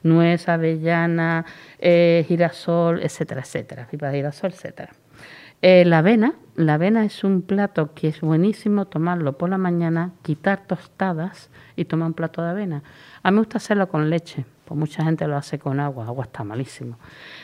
Nuez, 0.03 0.49
avellana, 0.49 1.45
eh, 1.79 2.25
girasol, 2.27 3.03
etcétera, 3.03 3.43
etcétera. 3.43 3.87
Pipas 3.91 4.11
de 4.11 4.19
girasol, 4.19 4.53
etcétera. 4.53 4.93
Eh, 5.69 5.85
la 5.85 5.99
avena, 5.99 6.35
la 6.55 6.75
avena 6.75 7.05
es 7.05 7.25
un 7.25 7.43
plato 7.43 7.93
que 7.93 8.07
es 8.07 8.21
buenísimo 8.21 8.85
tomarlo 8.85 9.37
por 9.37 9.51
la 9.51 9.59
mañana, 9.59 10.13
quitar 10.23 10.65
tostadas 10.65 11.51
y 11.75 11.87
tomar 11.87 12.07
un 12.07 12.15
plato 12.15 12.41
de 12.41 12.51
avena. 12.51 12.85
A 13.25 13.33
mí 13.33 13.35
me 13.35 13.41
gusta 13.41 13.59
hacerlo 13.59 13.89
con 13.89 14.09
leche, 14.09 14.45
Pues 14.65 14.79
mucha 14.79 15.03
gente 15.03 15.27
lo 15.27 15.37
hace 15.37 15.59
con 15.59 15.81
agua, 15.81 16.07
agua 16.07 16.27
está 16.27 16.45
malísimo. 16.45 17.01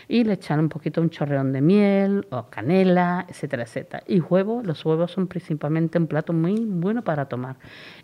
Y 0.06 0.22
le 0.22 0.34
echan 0.34 0.60
un 0.60 0.68
poquito, 0.68 1.00
un 1.00 1.10
chorreón 1.10 1.52
de 1.52 1.62
miel 1.62 2.24
o 2.30 2.44
canela, 2.48 3.26
etcétera, 3.28 3.64
etcétera. 3.64 4.04
Y 4.06 4.20
huevos, 4.20 4.64
los 4.64 4.84
huevos 4.84 5.10
son 5.10 5.26
principalmente 5.26 5.98
un 5.98 6.06
plato 6.06 6.32
muy 6.32 6.64
bueno 6.64 7.02
para 7.02 7.24
tomar. 7.24 7.56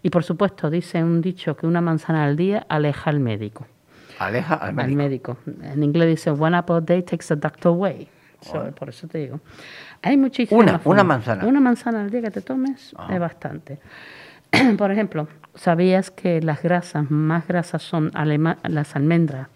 Y 0.03 0.11
por 0.11 0.25
supuesto, 0.25 0.69
dice 0.69 1.01
un 1.01 1.21
dicho 1.21 1.57
que 1.57 1.65
una 1.69 1.81
manzana 1.81 2.25
al 2.25 2.35
día 2.35 2.67
aleja 2.69 3.09
al 3.11 3.21
médico. 3.21 3.69
Aleja 4.19 4.55
al 4.55 4.75
médico. 4.75 4.83
Al 4.83 4.97
médico. 4.97 5.37
En 5.63 5.85
inglés 5.85 6.09
dice, 6.09 6.31
one 6.31 6.57
apple 6.57 6.75
a 6.75 6.81
day 6.81 7.05
takes 7.05 7.29
the 7.29 7.37
doctor 7.37 7.69
away. 7.71 8.09
So, 8.41 8.71
por 8.75 8.89
eso 8.89 9.07
te 9.09 9.19
digo. 9.19 9.41
Hay 10.03 10.17
muchísimas 10.17 10.63
Una- 10.65 10.81
una 10.85 11.05
manzana. 11.05 11.45
Una 11.45 11.61
manzana 11.61 12.03
al 12.03 12.11
día 12.11 12.23
que 12.23 12.31
te 12.31 12.41
tomes 12.41 12.95
Ah. 12.97 13.09
es 13.13 13.19
bastante. 13.21 13.79
por 14.79 14.91
ejemplo, 14.93 15.29
¿sabías 15.55 16.11
que 16.11 16.41
las 16.41 16.63
grasas 16.63 17.11
más 17.11 17.47
grasas 17.49 17.83
son 17.83 18.11
las 18.65 18.97
almendras, 18.97 19.49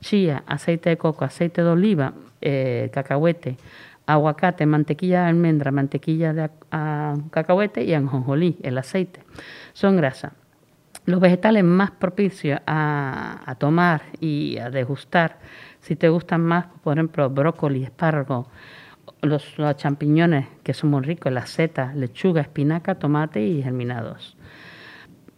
chía, 0.00 0.42
aceite 0.46 0.90
de 0.90 0.98
coco, 0.98 1.24
aceite 1.24 1.62
de 1.62 1.68
oliva, 1.70 2.12
eh, 2.40 2.90
cacahuete, 2.92 3.56
aguacate, 4.06 4.66
mantequilla 4.66 5.22
de 5.22 5.28
almendra, 5.30 5.72
mantequilla 5.72 6.32
de 6.32 6.50
ah, 6.70 7.14
cacahuete 7.30 7.82
y 7.84 7.94
anjonjolí, 7.94 8.58
el 8.62 8.78
aceite? 8.78 9.20
Son 9.72 9.96
grasas. 9.96 10.32
Los 11.06 11.20
vegetales 11.20 11.64
más 11.64 11.90
propicios 11.92 12.60
a, 12.66 13.40
a 13.46 13.54
tomar 13.56 14.02
y 14.20 14.58
a 14.58 14.70
degustar, 14.70 15.38
si 15.86 15.94
te 15.94 16.08
gustan 16.08 16.42
más, 16.42 16.66
por 16.82 16.94
ejemplo, 16.94 17.30
brócoli, 17.30 17.84
espárrago, 17.84 18.48
los, 19.22 19.54
champiñones, 19.76 20.48
que 20.64 20.74
son 20.74 20.90
muy 20.90 21.02
ricos, 21.02 21.32
las 21.32 21.48
setas, 21.48 21.94
lechuga, 21.94 22.40
espinaca, 22.40 22.96
tomate 22.96 23.40
y 23.46 23.62
germinados. 23.62 24.36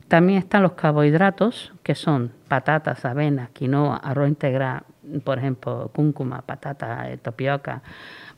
También 0.09 0.39
están 0.39 0.63
los 0.63 0.73
carbohidratos, 0.73 1.75
que 1.83 1.95
son 1.95 2.33
patatas, 2.49 3.05
avena, 3.05 3.51
quinoa, 3.53 3.99
arroz 3.99 4.27
integral, 4.27 4.85
por 5.23 5.37
ejemplo, 5.37 5.91
cúrcuma, 5.95 6.41
patata, 6.41 7.11
eh, 7.11 7.19
tapioca, 7.19 7.83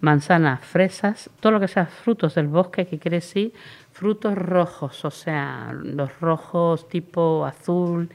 manzanas, 0.00 0.64
fresas, 0.64 1.30
todo 1.38 1.52
lo 1.52 1.60
que 1.60 1.68
sea 1.68 1.86
frutos 1.86 2.34
del 2.34 2.48
bosque, 2.48 2.88
que 2.88 2.98
quiere 2.98 3.18
decir 3.18 3.52
frutos 3.92 4.34
rojos, 4.34 5.04
o 5.04 5.12
sea, 5.12 5.72
los 5.72 6.18
rojos 6.18 6.88
tipo 6.88 7.46
azul, 7.46 8.10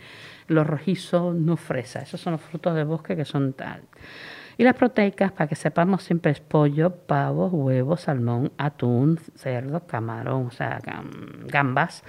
los 0.48 0.66
rojizos, 0.68 1.36
no 1.36 1.58
fresas, 1.58 2.04
esos 2.04 2.22
son 2.22 2.34
los 2.34 2.42
frutos 2.42 2.76
del 2.76 2.86
bosque 2.86 3.16
que 3.16 3.26
son 3.26 3.54
tal. 3.54 3.82
Y 4.58 4.64
las 4.64 4.76
proteicas, 4.76 5.32
para 5.34 5.48
que 5.48 5.56
sepamos, 5.56 6.04
siempre 6.04 6.32
es 6.32 6.40
pollo, 6.40 6.90
pavo, 6.96 7.48
huevo, 7.48 7.98
salmón, 7.98 8.52
atún, 8.58 9.20
cerdo, 9.36 9.82
camarón, 9.86 10.46
o 10.48 10.52
sea, 10.52 10.80
gam- 10.80 11.46
gambas 11.48 12.04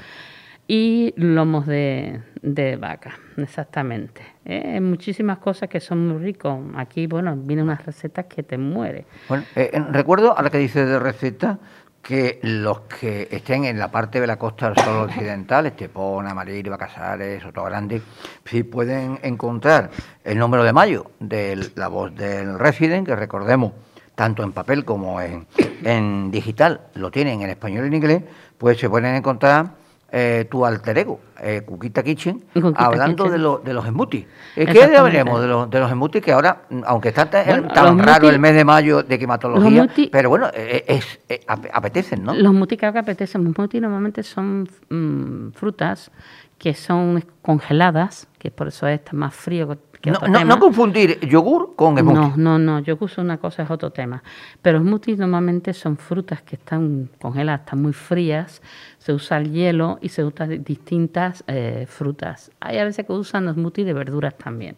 y 0.68 1.12
lomos 1.16 1.66
de, 1.66 2.20
de 2.43 2.76
vaca, 2.76 3.18
exactamente. 3.37 4.22
¿eh? 4.45 4.80
Muchísimas 4.80 5.39
cosas 5.39 5.68
que 5.68 5.80
son 5.80 6.07
muy 6.09 6.22
ricos. 6.22 6.59
Aquí, 6.76 7.07
bueno, 7.07 7.37
vienen 7.37 7.64
unas 7.66 7.84
recetas 7.84 8.26
que 8.26 8.43
te 8.43 8.59
muere. 8.59 9.07
Bueno, 9.28 9.45
eh, 9.57 9.70
eh, 9.72 9.80
recuerdo 9.91 10.37
a 10.37 10.43
la 10.43 10.51
que 10.51 10.59
dices 10.59 10.89
de 10.89 10.99
receta 10.99 11.59
que 12.07 12.38
los 12.42 12.82
que 12.82 13.26
estén 13.32 13.64
en 13.64 13.80
la 13.80 13.90
parte 13.90 14.20
de 14.20 14.28
la 14.28 14.38
costa 14.38 14.70
del 14.70 14.76
sol 14.84 15.09
occidental, 15.09 15.66
Estepona, 15.66 16.34
Maríriba, 16.34 16.78
Casares, 16.78 17.42
Soto 17.42 17.64
Grande, 17.64 18.00
sí 18.44 18.62
pueden 18.62 19.18
encontrar 19.22 19.90
el 20.22 20.38
número 20.38 20.62
de 20.62 20.72
mayo 20.72 21.11
de 21.18 21.70
la 21.74 21.88
voz 21.88 22.14
del 22.14 22.61
Resident, 22.61 23.04
que 23.04 23.16
recordemos, 23.16 23.72
tanto 24.14 24.44
en 24.44 24.52
papel 24.52 24.84
como 24.84 25.20
en, 25.20 25.48
en 25.82 26.30
digital, 26.30 26.82
lo 26.94 27.11
tienen 27.11 27.42
en 27.42 27.50
español 27.50 27.86
y 27.86 27.88
en 27.88 27.94
inglés, 27.94 28.22
pues 28.57 28.78
se 28.78 28.88
pueden 28.88 29.16
encontrar 29.16 29.70
eh, 30.19 30.47
tu 30.51 30.64
alter 30.64 30.97
ego, 30.97 31.21
eh, 31.43 31.61
Cuquita 31.67 32.03
Kitchen, 32.03 32.43
Cuquita 32.55 32.87
hablando 32.87 33.25
Kitchen. 33.25 33.33
de, 33.33 33.39
lo- 33.39 33.59
de 33.59 33.75
los 33.75 33.85
smoothies. 33.85 34.25
Eh, 34.57 34.64
¿Qué 34.64 34.83
hablaremos 34.85 35.43
de 35.43 35.47
los, 35.47 35.69
de 35.69 35.79
los 35.81 35.91
smoothies 35.91 36.25
que 36.25 36.33
ahora, 36.33 36.62
mm, 36.71 36.81
aunque 36.87 37.09
está 37.11 37.29
tan, 37.29 37.45
Bueno, 37.47 37.69
tan 37.69 37.99
raro 37.99 38.27
smoothies- 38.29 38.33
el 38.33 38.39
mes 38.39 38.55
de 38.55 38.64
mayo 38.64 39.03
de 39.03 39.19
climatología, 39.19 39.85
smoothies- 39.85 40.09
pero 40.11 40.31
bueno, 40.31 40.49
eh, 40.55 40.85
es, 40.89 41.21
eh, 41.29 41.41
ap- 41.47 41.67
apetecen, 41.71 42.25
¿no? 42.25 42.35
Los 42.35 42.55
mutis 42.55 42.79
que 42.79 42.87
apetecen, 42.87 43.45
los 43.45 43.59
mutis 43.59 43.83
normalmente 43.83 44.23
son 44.23 44.67
mm, 44.89 45.51
frutas 45.53 46.11
que 46.59 46.73
son 46.73 47.23
congeladas, 47.43 48.27
que 48.39 48.51
por 48.51 48.69
eso 48.69 48.87
es 48.87 49.01
más 49.12 49.35
frío 49.35 49.77
que 50.07 50.11
No, 50.12 50.16
otro 50.18 50.28
no- 50.32 50.38
tema. 50.38 50.54
no 50.54 50.61
confundir 50.61 51.20
yogur 51.28 51.74
con 51.76 51.98
smoothie. 51.98 52.14
No, 52.14 52.36
no, 52.36 52.59
no, 52.59 52.78
yo 52.80 52.96
uso 53.00 53.20
una 53.20 53.36
cosa, 53.38 53.64
es 53.64 53.70
otro 53.70 53.90
tema. 53.90 54.22
Pero 54.62 54.78
smoothies 54.80 55.18
normalmente 55.18 55.72
son 55.74 55.96
frutas 55.96 56.42
que 56.42 56.57
están 56.57 57.11
congeladas, 57.20 57.61
están 57.61 57.82
muy 57.82 57.92
frías, 57.92 58.62
se 58.98 59.12
usa 59.12 59.38
el 59.38 59.52
hielo 59.52 59.98
y 60.00 60.09
se 60.09 60.24
usan 60.24 60.48
di- 60.50 60.59
distintas 60.59 61.44
eh, 61.48 61.86
frutas. 61.88 62.50
Hay 62.61 62.78
a 62.78 62.84
veces 62.84 63.04
que 63.07 63.12
usan 63.12 63.44
los 63.44 63.54
smoothies 63.57 63.86
de 63.86 63.92
verduras 63.92 64.34
también. 64.38 64.76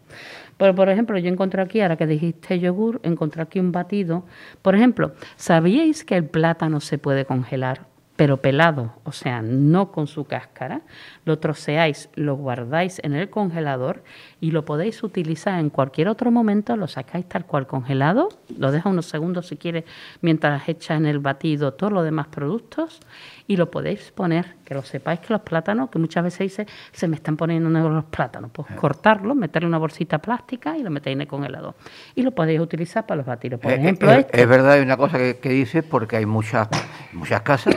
Pero, 0.57 0.75
por 0.75 0.89
ejemplo, 0.89 1.17
yo 1.17 1.29
encontré 1.29 1.61
aquí, 1.61 1.79
ahora 1.81 1.95
que 1.95 2.05
dijiste 2.07 2.59
yogur, 2.59 2.99
encontré 3.03 3.41
aquí 3.41 3.59
un 3.59 3.71
batido. 3.71 4.25
Por 4.61 4.75
ejemplo, 4.75 5.13
¿sabíais 5.37 6.03
que 6.03 6.15
el 6.17 6.25
plátano 6.25 6.79
se 6.81 6.97
puede 6.97 7.25
congelar? 7.25 7.87
pero 8.15 8.35
pelado, 8.35 8.91
o 9.05 9.13
sea, 9.13 9.41
no 9.41 9.93
con 9.93 10.05
su 10.05 10.25
cáscara, 10.25 10.81
lo 11.23 11.39
troceáis, 11.39 12.09
lo 12.15 12.35
guardáis 12.35 12.99
en 13.05 13.13
el 13.13 13.29
congelador 13.29 14.03
y 14.41 14.51
lo 14.51 14.63
podéis 14.65 15.03
utilizar 15.03 15.59
en 15.59 15.69
cualquier 15.69 16.07
otro 16.07 16.31
momento, 16.31 16.75
lo 16.77 16.87
sacáis 16.87 17.27
tal 17.27 17.45
cual 17.45 17.67
congelado, 17.67 18.29
lo 18.57 18.71
deja 18.71 18.87
unos 18.89 19.05
segundos 19.07 19.47
si 19.47 19.57
quieres 19.57 19.83
mientras 20.21 20.67
echa 20.69 20.95
en 20.95 21.05
el 21.05 21.19
batido 21.19 21.73
todos 21.73 21.91
los 21.91 22.03
demás 22.05 22.27
productos 22.27 22.99
y 23.47 23.57
lo 23.57 23.69
podéis 23.71 24.11
poner, 24.11 24.55
que 24.63 24.73
lo 24.75 24.83
sepáis 24.83 25.19
que 25.19 25.33
los 25.33 25.41
plátanos, 25.41 25.89
que 25.89 25.99
muchas 25.99 26.23
veces 26.23 26.39
dice, 26.39 26.67
se 26.91 27.07
me 27.07 27.15
están 27.15 27.35
poniendo 27.35 27.69
negros 27.69 27.93
los 27.93 28.05
plátanos, 28.05 28.51
pues 28.53 28.67
cortarlo, 28.75 29.35
meterle 29.35 29.67
una 29.67 29.77
bolsita 29.79 30.19
plástica 30.19 30.77
y 30.77 30.83
lo 30.83 30.89
metéis 30.91 31.15
en 31.15 31.21
el 31.21 31.27
congelador 31.27 31.75
y 32.15 32.21
lo 32.21 32.31
podéis 32.31 32.59
utilizar 32.59 33.05
para 33.05 33.17
los 33.17 33.25
batidos. 33.25 33.59
Por 33.59 33.71
Eh, 33.71 33.75
ejemplo, 33.75 34.11
eh, 34.11 34.19
este. 34.19 34.41
es 34.41 34.47
verdad, 34.47 34.73
hay 34.73 34.81
una 34.81 34.97
cosa 34.97 35.17
que, 35.17 35.37
que 35.37 35.49
dices, 35.49 35.83
porque 35.83 36.17
hay 36.17 36.25
muchas, 36.25 36.69
muchas 37.13 37.41
casas, 37.41 37.75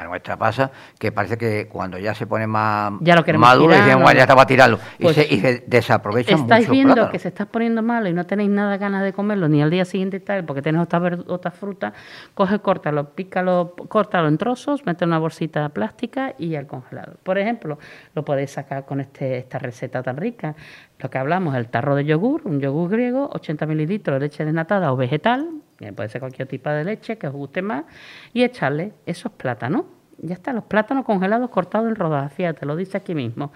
la 0.00 0.08
nuestra 0.08 0.36
pasa, 0.36 0.70
que 0.98 1.12
parece 1.12 1.36
que 1.38 1.68
cuando 1.68 1.98
ya 1.98 2.14
se 2.14 2.26
pone 2.26 2.46
más 2.46 2.92
Ya 3.00 3.14
lo 3.16 3.38
maduro, 3.38 3.68
tirar, 3.72 3.84
dicen, 3.84 3.98
o 4.00 4.02
"Bueno, 4.02 4.12
ya 4.12 4.14
no". 4.14 4.20
está 4.22 4.34
para 4.34 4.46
tirarlo. 4.46 4.78
Y, 4.98 5.02
Pues, 5.04 5.16
se, 5.16 5.26
y 5.34 5.40
se 5.40 5.64
desaprovechan 5.66 6.40
estáis 6.40 6.64
mucho 6.66 6.72
viendo 6.72 6.94
plátano. 6.94 7.12
que 7.12 7.18
se 7.18 7.28
está 7.28 7.46
poniendo 7.46 7.82
malo 7.82 8.08
y 8.08 8.12
no 8.12 8.26
tenéis 8.26 8.50
nada 8.50 8.76
ganas 8.76 9.02
de 9.02 9.12
comerlo 9.12 9.48
ni 9.48 9.62
al 9.62 9.70
día 9.70 9.84
siguiente 9.84 10.20
tal, 10.20 10.44
porque 10.44 10.62
tenéis 10.62 10.84
otra, 10.84 10.98
ver- 10.98 11.24
otra 11.28 11.50
fruta, 11.50 11.92
coge, 12.34 12.58
córtalo, 12.60 13.10
pícalo, 13.10 13.74
córtalo 13.88 14.28
en 14.28 14.38
trozos, 14.38 14.84
mete 14.86 15.04
en 15.04 15.10
una 15.10 15.18
bolsita 15.18 15.68
plástica 15.70 16.34
y 16.38 16.54
al 16.56 16.66
congelador. 16.66 17.16
Por 17.22 17.38
ejemplo, 17.38 17.78
lo 18.14 18.24
podéis 18.24 18.50
sacar 18.50 18.84
con 18.86 19.00
este, 19.00 19.38
esta 19.38 19.58
receta 19.58 20.02
tan 20.02 20.16
rica. 20.16 20.54
Lo 20.98 21.08
que 21.10 21.18
hablamos, 21.18 21.54
el 21.54 21.68
tarro 21.68 21.94
de 21.94 22.04
yogur, 22.04 22.42
un 22.44 22.60
yogur 22.60 22.90
griego, 22.90 23.30
80 23.32 23.64
mililitros 23.66 24.14
de 24.20 24.20
leche 24.26 24.44
desnatada 24.44 24.92
o 24.92 24.96
vegetal, 24.96 25.48
puede 25.94 26.08
ser 26.08 26.20
cualquier 26.20 26.48
tipo 26.48 26.70
de 26.70 26.84
leche 26.84 27.18
que 27.18 27.26
os 27.26 27.32
guste 27.32 27.62
más, 27.62 27.84
y 28.32 28.42
echarle 28.42 28.92
esos 29.06 29.32
plátanos. 29.32 29.84
Ya 30.22 30.34
está, 30.34 30.52
los 30.52 30.64
plátanos 30.64 31.06
congelados 31.06 31.48
cortados 31.48 31.88
en 31.88 31.96
rodajas, 31.96 32.34
fíjate, 32.34 32.66
lo 32.66 32.76
dice 32.76 32.98
aquí 32.98 33.14
mismo. 33.14 33.52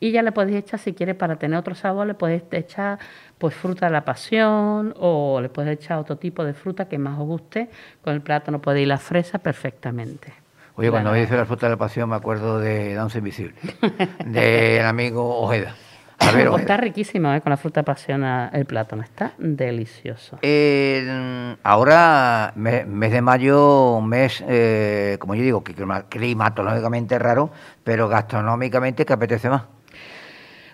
Y 0.00 0.12
ya 0.12 0.22
le 0.22 0.32
podéis 0.32 0.56
echar, 0.58 0.80
si 0.80 0.94
quieres, 0.94 1.14
para 1.14 1.36
tener 1.36 1.58
otro 1.58 1.74
sabor, 1.74 2.06
le 2.06 2.14
podéis 2.14 2.42
echar 2.52 2.98
pues 3.36 3.54
fruta 3.54 3.86
de 3.86 3.92
la 3.92 4.04
pasión 4.04 4.94
o 4.98 5.40
le 5.42 5.50
podéis 5.50 5.78
echar 5.78 5.98
otro 5.98 6.16
tipo 6.16 6.42
de 6.42 6.54
fruta 6.54 6.88
que 6.88 6.96
más 6.96 7.18
os 7.18 7.26
guste. 7.26 7.68
Con 8.02 8.14
el 8.14 8.22
plátano 8.22 8.62
podéis 8.62 8.84
ir 8.84 8.88
la 8.88 8.98
fresa 8.98 9.38
perfectamente. 9.38 10.32
Oye, 10.76 10.90
cuando 10.90 11.12
me 11.12 11.20
dice 11.20 11.36
la 11.36 11.46
fruta 11.46 11.66
de 11.66 11.70
la 11.70 11.78
pasión 11.78 12.08
me 12.08 12.16
acuerdo 12.16 12.60
de 12.60 12.94
Danza 12.94 13.18
Invisible, 13.18 13.54
del 14.26 14.84
amigo 14.84 15.40
Ojeda. 15.40 15.74
A 16.18 16.30
ver, 16.32 16.48
está 16.58 16.76
riquísimo, 16.76 17.32
¿eh? 17.32 17.40
con 17.40 17.50
la 17.50 17.56
fruta 17.56 17.80
de 17.80 17.84
pasión 17.84 18.24
a- 18.24 18.48
el 18.52 18.64
plátano, 18.64 19.02
está 19.02 19.32
delicioso. 19.38 20.38
Eh, 20.42 21.56
ahora, 21.62 22.52
me- 22.56 22.84
mes 22.84 23.12
de 23.12 23.20
mayo, 23.22 23.96
un 23.96 24.08
mes, 24.08 24.42
eh, 24.48 25.16
como 25.20 25.34
yo 25.34 25.42
digo, 25.42 25.62
climatológicamente 26.08 27.18
raro, 27.18 27.50
pero 27.84 28.08
gastronómicamente 28.08 29.04
que 29.04 29.12
apetece 29.12 29.48
más. 29.50 29.62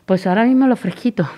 Pues 0.07 0.26
ahora 0.26 0.45
mismo 0.45 0.66
lo 0.66 0.76
fresquito. 0.76 1.28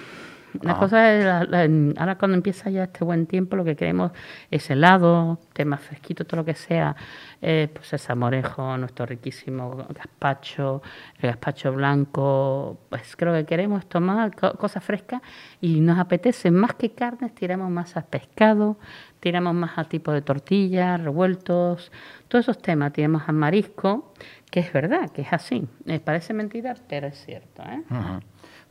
La 0.62 0.72
Ah. 0.72 0.78
cosa 0.78 1.12
es, 1.14 1.24
la- 1.24 1.44
la- 1.44 1.92
ahora 2.00 2.16
cuando 2.16 2.36
empieza 2.36 2.70
ya 2.70 2.84
este 2.84 3.04
buen 3.04 3.26
tiempo, 3.26 3.56
lo 3.56 3.64
que 3.64 3.74
queremos 3.76 4.12
es 4.50 4.70
helado, 4.70 5.38
temas 5.52 5.80
fresquitos, 5.80 6.26
todo 6.26 6.38
lo 6.42 6.44
que 6.44 6.54
sea, 6.54 6.94
eh, 7.42 7.68
pues 7.72 7.92
el 7.92 7.98
samorejo, 7.98 8.76
nuestro 8.78 9.04
riquísimo 9.06 9.84
gazpacho, 9.90 10.80
el 11.20 11.30
gazpacho 11.30 11.72
blanco, 11.72 12.78
pues 12.88 13.16
creo 13.16 13.34
que 13.34 13.44
queremos 13.44 13.86
tomar 13.88 14.34
co- 14.34 14.54
cosas 14.54 14.84
frescas 14.84 15.20
y 15.60 15.80
nos 15.80 15.98
apetece 15.98 16.50
más 16.50 16.74
que 16.74 16.92
carnes, 16.92 17.34
tiramos 17.34 17.70
más 17.70 17.96
a 17.96 18.02
pescado, 18.02 18.78
tiramos 19.20 19.54
más 19.54 19.76
a 19.78 19.84
tipo 19.84 20.12
de 20.12 20.22
tortillas, 20.22 21.00
revueltos, 21.02 21.90
todos 22.28 22.44
esos 22.44 22.58
temas, 22.58 22.92
tiramos 22.92 23.22
al 23.28 23.34
marisco, 23.34 24.12
que 24.50 24.60
es 24.60 24.72
verdad, 24.72 25.10
que 25.10 25.22
es 25.22 25.32
así. 25.32 25.66
Eh, 25.86 25.98
parece 26.00 26.32
mentira, 26.32 26.74
pero 26.88 27.08
es 27.08 27.24
cierto, 27.24 27.62
¿eh? 27.62 27.82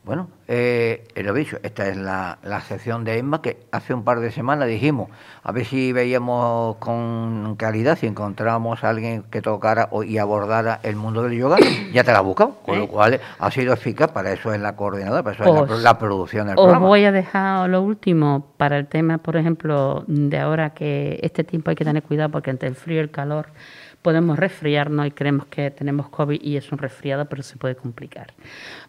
Bueno, 0.04 0.28
eh, 0.48 1.08
lo 1.16 1.32
dicho, 1.32 1.56
esta 1.62 1.88
es 1.88 1.96
la, 1.96 2.36
la 2.42 2.60
sección 2.60 3.04
de 3.04 3.16
Emma 3.16 3.40
que 3.40 3.56
hace 3.72 3.94
un 3.94 4.04
par 4.04 4.20
de 4.20 4.30
semanas 4.30 4.68
dijimos, 4.68 5.08
a 5.42 5.50
ver 5.50 5.64
si 5.64 5.94
veíamos 5.94 6.76
con 6.76 7.54
calidad, 7.56 7.96
si 7.96 8.06
encontrábamos 8.06 8.84
a 8.84 8.90
alguien 8.90 9.22
que 9.30 9.40
tocara 9.40 9.88
o- 9.92 10.02
y 10.02 10.18
abordara 10.18 10.78
el 10.82 10.96
mundo 10.96 11.22
del 11.22 11.38
yoga, 11.38 11.56
ya 11.94 12.04
te 12.04 12.12
la 12.12 12.18
has 12.18 12.24
buscado, 12.24 12.56
con 12.66 12.78
lo 12.78 12.84
¿Eh? 12.84 12.88
cual 12.88 13.20
ha 13.38 13.50
sido 13.50 13.72
eficaz, 13.72 14.10
para 14.12 14.30
eso 14.32 14.52
es 14.52 14.60
la 14.60 14.76
coordinadora, 14.76 15.22
para 15.22 15.36
eso 15.36 15.44
es 15.44 15.54
la, 15.54 15.60
Os- 15.62 15.68
pro- 15.68 15.78
la 15.78 15.98
producción 15.98 16.48
del 16.48 16.58
Os 16.58 16.64
programa. 16.64 16.86
voy 16.86 17.04
a 17.06 17.10
dejar 17.12 17.70
lo 17.70 17.80
último 17.80 18.52
para 18.58 18.76
el 18.76 18.86
tema, 18.88 19.16
por 19.16 19.36
ejemplo, 19.38 20.04
de 20.06 20.38
ahora 20.38 20.74
que 20.74 21.18
este 21.22 21.44
tiempo 21.44 21.70
hay 21.70 21.76
que 21.76 21.84
tener 21.86 22.02
cuidado 22.02 22.28
porque 22.28 22.50
entre 22.50 22.68
el 22.68 22.74
frío 22.74 22.98
y 22.98 23.00
el 23.04 23.10
calor 23.10 23.46
podemos 24.04 24.38
resfriarnos 24.38 25.06
y 25.06 25.12
creemos 25.12 25.46
que 25.46 25.70
tenemos 25.70 26.10
COVID 26.10 26.38
y 26.42 26.58
es 26.58 26.70
un 26.70 26.76
resfriado, 26.76 27.24
pero 27.24 27.42
se 27.42 27.56
puede 27.56 27.74
complicar. 27.74 28.34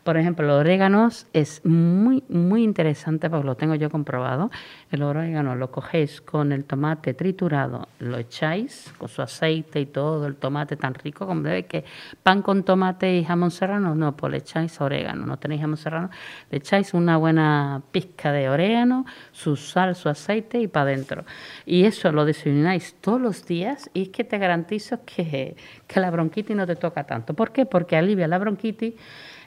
Por 0.03 0.17
ejemplo, 0.17 0.45
los 0.45 0.59
oréganos 0.59 1.25
es 1.31 1.63
muy, 1.63 2.21
muy 2.27 2.65
interesante 2.65 3.29
porque 3.29 3.45
lo 3.45 3.55
tengo 3.55 3.75
yo 3.75 3.89
comprobado. 3.89 4.51
El 4.91 5.03
orégano 5.03 5.55
lo 5.55 5.71
cogéis 5.71 6.19
con 6.19 6.51
el 6.51 6.65
tomate 6.65 7.13
triturado, 7.13 7.87
lo 7.99 8.17
echáis 8.17 8.93
con 8.97 9.07
su 9.07 9.21
aceite 9.21 9.79
y 9.79 9.85
todo, 9.85 10.27
el 10.27 10.35
tomate 10.35 10.75
tan 10.75 10.93
rico 10.93 11.25
como 11.25 11.43
debe 11.43 11.63
que 11.63 11.85
pan 12.21 12.41
con 12.41 12.63
tomate 12.63 13.15
y 13.15 13.23
jamón 13.23 13.51
serrano, 13.51 13.95
no, 13.95 14.17
pues 14.17 14.31
le 14.31 14.37
echáis 14.39 14.81
orégano, 14.81 15.25
no 15.25 15.37
tenéis 15.37 15.61
jamón 15.61 15.77
serrano, 15.77 16.09
le 16.51 16.57
echáis 16.57 16.93
una 16.93 17.15
buena 17.15 17.81
pizca 17.93 18.33
de 18.33 18.49
orégano, 18.49 19.05
su 19.31 19.55
sal, 19.55 19.95
su 19.95 20.09
aceite 20.09 20.59
y 20.59 20.67
para 20.67 20.91
adentro. 20.91 21.23
Y 21.65 21.85
eso 21.85 22.11
lo 22.11 22.25
desayunáis 22.25 22.95
todos 22.99 23.21
los 23.21 23.45
días 23.45 23.89
y 23.93 24.01
es 24.01 24.09
que 24.09 24.25
te 24.25 24.37
garantizo 24.37 25.04
que, 25.05 25.55
que 25.87 25.99
la 25.99 26.11
bronquitis 26.11 26.55
no 26.55 26.67
te 26.67 26.75
toca 26.75 27.05
tanto. 27.05 27.33
¿Por 27.33 27.51
qué? 27.51 27.65
Porque 27.65 27.95
alivia 27.95 28.27
la 28.27 28.37
bronquitis 28.37 28.95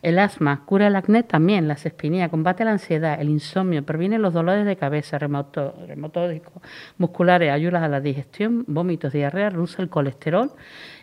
el 0.02 0.18
asma, 0.18 0.64
cura 0.64 0.86
el 0.86 0.96
acné 0.96 1.22
también, 1.22 1.66
las 1.66 1.84
espinillas, 1.84 2.30
combate 2.30 2.64
la 2.64 2.72
ansiedad, 2.72 3.20
el 3.20 3.28
insomnio, 3.28 3.84
previene 3.84 4.18
los 4.18 4.32
dolores 4.32 4.64
de 4.64 4.76
cabeza, 4.76 5.18
reumatoidicos, 5.18 6.62
musculares, 6.98 7.50
ayuda 7.50 7.84
a 7.84 7.88
la 7.88 8.00
digestión, 8.00 8.64
vómitos, 8.66 9.12
diarrea, 9.12 9.50
reduce 9.50 9.82
el 9.82 9.88
colesterol 9.88 10.52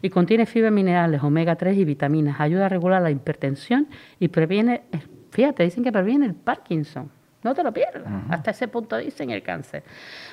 y 0.02 0.10
contiene 0.10 0.46
fibras 0.46 0.72
minerales, 0.72 1.22
omega 1.24 1.56
3 1.56 1.78
y 1.78 1.86
vitaminas, 1.86 2.40
ayuda 2.40 2.68
a 2.68 2.70
regular 2.70 3.02
la 3.02 3.12
hipertensión 3.12 3.88
y 4.20 4.30
previene, 4.30 4.84
fíjate, 5.32 5.64
dicen 5.64 5.84
que 5.84 5.92
previene 5.92 6.26
el 6.26 6.36
Parkinson. 6.36 7.12
No 7.44 7.54
te 7.54 7.62
lo 7.62 7.72
pierdas. 7.72 8.12
Hasta 8.30 8.50
ese 8.50 8.68
punto 8.68 8.98
dicen 8.98 9.30
el 9.30 9.44
cáncer. 9.44 9.84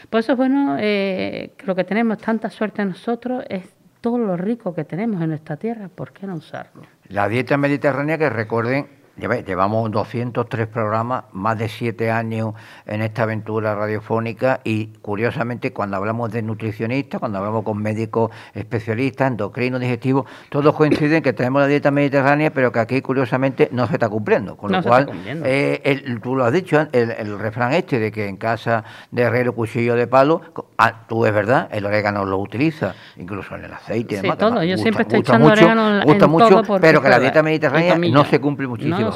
Por 0.08 0.20
eso 0.20 0.32
es 0.32 0.38
bueno 0.38 0.78
eh, 0.80 1.52
que 1.58 1.66
lo 1.66 1.74
que 1.74 1.84
tenemos 1.84 2.16
tanta 2.16 2.48
suerte 2.48 2.82
nosotros 2.86 3.44
es 3.50 3.64
todo 4.02 4.18
lo 4.18 4.36
rico 4.36 4.74
que 4.74 4.84
tenemos 4.84 5.22
en 5.22 5.30
nuestra 5.30 5.56
tierra. 5.56 5.88
¿Por 5.88 6.12
qué 6.12 6.26
no 6.26 6.34
usarlo? 6.34 6.82
La 7.08 7.28
dieta 7.28 7.56
mediterránea, 7.56 8.18
que 8.18 8.28
recuerden, 8.28 8.86
llevamos 9.28 9.90
203 9.90 10.66
programas, 10.66 11.24
más 11.32 11.56
de 11.58 11.68
7 11.68 12.10
años 12.10 12.54
en 12.86 13.02
esta 13.02 13.22
aventura 13.22 13.74
radiofónica 13.74 14.60
y 14.64 14.86
curiosamente 15.00 15.72
cuando 15.72 15.96
hablamos 15.96 16.32
de 16.32 16.42
nutricionistas, 16.42 17.20
cuando 17.20 17.38
hablamos 17.38 17.64
con 17.64 17.78
médicos 17.78 18.30
especialistas, 18.54 19.28
endocrinos, 19.30 19.80
digestivos, 19.80 20.26
todos 20.48 20.74
coinciden 20.74 21.22
que 21.22 21.32
tenemos 21.32 21.62
la 21.62 21.68
dieta 21.68 21.90
mediterránea, 21.90 22.50
pero 22.52 22.72
que 22.72 22.80
aquí 22.80 23.00
curiosamente 23.00 23.68
no 23.72 23.86
se 23.86 23.94
está 23.94 24.08
cumpliendo. 24.08 24.56
Con 24.56 24.70
No 24.72 24.78
lo 24.78 24.82
se 24.82 24.88
cual, 24.88 25.02
está 25.02 25.12
cumpliendo. 25.12 25.44
eh, 25.46 25.80
el- 25.84 26.20
tú 26.20 26.34
lo 26.36 26.44
has 26.44 26.52
dicho, 26.52 26.86
el, 26.92 27.10
el 27.12 27.38
refrán 27.38 27.72
este 27.72 27.98
de 27.98 28.10
que 28.12 28.26
en 28.28 28.36
casa 28.36 28.84
de 29.10 29.22
herrero 29.22 29.54
cuchillo 29.54 29.94
de 29.94 30.06
palo, 30.06 30.40
ah, 30.78 31.02
tú 31.08 31.26
es 31.26 31.32
verdad, 31.32 31.68
el 31.72 31.86
orégano 31.86 32.24
lo 32.24 32.38
utiliza, 32.38 32.94
incluso 33.16 33.54
en 33.56 33.64
el 33.64 33.72
aceite 33.72 34.16
Sí, 34.16 34.22
demás, 34.22 34.38
todo. 34.38 34.62
Yo 34.62 34.70
gusta- 34.76 34.82
siempre 34.82 35.02
estoy 35.02 35.20
echando 35.20 35.48
mucho, 35.48 35.60
orégano 35.60 35.98
en- 36.00 36.04
gusta 36.04 36.24
en 36.24 36.30
mucho, 36.30 36.62
todo 36.62 36.80
pero 36.80 37.00
que 37.02 37.08
la 37.08 37.18
dieta 37.18 37.42
mediterránea 37.42 37.96
no 37.98 38.24
se 38.24 38.40
cumple 38.40 38.66
muchísimo. 38.66 38.98
No, 39.00 39.11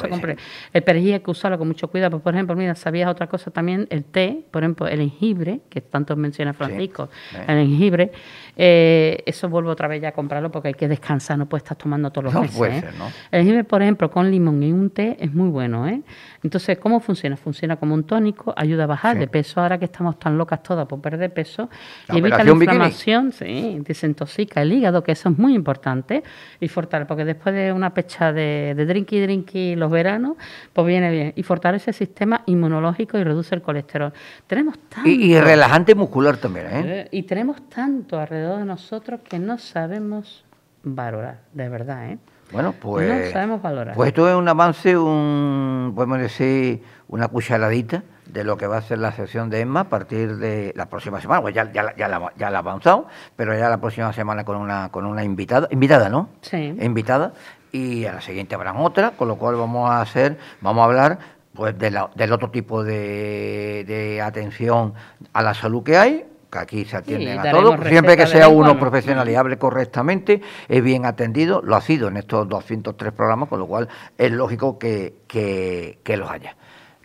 El 0.73 0.83
perejil 0.83 1.13
hay 1.13 1.19
que 1.19 1.31
usarlo 1.31 1.57
con 1.57 1.67
mucho 1.67 1.87
cuidado. 1.89 2.11
Pues, 2.11 2.23
por 2.23 2.33
ejemplo, 2.33 2.55
mira, 2.55 2.75
sabías 2.75 3.09
otra 3.09 3.27
cosa 3.27 3.51
también, 3.51 3.87
el 3.89 4.03
té, 4.03 4.43
por 4.51 4.63
ejemplo, 4.63 4.87
el 4.87 4.99
jengibre, 4.99 5.61
que 5.69 5.81
tanto 5.81 6.15
menciona 6.15 6.53
Francisco, 6.53 7.09
Sí. 7.31 7.37
el 7.47 7.67
jengibre, 7.67 8.11
eh, 8.57 9.23
eso 9.25 9.47
vuelvo 9.49 9.69
otra 9.69 9.87
vez 9.87 10.01
ya 10.01 10.09
a 10.09 10.11
comprarlo 10.11 10.51
porque 10.51 10.69
hay 10.69 10.73
que 10.73 10.87
descansar, 10.87 11.37
no 11.37 11.45
puedes 11.45 11.63
estar 11.63 11.77
tomando 11.77 12.09
todos 12.11 12.25
los 12.25 12.33
No 12.33 12.41
meses. 12.41 12.57
puede 12.57 12.77
¿eh? 12.77 12.81
ser, 12.81 12.95
¿no? 12.95 13.05
El 13.31 13.41
jengibre, 13.41 13.63
por 13.63 13.81
ejemplo, 13.83 14.09
con 14.09 14.29
limón 14.31 14.61
y 14.63 14.71
un 14.71 14.89
té 14.89 15.15
es 15.19 15.31
muy 15.33 15.49
bueno, 15.49 15.87
¿eh? 15.87 16.01
Entonces, 16.43 16.77
¿cómo 16.79 16.99
funciona? 16.99 17.37
Funciona 17.37 17.75
como 17.77 17.93
un 17.93 18.03
tónico, 18.03 18.53
ayuda 18.57 18.85
a 18.85 18.87
bajar 18.87 19.13
Sí. 19.13 19.19
de 19.19 19.27
peso 19.27 19.61
ahora 19.61 19.77
que 19.77 19.85
estamos 19.85 20.17
tan 20.19 20.37
locas 20.37 20.63
todas 20.63 20.87
por 20.87 20.99
perder 21.01 21.31
peso, 21.33 21.69
La 22.07 22.17
evita 22.17 22.43
la 22.43 22.51
inflamación, 22.51 23.31
sí, 23.31 23.77
desintoxica 23.81 24.61
el 24.63 24.73
hígado, 24.73 25.03
que 25.03 25.11
eso 25.11 25.29
es 25.29 25.37
muy 25.37 25.53
importante, 25.53 26.23
y 26.59 26.67
fortalece, 26.67 27.07
porque 27.07 27.25
después 27.25 27.53
de 27.53 27.71
una 27.71 27.93
pecha 27.93 28.33
de, 28.33 28.73
de 28.75 28.85
drinky 28.85 29.19
drinky 29.21 29.75
los 29.75 29.91
veranos, 29.91 30.35
pues 30.73 30.87
viene 30.87 31.11
bien, 31.11 31.33
y 31.35 31.43
fortalece 31.43 31.91
el 31.91 31.95
sistema 31.95 32.41
inmunológico 32.47 33.17
y 33.17 33.23
reduce 33.23 33.53
el 33.55 33.61
colesterol. 33.61 34.11
Tenemos 34.47 34.79
tanto, 34.89 35.09
Y, 35.09 35.33
y 35.33 35.39
relajante 35.39 35.93
muscular 35.95 36.37
también, 36.37 36.65
¿eh? 36.67 36.81
eh, 36.85 37.07
y 37.11 37.23
tenemos 37.23 37.61
tanto 37.69 38.19
alrededor 38.19 38.46
de 38.55 38.63
nosotros 38.65 39.19
que 39.27 39.39
no 39.39 39.57
sabemos 39.57 40.45
valorar, 40.83 41.39
de 41.53 41.67
verdad, 41.69 42.11
¿eh? 42.11 42.17
Bueno, 42.51 42.73
pues. 42.79 43.25
no 43.25 43.31
sabemos 43.33 43.61
valorar. 43.61 43.93
Pues 43.93 44.07
esto 44.07 44.29
es 44.29 44.33
un 44.35 44.47
avance, 44.47 44.97
un, 44.97 45.91
podemos 45.93 46.17
decir, 46.19 46.81
una 47.09 47.27
cucharadita 47.27 48.03
de 48.25 48.45
lo 48.45 48.55
que 48.55 48.67
va 48.67 48.77
a 48.77 48.81
ser 48.81 48.99
la 48.99 49.11
sesión 49.11 49.49
de 49.49 49.59
ESMA 49.61 49.81
a 49.81 49.89
partir 49.89 50.37
de 50.37 50.71
la 50.77 50.85
próxima 50.85 51.19
semana. 51.19 51.41
Pues 51.41 51.53
ya, 51.53 51.69
ya, 51.73 51.83
la- 51.83 51.95
ya, 51.97 52.07
la, 52.07 52.31
ya 52.37 52.49
la 52.49 52.59
ha 52.59 52.61
avanzado, 52.61 53.07
pero 53.35 53.53
ya 53.57 53.67
la 53.67 53.79
próxima 53.81 54.13
semana 54.13 54.45
con 54.45 54.55
una, 54.55 54.87
con 54.89 55.05
una 55.05 55.25
invitada, 55.25 55.67
invitada, 55.71 56.07
¿no? 56.07 56.29
Sí. 56.41 56.73
Invitada. 56.79 57.33
Y 57.73 58.05
a 58.05 58.13
la 58.13 58.21
siguiente 58.21 58.55
habrán 58.55 58.77
otra, 58.77 59.11
con 59.11 59.27
lo 59.27 59.35
cual 59.35 59.55
vamos 59.55 59.89
a 59.89 59.99
hacer, 59.99 60.37
vamos 60.61 60.81
a 60.81 60.85
hablar 60.85 61.19
pues 61.53 61.77
de 61.77 61.91
la- 61.91 62.09
del 62.15 62.31
otro 62.31 62.49
tipo 62.49 62.81
de, 62.83 63.83
de 63.87 64.21
atención 64.21 64.93
a 65.33 65.41
la 65.41 65.53
salud 65.53 65.83
que 65.83 65.97
hay, 65.97 66.25
que 66.51 66.59
aquí 66.59 66.85
se 66.85 66.97
atienden 66.97 67.39
a 67.39 67.43
daremos 67.43 67.75
todo, 67.75 67.89
siempre 67.89 68.17
que 68.17 68.27
sea 68.27 68.47
uno 68.49 68.79
profesional 68.79 69.29
y 69.29 69.35
hable 69.35 69.57
correctamente, 69.57 70.41
es 70.67 70.83
bien 70.83 71.05
atendido, 71.05 71.61
lo 71.63 71.75
ha 71.75 71.81
sido 71.81 72.07
en 72.07 72.17
estos 72.17 72.47
203 72.47 73.11
programas, 73.11 73.49
con 73.49 73.59
lo 73.59 73.67
cual 73.67 73.89
es 74.17 74.31
lógico 74.31 74.79
que, 74.79 75.15
que, 75.27 75.99
que 76.03 76.17
los 76.17 76.29
haya. 76.29 76.55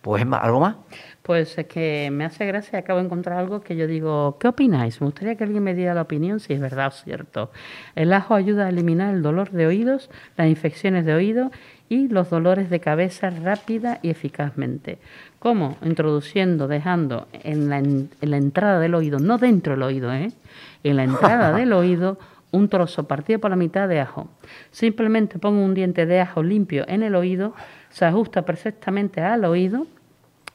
Pues, 0.02 0.24
¿algo 0.32 0.60
más? 0.60 0.76
Pues 1.22 1.56
es 1.56 1.66
que 1.66 2.10
me 2.10 2.24
hace 2.24 2.44
gracia, 2.44 2.80
acabo 2.80 2.98
de 2.98 3.04
encontrar 3.04 3.38
algo 3.38 3.60
que 3.60 3.76
yo 3.76 3.86
digo, 3.86 4.36
¿qué 4.40 4.48
opináis? 4.48 5.00
Me 5.00 5.06
gustaría 5.06 5.36
que 5.36 5.44
alguien 5.44 5.62
me 5.62 5.74
diera 5.74 5.94
la 5.94 6.02
opinión 6.02 6.40
si 6.40 6.52
es 6.52 6.60
verdad 6.60 6.88
o 6.88 6.90
cierto. 6.90 7.52
El 7.94 8.12
ajo 8.12 8.34
ayuda 8.34 8.66
a 8.66 8.68
eliminar 8.70 9.14
el 9.14 9.22
dolor 9.22 9.52
de 9.52 9.66
oídos, 9.68 10.10
las 10.36 10.48
infecciones 10.48 11.04
de 11.04 11.14
oído 11.14 11.52
y 11.88 12.08
los 12.08 12.30
dolores 12.30 12.70
de 12.70 12.80
cabeza 12.80 13.30
rápida 13.30 14.00
y 14.02 14.10
eficazmente. 14.10 14.98
¿Cómo? 15.42 15.76
Introduciendo, 15.82 16.68
dejando 16.68 17.26
en 17.32 17.68
la, 17.68 17.78
en 17.78 18.08
la 18.20 18.36
entrada 18.36 18.78
del 18.78 18.94
oído, 18.94 19.18
no 19.18 19.38
dentro 19.38 19.72
del 19.72 19.82
oído, 19.82 20.12
¿eh? 20.12 20.30
En 20.84 20.96
la 20.96 21.02
entrada 21.02 21.52
del 21.56 21.72
oído 21.72 22.16
un 22.52 22.68
trozo 22.68 23.08
partido 23.08 23.40
por 23.40 23.50
la 23.50 23.56
mitad 23.56 23.88
de 23.88 23.98
ajo. 23.98 24.28
Simplemente 24.70 25.40
pongo 25.40 25.64
un 25.64 25.74
diente 25.74 26.06
de 26.06 26.20
ajo 26.20 26.44
limpio 26.44 26.84
en 26.86 27.02
el 27.02 27.16
oído, 27.16 27.54
se 27.90 28.04
ajusta 28.04 28.42
perfectamente 28.42 29.20
al 29.20 29.44
oído, 29.44 29.88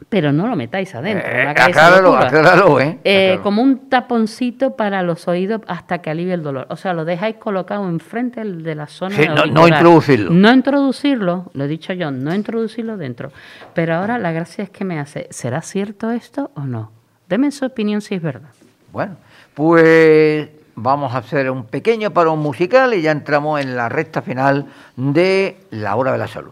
pero 0.09 0.31
no 0.31 0.47
lo 0.47 0.55
metáis 0.55 0.93
adentro. 0.95 1.27
Eh, 1.27 1.41
hagáis 1.41 1.69
esa 1.75 1.87
acláralo, 1.87 2.15
acláralo, 2.17 2.79
¿eh? 2.79 2.99
Eh, 3.03 3.15
Acláralo. 3.33 3.43
como 3.43 3.61
un 3.63 3.89
taponcito 3.89 4.75
para 4.75 5.01
los 5.03 5.27
oídos 5.27 5.61
hasta 5.67 5.97
que 5.99 6.09
alivie 6.09 6.33
el 6.33 6.43
dolor. 6.43 6.67
O 6.69 6.75
sea, 6.77 6.93
lo 6.93 7.03
dejáis 7.03 7.37
colocado 7.37 7.87
enfrente 7.89 8.43
de 8.43 8.75
la 8.75 8.87
zona 8.87 9.15
Sí, 9.15 9.25
no- 9.51 9.67
introducirlo. 9.67 10.31
No 10.31 10.53
introducirlo, 10.53 11.49
lo 11.53 11.63
he 11.63 11.67
dicho 11.67 11.93
yo, 11.93 12.11
no 12.11 12.33
introducirlo 12.33 12.95
dentro. 12.95 13.31
Pero 13.73 13.95
ahora 13.95 14.17
la 14.19 14.31
gracia 14.31 14.63
es 14.63 14.69
que 14.69 14.85
me 14.85 14.99
hace, 14.99 15.27
¿será 15.31 15.61
cierto 15.61 16.11
esto 16.11 16.51
o 16.55 16.61
no? 16.61 16.91
Deme 17.27 17.51
su 17.51 17.65
opinión 17.65 17.99
si 18.01 18.15
es 18.15 18.21
verdad. 18.21 18.49
Bueno, 18.93 19.17
pues 19.53 20.47
vamos 20.75 21.13
a 21.15 21.17
hacer 21.17 21.49
un 21.51 21.65
pequeño 21.65 22.11
parón 22.11 22.39
musical 22.39 22.93
y 22.93 23.01
ya 23.01 23.11
entramos 23.11 23.59
en 23.59 23.75
la 23.75 23.89
recta 23.89 24.21
final 24.21 24.67
de 24.95 25.57
la 25.71 25.95
hora 25.95 26.11
de 26.11 26.17
la 26.19 26.27
salud. 26.27 26.51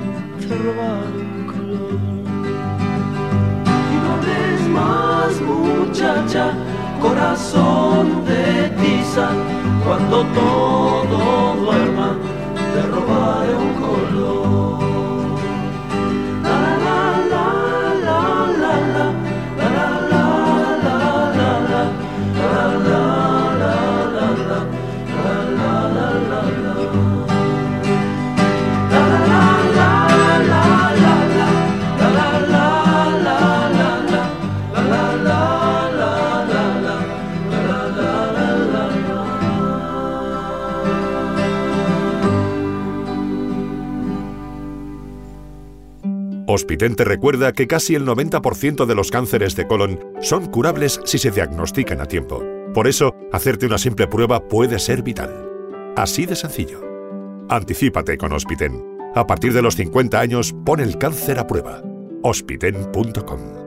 te 0.51 0.57
robaré 0.57 1.21
un 1.37 1.45
color. 1.47 1.93
Y 3.91 3.95
no 4.03 4.07
hables 4.15 4.61
más, 4.77 5.31
muchacha, 5.41 6.51
corazón 7.01 8.25
de 8.25 8.69
tiza, 8.81 9.29
cuando 9.85 10.25
todo 10.39 11.55
duerma, 11.55 12.17
te 12.73 12.81
robaré 12.81 13.55
un 13.55 13.73
color. 13.85 14.90
Hospiten 46.53 46.95
te 46.95 47.05
recuerda 47.05 47.53
que 47.53 47.65
casi 47.65 47.95
el 47.95 48.05
90% 48.05 48.85
de 48.85 48.95
los 48.95 49.09
cánceres 49.09 49.55
de 49.55 49.67
colon 49.67 49.99
son 50.21 50.47
curables 50.47 50.99
si 51.05 51.17
se 51.17 51.31
diagnostican 51.31 52.01
a 52.01 52.05
tiempo. 52.05 52.43
Por 52.73 52.87
eso, 52.87 53.15
hacerte 53.31 53.65
una 53.65 53.77
simple 53.77 54.07
prueba 54.07 54.47
puede 54.47 54.77
ser 54.79 55.01
vital. 55.01 55.49
Así 55.95 56.25
de 56.25 56.35
sencillo. 56.35 56.81
Anticípate 57.49 58.17
con 58.17 58.33
Hospiten. 58.33 58.83
A 59.15 59.25
partir 59.25 59.53
de 59.53 59.61
los 59.61 59.75
50 59.75 60.19
años, 60.19 60.53
pon 60.65 60.81
el 60.81 60.97
cáncer 60.97 61.39
a 61.39 61.47
prueba. 61.47 61.81
Hospiten.com 62.21 63.60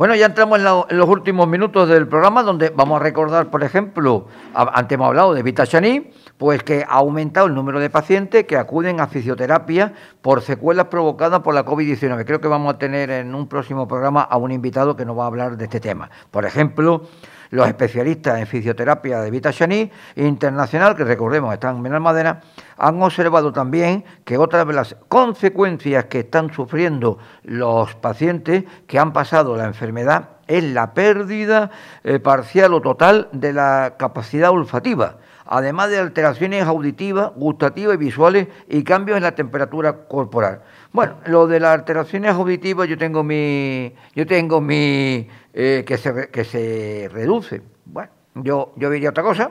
Bueno, 0.00 0.14
ya 0.14 0.24
entramos 0.24 0.58
en, 0.58 0.96
los 0.96 1.08
últimos 1.10 1.46
minutos 1.46 1.86
del 1.86 2.08
programa 2.08 2.42
donde 2.42 2.70
vamos 2.70 2.98
a 2.98 3.04
recordar, 3.04 3.50
por 3.50 3.62
ejemplo, 3.62 4.28
antes 4.54 4.94
hemos 4.94 5.08
hablado 5.08 5.34
de 5.34 5.42
Vita 5.42 5.66
Chaní, 5.66 6.10
pues 6.38 6.62
que 6.62 6.86
ha 6.88 6.94
aumentado 6.94 7.48
el 7.48 7.54
número 7.54 7.78
de 7.80 7.90
pacientes 7.90 8.46
que 8.46 8.56
acuden 8.56 8.98
a 8.98 9.08
fisioterapia 9.08 9.92
por 10.22 10.40
secuelas 10.40 10.86
provocadas 10.86 11.40
por 11.40 11.54
la 11.54 11.66
COVID-19. 11.66 12.24
Creo 12.24 12.40
que 12.40 12.48
vamos 12.48 12.72
a 12.72 12.78
tener 12.78 13.10
en 13.10 13.34
un 13.34 13.46
próximo 13.46 13.86
programa 13.86 14.22
a 14.22 14.38
un 14.38 14.52
invitado 14.52 14.96
que 14.96 15.04
nos 15.04 15.18
va 15.18 15.24
a 15.24 15.26
hablar 15.26 15.58
de 15.58 15.64
este 15.64 15.80
tema. 15.80 16.10
Por 16.30 16.46
ejemplo, 16.46 17.02
los 17.50 17.66
especialistas 17.66 18.38
en 18.38 18.46
fisioterapia 18.46 19.20
de 19.20 19.30
Vita 19.30 19.52
Chaní 19.52 19.90
Internacional, 20.16 20.96
que 20.96 21.04
recordemos 21.04 21.52
están 21.52 21.76
en 21.76 21.82
Benalmádena, 21.82 22.40
han 22.78 23.02
observado 23.02 23.52
también 23.52 24.04
que 24.24 24.38
otra 24.38 24.64
de 24.64 24.72
las 24.72 24.96
consecuencias 25.08 26.06
que 26.06 26.20
están 26.20 26.52
sufriendo 26.52 27.18
los 27.42 27.94
pacientes 27.96 28.64
que 28.86 28.98
han 28.98 29.12
pasado 29.12 29.56
la 29.56 29.66
enfermedad 29.66 30.30
es 30.46 30.64
la 30.64 30.94
pérdida 30.94 31.70
eh, 32.02 32.18
parcial 32.18 32.74
o 32.74 32.80
total 32.80 33.28
de 33.32 33.52
la 33.52 33.94
capacidad 33.98 34.50
olfativa, 34.50 35.18
además 35.50 35.90
de 35.90 35.98
alteraciones 35.98 36.64
auditivas, 36.64 37.32
gustativas 37.34 37.94
y 37.96 37.98
visuales 37.98 38.48
y 38.68 38.84
cambios 38.84 39.16
en 39.16 39.24
la 39.24 39.34
temperatura 39.34 40.04
corporal. 40.06 40.62
Bueno, 40.92 41.16
lo 41.26 41.48
de 41.48 41.58
las 41.58 41.74
alteraciones 41.74 42.30
auditivas 42.30 42.88
yo 42.88 42.96
tengo 42.96 43.24
mi, 43.24 43.92
yo 44.14 44.26
tengo 44.28 44.60
mi 44.60 45.28
eh, 45.52 45.84
que 45.84 45.98
se 45.98 46.28
que 46.30 46.44
se 46.44 47.10
reduce. 47.12 47.62
Bueno, 47.84 48.10
yo 48.36 48.72
yo 48.76 48.90
diría 48.90 49.10
otra 49.10 49.24
cosa, 49.24 49.50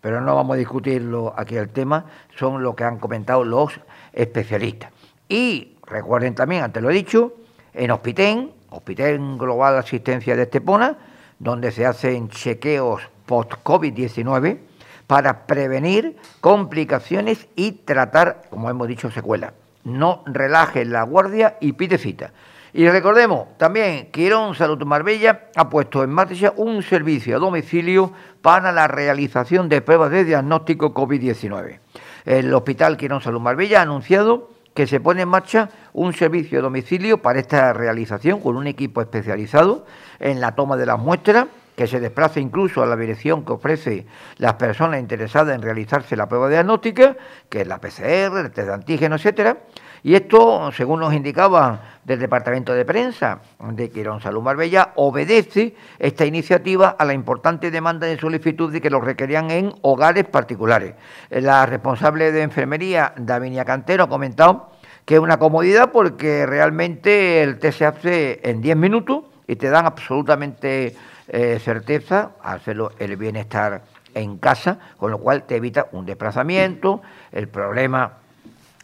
pero 0.00 0.20
no 0.20 0.36
vamos 0.36 0.54
a 0.54 0.58
discutirlo 0.58 1.34
aquí 1.36 1.56
el 1.56 1.70
tema, 1.70 2.06
son 2.36 2.62
lo 2.62 2.76
que 2.76 2.84
han 2.84 2.98
comentado 2.98 3.44
los 3.44 3.72
especialistas. 4.12 4.92
Y 5.28 5.76
recuerden 5.84 6.36
también, 6.36 6.62
antes 6.62 6.80
lo 6.80 6.90
he 6.90 6.94
dicho, 6.94 7.34
en 7.74 7.90
Hospitén, 7.90 8.52
Hospitén 8.70 9.36
Global 9.36 9.76
Asistencia 9.76 10.36
de 10.36 10.42
Estepona, 10.42 10.96
donde 11.40 11.72
se 11.72 11.86
hacen 11.86 12.28
chequeos 12.28 13.02
post-COVID-19 13.26 14.69
para 15.10 15.44
prevenir 15.44 16.14
complicaciones 16.40 17.48
y 17.56 17.72
tratar, 17.72 18.42
como 18.48 18.70
hemos 18.70 18.86
dicho, 18.86 19.10
secuelas. 19.10 19.54
No 19.82 20.22
relaje 20.24 20.84
la 20.84 21.02
guardia 21.02 21.56
y 21.60 21.72
pide 21.72 21.98
cita. 21.98 22.30
Y 22.72 22.88
recordemos 22.88 23.48
también 23.58 24.12
que 24.12 24.20
Irón 24.20 24.54
Salud 24.54 24.80
Marbella 24.84 25.48
ha 25.56 25.68
puesto 25.68 26.04
en 26.04 26.10
marcha 26.10 26.52
un 26.54 26.84
servicio 26.84 27.34
a 27.34 27.40
domicilio 27.40 28.12
para 28.40 28.70
la 28.70 28.86
realización 28.86 29.68
de 29.68 29.80
pruebas 29.80 30.12
de 30.12 30.22
diagnóstico 30.22 30.94
COVID-19. 30.94 31.80
El 32.24 32.54
Hospital 32.54 32.96
Quirón 32.96 33.20
Salud 33.20 33.40
Marbella 33.40 33.80
ha 33.80 33.82
anunciado 33.82 34.50
que 34.74 34.86
se 34.86 35.00
pone 35.00 35.22
en 35.22 35.28
marcha 35.28 35.70
un 35.92 36.12
servicio 36.12 36.60
a 36.60 36.62
domicilio 36.62 37.20
para 37.20 37.40
esta 37.40 37.72
realización 37.72 38.38
con 38.38 38.54
un 38.56 38.68
equipo 38.68 39.00
especializado 39.00 39.86
en 40.20 40.40
la 40.40 40.54
toma 40.54 40.76
de 40.76 40.86
las 40.86 41.00
muestras, 41.00 41.48
que 41.76 41.86
se 41.86 42.00
desplaza 42.00 42.40
incluso 42.40 42.82
a 42.82 42.86
la 42.86 42.96
dirección 42.96 43.44
que 43.44 43.52
ofrece 43.52 44.06
las 44.38 44.54
personas 44.54 45.00
interesadas 45.00 45.54
en 45.54 45.62
realizarse 45.62 46.16
la 46.16 46.28
prueba 46.28 46.48
diagnóstica, 46.48 47.16
que 47.48 47.62
es 47.62 47.66
la 47.66 47.80
PCR, 47.80 48.38
el 48.38 48.50
test 48.50 48.68
de 48.68 48.74
antígeno, 48.74 49.16
etcétera. 49.16 49.58
Y 50.02 50.14
esto, 50.14 50.72
según 50.72 51.00
nos 51.00 51.12
indicaba 51.12 51.98
del 52.04 52.20
Departamento 52.20 52.72
de 52.72 52.84
Prensa 52.84 53.40
de 53.60 53.90
Quirón 53.90 54.20
Salud 54.20 54.42
Marbella, 54.42 54.92
obedece 54.96 55.74
esta 55.98 56.24
iniciativa 56.24 56.96
a 56.98 57.04
la 57.04 57.12
importante 57.12 57.70
demanda 57.70 58.06
de 58.06 58.18
solicitud 58.18 58.72
de 58.72 58.80
que 58.80 58.88
lo 58.88 59.00
requerían 59.00 59.50
en 59.50 59.74
hogares 59.82 60.24
particulares. 60.24 60.94
La 61.28 61.66
responsable 61.66 62.32
de 62.32 62.42
enfermería, 62.42 63.12
Davinia 63.16 63.64
Cantero, 63.64 64.04
ha 64.04 64.08
comentado 64.08 64.70
que 65.04 65.14
es 65.14 65.20
una 65.20 65.38
comodidad 65.38 65.92
porque 65.92 66.46
realmente 66.46 67.42
el 67.42 67.58
test 67.58 67.78
se 67.78 67.86
hace 67.86 68.40
en 68.42 68.62
10 68.62 68.76
minutos 68.76 69.24
y 69.46 69.56
te 69.56 69.68
dan 69.68 69.84
absolutamente 69.84 70.94
eh, 71.32 71.60
certeza 71.62 72.32
hacerlo 72.42 72.90
el 72.98 73.16
bienestar 73.16 73.82
en 74.14 74.38
casa, 74.38 74.78
con 74.96 75.12
lo 75.12 75.18
cual 75.18 75.44
te 75.44 75.56
evita 75.56 75.86
un 75.92 76.04
desplazamiento, 76.04 77.02
el 77.30 77.48
problema 77.48 78.14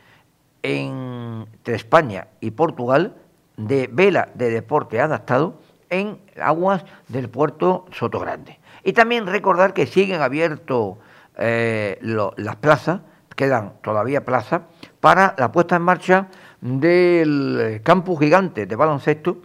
entre 0.62 1.74
España 1.74 2.28
y 2.40 2.52
Portugal, 2.52 3.16
de 3.56 3.88
vela 3.92 4.28
de 4.34 4.50
deporte 4.50 5.00
adaptado 5.00 5.58
en 5.90 6.18
aguas 6.40 6.84
del 7.08 7.28
puerto 7.28 7.86
Sotogrande. 7.92 8.58
Y 8.84 8.92
también 8.92 9.26
recordar 9.26 9.74
que 9.74 9.86
siguen 9.86 10.22
abiertos 10.22 10.96
eh, 11.36 11.98
las 12.00 12.56
plazas, 12.56 13.00
quedan 13.34 13.74
todavía 13.82 14.24
plazas, 14.24 14.62
para 15.00 15.34
la 15.38 15.52
puesta 15.52 15.76
en 15.76 15.82
marcha 15.82 16.28
del 16.60 17.80
campus 17.84 18.18
gigante 18.18 18.66
de 18.66 18.76
baloncesto. 18.76 19.38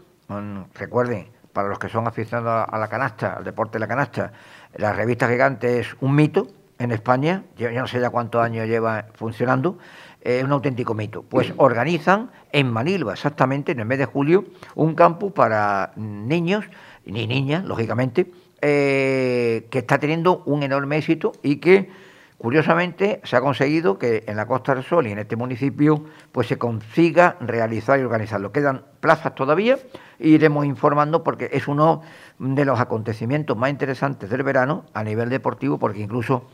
recuerden, 0.74 1.28
para 1.52 1.68
los 1.68 1.78
que 1.78 1.90
son 1.90 2.08
aficionados 2.08 2.68
a 2.72 2.78
la 2.78 2.88
canasta, 2.88 3.34
al 3.34 3.44
deporte 3.44 3.74
de 3.74 3.80
la 3.80 3.88
canasta, 3.88 4.32
la 4.76 4.94
revista 4.94 5.28
gigante 5.28 5.80
es 5.80 5.96
un 6.00 6.16
mito 6.16 6.48
en 6.80 6.92
España, 6.92 7.44
yo, 7.58 7.70
no 7.72 7.88
sé 7.88 8.00
ya 8.00 8.10
cuántos 8.10 8.42
años 8.42 8.68
lleva 8.68 9.06
funcionando, 9.14 9.78
es 10.20 10.44
un 10.44 10.52
auténtico 10.52 10.94
mito. 10.94 11.24
Pues 11.24 11.54
organizan 11.58 12.32
en 12.52 12.72
Manilva, 12.72 13.14
exactamente 13.14 13.72
en 13.74 13.80
el 13.80 13.86
mes 13.86 14.00
de 14.00 14.06
julio, 14.06 14.46
un 14.76 14.96
campus 14.96 15.32
para 15.32 15.92
niños, 15.96 16.66
ni 17.06 17.28
niñas, 17.28 17.66
lógicamente, 17.66 18.32
eh, 18.62 19.68
que 19.70 19.80
está 19.80 20.00
teniendo 20.00 20.44
un 20.46 20.64
enorme 20.64 20.98
éxito 20.98 21.32
y 21.42 21.58
que 21.58 21.90
curiosamente 22.38 23.22
se 23.24 23.36
ha 23.36 23.42
conseguido 23.42 24.00
que 24.00 24.24
en 24.28 24.36
la 24.36 24.48
Costa 24.48 24.74
del 24.74 24.84
Sol 24.84 25.06
y 25.06 25.12
en 25.12 25.20
este 25.20 25.36
municipio 25.36 26.06
pues 26.32 26.48
se 26.48 26.58
consiga 26.58 27.38
realizar 27.40 28.00
y 28.00 28.04
organizarlo. 28.04 28.52
Quedan 28.52 28.84
plazas 29.00 29.36
todavía 29.36 29.78
iremos 30.22 30.66
informando 30.66 31.24
porque 31.24 31.50
es 31.52 31.68
uno 31.68 32.02
de 32.40 32.66
los 32.66 32.80
acontecimientos 32.80 33.58
más 33.58 33.70
interesantes 33.70 34.30
del 34.30 34.44
verano 34.44 34.86
a 34.94 35.04
nivel 35.04 35.30
deportivo 35.30 35.78
porque 35.78 36.00
incluso 36.00 36.48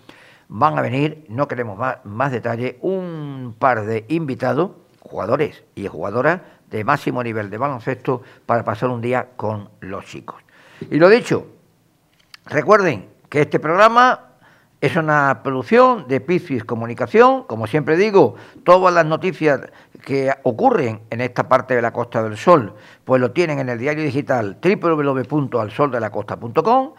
van 0.49 0.77
a 0.77 0.81
venir, 0.81 1.25
no 1.29 1.47
queremos 1.47 1.77
más, 1.77 1.97
más 2.05 2.31
detalle, 2.31 2.77
un 2.81 3.55
par 3.59 3.85
de 3.85 4.05
invitados, 4.07 4.71
jugadores 4.99 5.63
y 5.75 5.87
jugadoras 5.87 6.41
de 6.69 6.83
máximo 6.83 7.23
nivel 7.23 7.49
de 7.49 7.57
baloncesto 7.57 8.21
para 8.45 8.63
pasar 8.63 8.89
un 8.89 9.01
día 9.01 9.29
con 9.35 9.69
los 9.81 10.05
chicos. 10.05 10.41
Y 10.89 10.97
lo 10.97 11.09
dicho, 11.09 11.47
Recuerden 12.49 13.09
que 13.29 13.41
este 13.41 13.59
programa 13.59 14.21
es 14.79 14.95
una 14.95 15.41
producción 15.43 16.07
de 16.07 16.21
Piscis 16.21 16.63
Comunicación. 16.63 17.43
Como 17.43 17.67
siempre 17.67 17.97
digo, 17.97 18.35
todas 18.63 18.93
las 18.93 19.05
noticias 19.05 19.59
que 20.05 20.33
ocurren 20.43 21.01
en 21.09 21.19
esta 21.21 21.49
parte 21.49 21.75
de 21.75 21.81
la 21.81 21.91
Costa 21.91 22.21
del 22.23 22.37
Sol, 22.37 22.75
pues 23.03 23.19
lo 23.19 23.31
tienen 23.31 23.59
en 23.59 23.67
el 23.69 23.79
diario 23.79 24.03
digital 24.03 24.59
www.alsoldelacosta.com. 24.61 26.93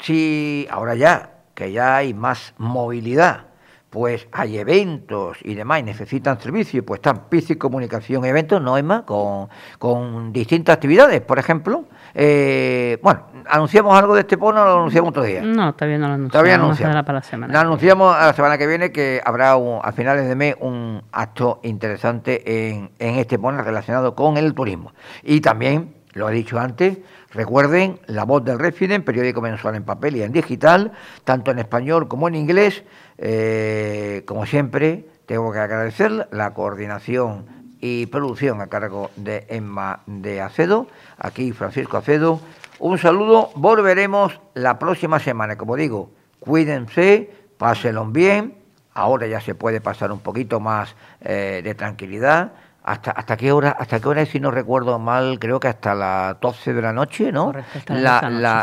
Si 0.00 0.66
ahora 0.70 0.94
ya, 0.94 1.32
que 1.54 1.70
ya 1.70 1.96
hay 1.96 2.14
más 2.14 2.54
movilidad, 2.56 3.47
pues 3.90 4.28
hay 4.32 4.58
eventos 4.58 5.38
y 5.42 5.54
demás 5.54 5.80
y 5.80 5.82
necesitan 5.84 6.38
servicio, 6.40 6.84
pues 6.84 6.98
están 6.98 7.28
Piscis 7.28 7.56
Comunicación 7.56 8.24
Eventos, 8.24 8.60
no 8.60 8.76
es 8.76 8.84
más, 8.84 9.02
con, 9.02 9.48
con 9.78 10.32
distintas 10.32 10.74
actividades. 10.74 11.20
Por 11.22 11.38
ejemplo, 11.38 11.84
eh, 12.14 12.98
bueno, 13.02 13.22
¿anunciamos 13.48 13.98
algo 13.98 14.14
de 14.14 14.20
este 14.20 14.36
pono 14.36 14.60
o 14.60 14.64
lo 14.64 14.72
anunciamos 14.80 15.10
otro 15.10 15.22
día? 15.22 15.40
No, 15.42 15.74
todavía 15.74 15.98
no 15.98 16.08
lo 16.08 16.14
anunciamos. 16.14 16.32
Todavía 16.32 16.54
anunciamos. 16.56 17.02
para 17.04 17.18
la 17.18 17.22
semana. 17.24 17.52
Lo 17.52 17.60
anunciamos 17.60 18.14
a 18.14 18.26
la 18.26 18.32
semana 18.34 18.58
que 18.58 18.66
viene 18.66 18.92
que 18.92 19.22
habrá 19.24 19.52
a 19.52 19.92
finales 19.92 20.28
de 20.28 20.34
mes 20.34 20.54
un 20.60 21.02
acto 21.12 21.60
interesante 21.62 22.68
en, 22.70 22.90
en 22.98 23.14
este 23.16 23.38
pono 23.38 23.62
relacionado 23.62 24.14
con 24.14 24.36
el 24.36 24.52
turismo. 24.52 24.92
Y 25.22 25.40
también, 25.40 25.94
lo 26.12 26.28
he 26.28 26.32
dicho 26.32 26.58
antes, 26.58 26.98
recuerden 27.30 28.00
La 28.06 28.24
Voz 28.24 28.44
del 28.44 28.58
Refiden, 28.58 29.04
periódico 29.04 29.40
mensual 29.40 29.74
en 29.74 29.84
papel 29.84 30.16
y 30.16 30.22
en 30.22 30.32
digital, 30.32 30.92
tanto 31.24 31.50
en 31.50 31.58
español 31.58 32.08
como 32.08 32.28
en 32.28 32.34
inglés. 32.34 32.84
Eh, 33.18 34.22
como 34.26 34.46
siempre, 34.46 35.06
tengo 35.26 35.52
que 35.52 35.58
agradecer 35.58 36.28
la 36.30 36.54
coordinación 36.54 37.46
y 37.80 38.06
producción 38.06 38.60
a 38.60 38.66
cargo 38.68 39.10
de 39.16 39.46
Emma 39.48 40.00
de 40.06 40.40
Acedo, 40.40 40.88
aquí 41.18 41.52
Francisco 41.52 41.98
Acedo. 41.98 42.40
Un 42.78 42.98
saludo, 42.98 43.50
volveremos 43.54 44.40
la 44.54 44.78
próxima 44.78 45.18
semana, 45.18 45.56
como 45.56 45.76
digo, 45.76 46.10
cuídense, 46.40 47.30
pásenlo 47.56 48.06
bien, 48.06 48.54
ahora 48.94 49.26
ya 49.26 49.40
se 49.40 49.54
puede 49.54 49.80
pasar 49.80 50.12
un 50.12 50.20
poquito 50.20 50.60
más 50.60 50.94
eh, 51.20 51.60
de 51.62 51.74
tranquilidad 51.74 52.52
¿Hasta, 52.88 53.10
¿Hasta 53.10 53.36
qué 53.36 53.52
hora 53.52 53.76
hasta 53.78 54.00
qué 54.00 54.08
hora 54.08 54.24
si 54.24 54.40
no 54.40 54.50
recuerdo 54.50 54.98
mal? 54.98 55.38
Creo 55.38 55.60
que 55.60 55.68
hasta 55.68 55.94
las 55.94 56.40
12 56.40 56.72
de 56.72 56.80
la 56.80 56.94
noche, 56.94 57.30
¿no? 57.30 57.52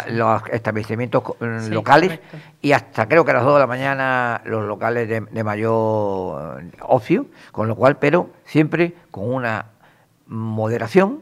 Los 0.09 0.41
establecimientos 0.51 1.23
mm, 1.39 1.71
locales 1.71 2.19
y 2.59 2.71
hasta 2.71 3.07
creo 3.07 3.23
que 3.23 3.31
a 3.31 3.35
las 3.35 3.43
2 3.43 3.53
de 3.53 3.59
la 3.59 3.67
mañana 3.67 4.41
los 4.45 4.65
locales 4.65 5.07
de, 5.07 5.43
mayor 5.43 6.59
eh, 6.59 6.71
ocio, 6.81 7.27
con 7.51 7.67
lo 7.67 7.75
cual, 7.75 7.97
pero 7.97 8.31
siempre 8.45 8.95
con 9.11 9.31
una 9.31 9.67
moderación 10.25 11.21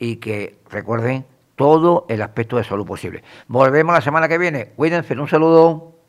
y 0.00 0.16
que 0.16 0.58
recuerden 0.70 1.26
todo 1.54 2.06
el 2.08 2.20
aspecto 2.20 2.56
de 2.56 2.64
salud 2.64 2.84
posible. 2.84 3.22
Volvemos 3.46 3.94
la 3.94 4.00
semana 4.00 4.26
que 4.26 4.38
viene. 4.38 4.72
Cuídense, 4.74 5.14
un 5.14 5.28
saludo. 5.28 5.99